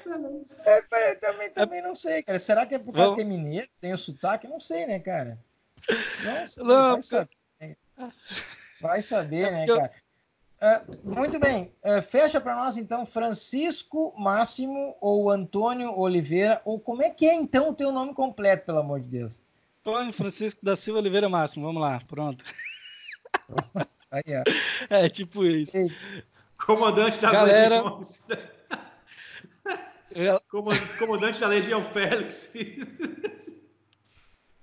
É, 0.64 0.78
eu 1.12 1.20
também, 1.20 1.50
também 1.50 1.82
não 1.82 1.94
sei, 1.94 2.22
cara. 2.22 2.38
Será 2.38 2.66
que 2.66 2.74
é 2.74 2.78
por 2.78 2.92
causa 2.92 3.14
que 3.14 3.20
é 3.20 3.24
mineiro, 3.24 3.68
tem 3.80 3.94
o 3.94 3.98
sotaque? 3.98 4.48
Não 4.48 4.58
sei, 4.58 4.84
né, 4.86 4.98
cara? 4.98 5.38
Nossa, 6.24 6.64
não, 6.64 6.92
vai 6.94 7.02
saber. 7.02 7.36
Né? 7.60 7.76
Vai 8.80 9.02
saber, 9.02 9.52
né, 9.52 9.66
cara? 9.66 9.92
Uh, 10.60 11.14
muito 11.14 11.38
bem, 11.38 11.72
uh, 11.84 12.02
fecha 12.02 12.40
para 12.40 12.56
nós 12.56 12.76
então 12.76 13.06
Francisco 13.06 14.12
Máximo 14.18 14.96
ou 15.00 15.30
Antônio 15.30 15.96
Oliveira, 15.96 16.60
ou 16.64 16.80
como 16.80 17.00
é 17.00 17.10
que 17.10 17.26
é 17.26 17.34
então 17.36 17.70
o 17.70 17.74
teu 17.74 17.92
nome 17.92 18.12
completo, 18.12 18.66
pelo 18.66 18.80
amor 18.80 18.98
de 18.98 19.08
Deus? 19.08 19.40
Antônio 19.80 20.12
Francisco 20.12 20.64
da 20.64 20.74
Silva 20.74 20.98
Oliveira 20.98 21.28
Máximo, 21.28 21.64
vamos 21.64 21.80
lá, 21.80 22.00
pronto. 22.08 22.44
Aí, 24.10 24.24
é 24.90 25.08
tipo 25.08 25.44
isso. 25.44 25.76
Ei. 25.76 25.92
Comandante 26.58 27.20
das 27.20 27.32
Galera... 27.32 27.82
Legiões. 27.82 28.26
Comandante 30.98 31.40
da 31.40 31.48
Legião 31.48 31.84
Félix. 31.84 32.52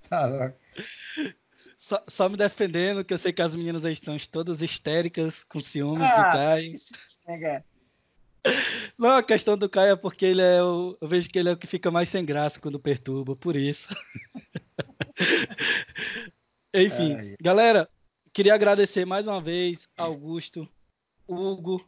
Tá. 0.08 0.52
Só, 1.76 2.02
só, 2.08 2.28
me 2.28 2.36
defendendo, 2.36 3.04
que 3.04 3.12
eu 3.12 3.18
sei 3.18 3.32
que 3.32 3.42
as 3.42 3.54
meninas 3.54 3.84
aí 3.84 3.92
estão 3.92 4.16
todas 4.30 4.62
histéricas, 4.62 5.44
com 5.44 5.60
ciúmes 5.60 6.08
ah, 6.10 6.16
do 6.16 6.32
Caio. 6.32 6.74
Não, 8.96 9.10
a 9.16 9.22
questão 9.22 9.58
do 9.58 9.68
Caio 9.68 9.92
é 9.92 9.96
porque 9.96 10.24
ele 10.24 10.42
é 10.42 10.62
o. 10.62 10.96
Eu 11.00 11.08
vejo 11.08 11.28
que 11.28 11.38
ele 11.38 11.48
é 11.48 11.52
o 11.52 11.56
que 11.56 11.66
fica 11.66 11.90
mais 11.90 12.08
sem 12.08 12.24
graça 12.24 12.60
quando 12.60 12.78
perturba, 12.78 13.36
por 13.36 13.56
isso. 13.56 13.88
Enfim, 16.72 17.16
Ai. 17.16 17.36
galera, 17.40 17.88
queria 18.32 18.54
agradecer 18.54 19.04
mais 19.04 19.26
uma 19.26 19.40
vez 19.40 19.88
Augusto, 19.96 20.68
Hugo, 21.28 21.84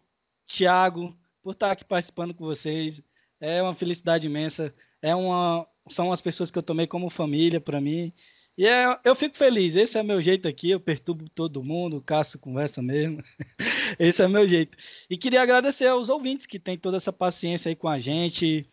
Thiago, 0.46 1.16
por 1.42 1.52
estar 1.52 1.72
aqui 1.72 1.84
participando 1.84 2.34
com 2.34 2.44
vocês. 2.44 3.02
É 3.40 3.62
uma 3.62 3.74
felicidade 3.74 4.26
imensa. 4.26 4.74
É 5.00 5.14
uma, 5.14 5.66
são 5.88 6.12
as 6.12 6.20
pessoas 6.20 6.50
que 6.50 6.58
eu 6.58 6.62
tomei 6.62 6.86
como 6.86 7.10
família 7.10 7.60
para 7.60 7.80
mim. 7.80 8.12
E 8.56 8.66
é, 8.66 8.98
eu 9.04 9.14
fico 9.14 9.36
feliz, 9.36 9.76
esse 9.76 9.96
é 9.96 10.02
meu 10.02 10.20
jeito 10.20 10.48
aqui, 10.48 10.70
eu 10.70 10.80
perturbo 10.80 11.28
todo 11.28 11.62
mundo, 11.62 11.98
o 11.98 12.02
Cássio 12.02 12.40
conversa 12.40 12.82
mesmo. 12.82 13.22
esse 14.00 14.20
é 14.20 14.26
meu 14.26 14.48
jeito. 14.48 14.76
E 15.08 15.16
queria 15.16 15.42
agradecer 15.42 15.86
aos 15.86 16.08
ouvintes 16.08 16.44
que 16.44 16.58
têm 16.58 16.76
toda 16.76 16.96
essa 16.96 17.12
paciência 17.12 17.68
aí 17.68 17.76
com 17.76 17.88
a 17.88 18.00
gente. 18.00 18.66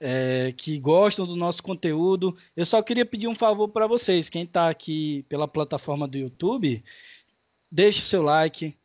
é, 0.00 0.52
que 0.56 0.78
gostam 0.80 1.26
do 1.26 1.36
nosso 1.36 1.62
conteúdo. 1.62 2.36
Eu 2.56 2.66
só 2.66 2.82
queria 2.82 3.06
pedir 3.06 3.28
um 3.28 3.36
favor 3.36 3.68
para 3.68 3.86
vocês, 3.86 4.28
quem 4.28 4.42
está 4.44 4.68
aqui 4.68 5.24
pela 5.28 5.46
plataforma 5.46 6.08
do 6.08 6.18
YouTube, 6.18 6.82
deixe 7.70 8.02
seu 8.02 8.22
like, 8.22 8.76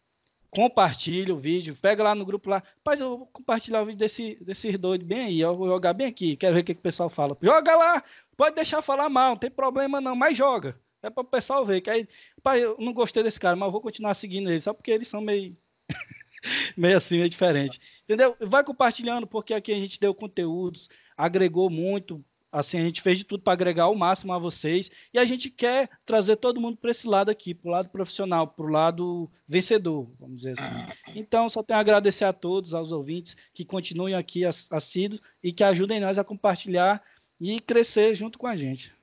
compartilhe 0.57 1.31
o 1.31 1.37
vídeo, 1.37 1.77
pega 1.79 2.01
lá 2.01 2.15
no 2.15 2.25
grupo 2.25 2.49
lá. 2.49 2.63
Rapaz, 2.77 2.99
eu 2.99 3.15
vou 3.15 3.27
compartilhar 3.27 3.83
o 3.83 3.85
vídeo 3.85 3.99
desse, 3.99 4.39
desses 4.41 4.75
doidos 4.75 5.05
bem 5.05 5.19
aí, 5.19 5.39
eu 5.39 5.55
vou 5.55 5.67
jogar 5.67 5.93
bem 5.93 6.07
aqui, 6.07 6.35
quero 6.35 6.55
ver 6.55 6.61
o 6.61 6.63
que, 6.63 6.73
que 6.73 6.79
o 6.79 6.83
pessoal 6.83 7.11
fala. 7.11 7.37
Joga 7.39 7.75
lá, 7.75 8.03
pode 8.35 8.55
deixar 8.55 8.81
falar 8.81 9.07
mal, 9.07 9.29
não 9.29 9.37
tem 9.37 9.51
problema 9.51 10.01
não, 10.01 10.15
mas 10.15 10.35
joga. 10.35 10.75
É 11.03 11.11
para 11.11 11.21
o 11.21 11.25
pessoal 11.25 11.63
ver. 11.63 11.81
Que 11.81 11.91
aí, 11.91 12.07
pai, 12.41 12.63
eu 12.63 12.75
não 12.79 12.91
gostei 12.91 13.21
desse 13.21 13.39
cara, 13.39 13.55
mas 13.55 13.71
vou 13.71 13.79
continuar 13.79 14.15
seguindo 14.15 14.49
ele, 14.49 14.59
só 14.59 14.73
porque 14.73 14.89
eles 14.89 15.07
são 15.07 15.21
meio. 15.21 15.55
meio 16.75 16.97
assim, 16.97 17.17
meio 17.17 17.29
diferente. 17.29 17.79
Entendeu? 18.05 18.35
Vai 18.41 18.63
compartilhando, 18.63 19.27
porque 19.27 19.53
aqui 19.53 19.71
a 19.71 19.79
gente 19.79 19.99
deu 19.99 20.11
conteúdos, 20.11 20.89
agregou 21.15 21.69
muito. 21.69 22.25
Assim, 22.51 22.79
a 22.79 22.81
gente 22.81 23.01
fez 23.01 23.17
de 23.17 23.23
tudo 23.23 23.43
para 23.43 23.53
agregar 23.53 23.89
o 23.89 23.95
máximo 23.95 24.33
a 24.33 24.39
vocês. 24.39 24.89
E 25.13 25.19
a 25.19 25.25
gente 25.25 25.49
quer 25.49 25.89
trazer 26.05 26.37
todo 26.37 26.61
mundo 26.61 26.77
para 26.77 26.91
esse 26.91 27.07
lado 27.07 27.29
aqui, 27.29 27.53
para 27.53 27.67
o 27.67 27.71
lado 27.71 27.89
profissional, 27.89 28.47
para 28.47 28.65
o 28.65 28.69
lado 28.69 29.29
vencedor, 29.47 30.09
vamos 30.19 30.37
dizer 30.37 30.55
assim. 30.57 30.93
Então, 31.15 31.49
só 31.49 31.61
tenho 31.61 31.77
a 31.77 31.81
agradecer 31.81 32.25
a 32.25 32.33
todos, 32.33 32.73
aos 32.73 32.91
ouvintes 32.91 33.35
que 33.53 33.65
continuem 33.65 34.15
aqui 34.15 34.43
assíduos 34.45 35.21
e 35.43 35.51
que 35.51 35.63
ajudem 35.63 35.99
nós 35.99 36.17
a 36.17 36.23
compartilhar 36.23 37.01
e 37.39 37.59
crescer 37.59 38.15
junto 38.15 38.39
com 38.39 38.47
a 38.47 38.55
gente. 38.55 38.95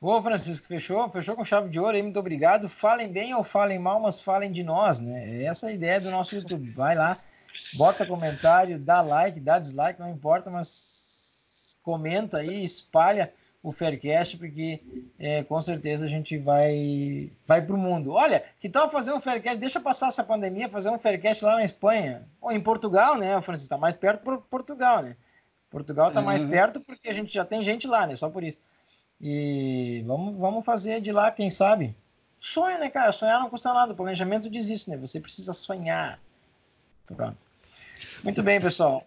Boa, 0.00 0.22
Francisco, 0.22 0.66
fechou? 0.66 1.08
Fechou 1.08 1.34
com 1.34 1.44
chave 1.44 1.70
de 1.70 1.80
ouro 1.80 1.96
aí, 1.96 2.02
muito 2.02 2.20
obrigado. 2.20 2.68
Falem 2.68 3.08
bem 3.08 3.34
ou 3.34 3.42
falem 3.42 3.78
mal, 3.78 3.98
mas 3.98 4.20
falem 4.20 4.52
de 4.52 4.62
nós, 4.62 5.00
né? 5.00 5.42
Essa 5.42 5.66
é 5.66 5.70
a 5.70 5.74
ideia 5.74 6.00
do 6.00 6.10
nosso 6.10 6.34
YouTube. 6.34 6.70
Vai 6.70 6.94
lá, 6.94 7.18
bota 7.74 8.06
comentário, 8.06 8.78
dá 8.78 9.00
like, 9.00 9.40
dá 9.40 9.58
dislike, 9.58 9.98
não 9.98 10.10
importa, 10.10 10.50
mas 10.50 11.05
comenta 11.86 12.38
aí, 12.38 12.64
espalha 12.64 13.32
o 13.62 13.70
Faircast, 13.70 14.36
porque 14.36 14.82
é, 15.16 15.44
com 15.44 15.60
certeza 15.60 16.04
a 16.04 16.08
gente 16.08 16.36
vai 16.36 17.30
vai 17.46 17.64
para 17.64 17.76
o 17.76 17.78
mundo. 17.78 18.10
Olha, 18.10 18.42
que 18.58 18.68
tal 18.68 18.90
fazer 18.90 19.12
um 19.12 19.20
Faircast? 19.20 19.58
Deixa 19.58 19.78
passar 19.78 20.08
essa 20.08 20.24
pandemia, 20.24 20.68
fazer 20.68 20.90
um 20.90 20.98
Faircast 20.98 21.44
lá 21.44 21.54
na 21.54 21.64
Espanha, 21.64 22.28
ou 22.40 22.50
em 22.50 22.60
Portugal, 22.60 23.16
né, 23.16 23.40
Francisco? 23.40 23.66
Está 23.66 23.78
mais 23.78 23.94
perto 23.94 24.22
por 24.24 24.38
Portugal, 24.42 25.00
né? 25.00 25.16
Portugal 25.70 26.08
está 26.08 26.20
mais 26.20 26.42
uhum. 26.42 26.50
perto 26.50 26.80
porque 26.80 27.08
a 27.08 27.12
gente 27.12 27.32
já 27.32 27.44
tem 27.44 27.62
gente 27.62 27.86
lá, 27.86 28.04
né? 28.04 28.16
Só 28.16 28.28
por 28.28 28.42
isso. 28.42 28.58
E 29.20 30.02
vamos, 30.06 30.36
vamos 30.36 30.64
fazer 30.64 31.00
de 31.00 31.12
lá, 31.12 31.30
quem 31.30 31.50
sabe? 31.50 31.94
Sonho, 32.38 32.78
né, 32.80 32.90
cara? 32.90 33.12
Sonhar 33.12 33.40
não 33.40 33.48
custa 33.48 33.72
nada. 33.72 33.92
O 33.92 33.96
planejamento 33.96 34.50
diz 34.50 34.68
isso, 34.68 34.90
né? 34.90 34.96
Você 34.96 35.20
precisa 35.20 35.52
sonhar. 35.52 36.20
Pronto. 37.06 37.38
Muito 38.24 38.42
bem, 38.42 38.60
pessoal. 38.60 39.06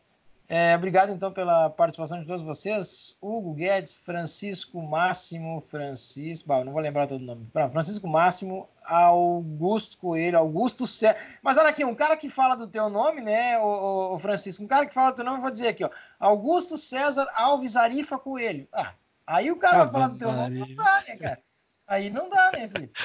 É, 0.51 0.75
obrigado, 0.75 1.11
então, 1.11 1.31
pela 1.31 1.69
participação 1.69 2.19
de 2.19 2.25
todos 2.25 2.41
vocês. 2.41 3.15
Hugo 3.21 3.53
Guedes, 3.53 3.95
Francisco 3.95 4.81
Máximo, 4.81 5.61
Francisco... 5.61 6.47
Bah, 6.47 6.65
não 6.65 6.73
vou 6.73 6.81
lembrar 6.81 7.05
todo 7.05 7.21
o 7.21 7.25
nome. 7.25 7.47
Francisco 7.71 8.07
Máximo, 8.07 8.67
Augusto 8.83 9.95
Coelho, 9.99 10.39
Augusto 10.39 10.87
César... 10.87 11.15
Mas 11.43 11.55
olha 11.57 11.69
aqui, 11.69 11.85
um 11.85 11.93
cara 11.93 12.17
que 12.17 12.31
fala 12.31 12.55
do 12.55 12.67
teu 12.67 12.89
nome, 12.89 13.21
né, 13.21 13.59
o, 13.59 14.17
Francisco? 14.17 14.63
Um 14.63 14.67
cara 14.67 14.87
que 14.87 14.93
fala 14.93 15.11
do 15.11 15.17
teu 15.17 15.25
nome, 15.25 15.37
eu 15.37 15.41
vou 15.43 15.51
dizer 15.51 15.67
aqui, 15.67 15.83
ó. 15.83 15.89
Augusto 16.19 16.79
César 16.79 17.27
Alves 17.35 17.75
Arifa 17.75 18.17
Coelho. 18.17 18.67
Ah, 18.73 18.93
Aí 19.29 19.51
o 19.51 19.57
cara 19.57 19.85
vai 19.85 19.93
falar 19.93 20.07
do 20.07 20.17
teu 20.17 20.31
nome, 20.31 20.57
não 20.57 20.75
dá, 20.75 21.03
né, 21.07 21.15
cara? 21.15 21.39
Aí 21.85 22.09
não 22.09 22.27
dá, 22.31 22.51
né, 22.51 22.67
Felipe? 22.67 22.99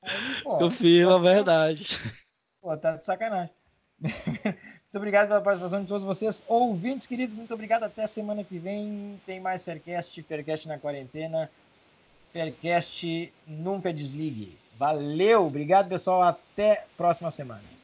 Aí, 0.00 0.42
pô, 0.42 0.56
Confirma, 0.56 1.20
verdade. 1.20 1.98
Pô, 2.62 2.74
tá 2.74 2.96
de 2.96 3.04
sacanagem. 3.04 3.54
Muito 4.88 4.96
obrigado 4.96 5.28
pela 5.28 5.42
participação 5.42 5.82
de 5.82 5.86
todos 5.86 6.06
vocês. 6.06 6.42
Ouvintes 6.48 7.06
queridos, 7.06 7.34
muito 7.34 7.52
obrigado. 7.52 7.82
Até 7.82 8.06
semana 8.06 8.42
que 8.42 8.58
vem. 8.58 9.20
Tem 9.26 9.38
mais 9.38 9.62
Faircast, 9.62 10.22
Faircast 10.22 10.66
na 10.66 10.78
quarentena. 10.78 11.50
Faircast 12.32 13.30
nunca 13.46 13.92
desligue. 13.92 14.56
Valeu, 14.78 15.44
obrigado 15.44 15.90
pessoal. 15.90 16.22
Até 16.22 16.86
próxima 16.96 17.30
semana. 17.30 17.77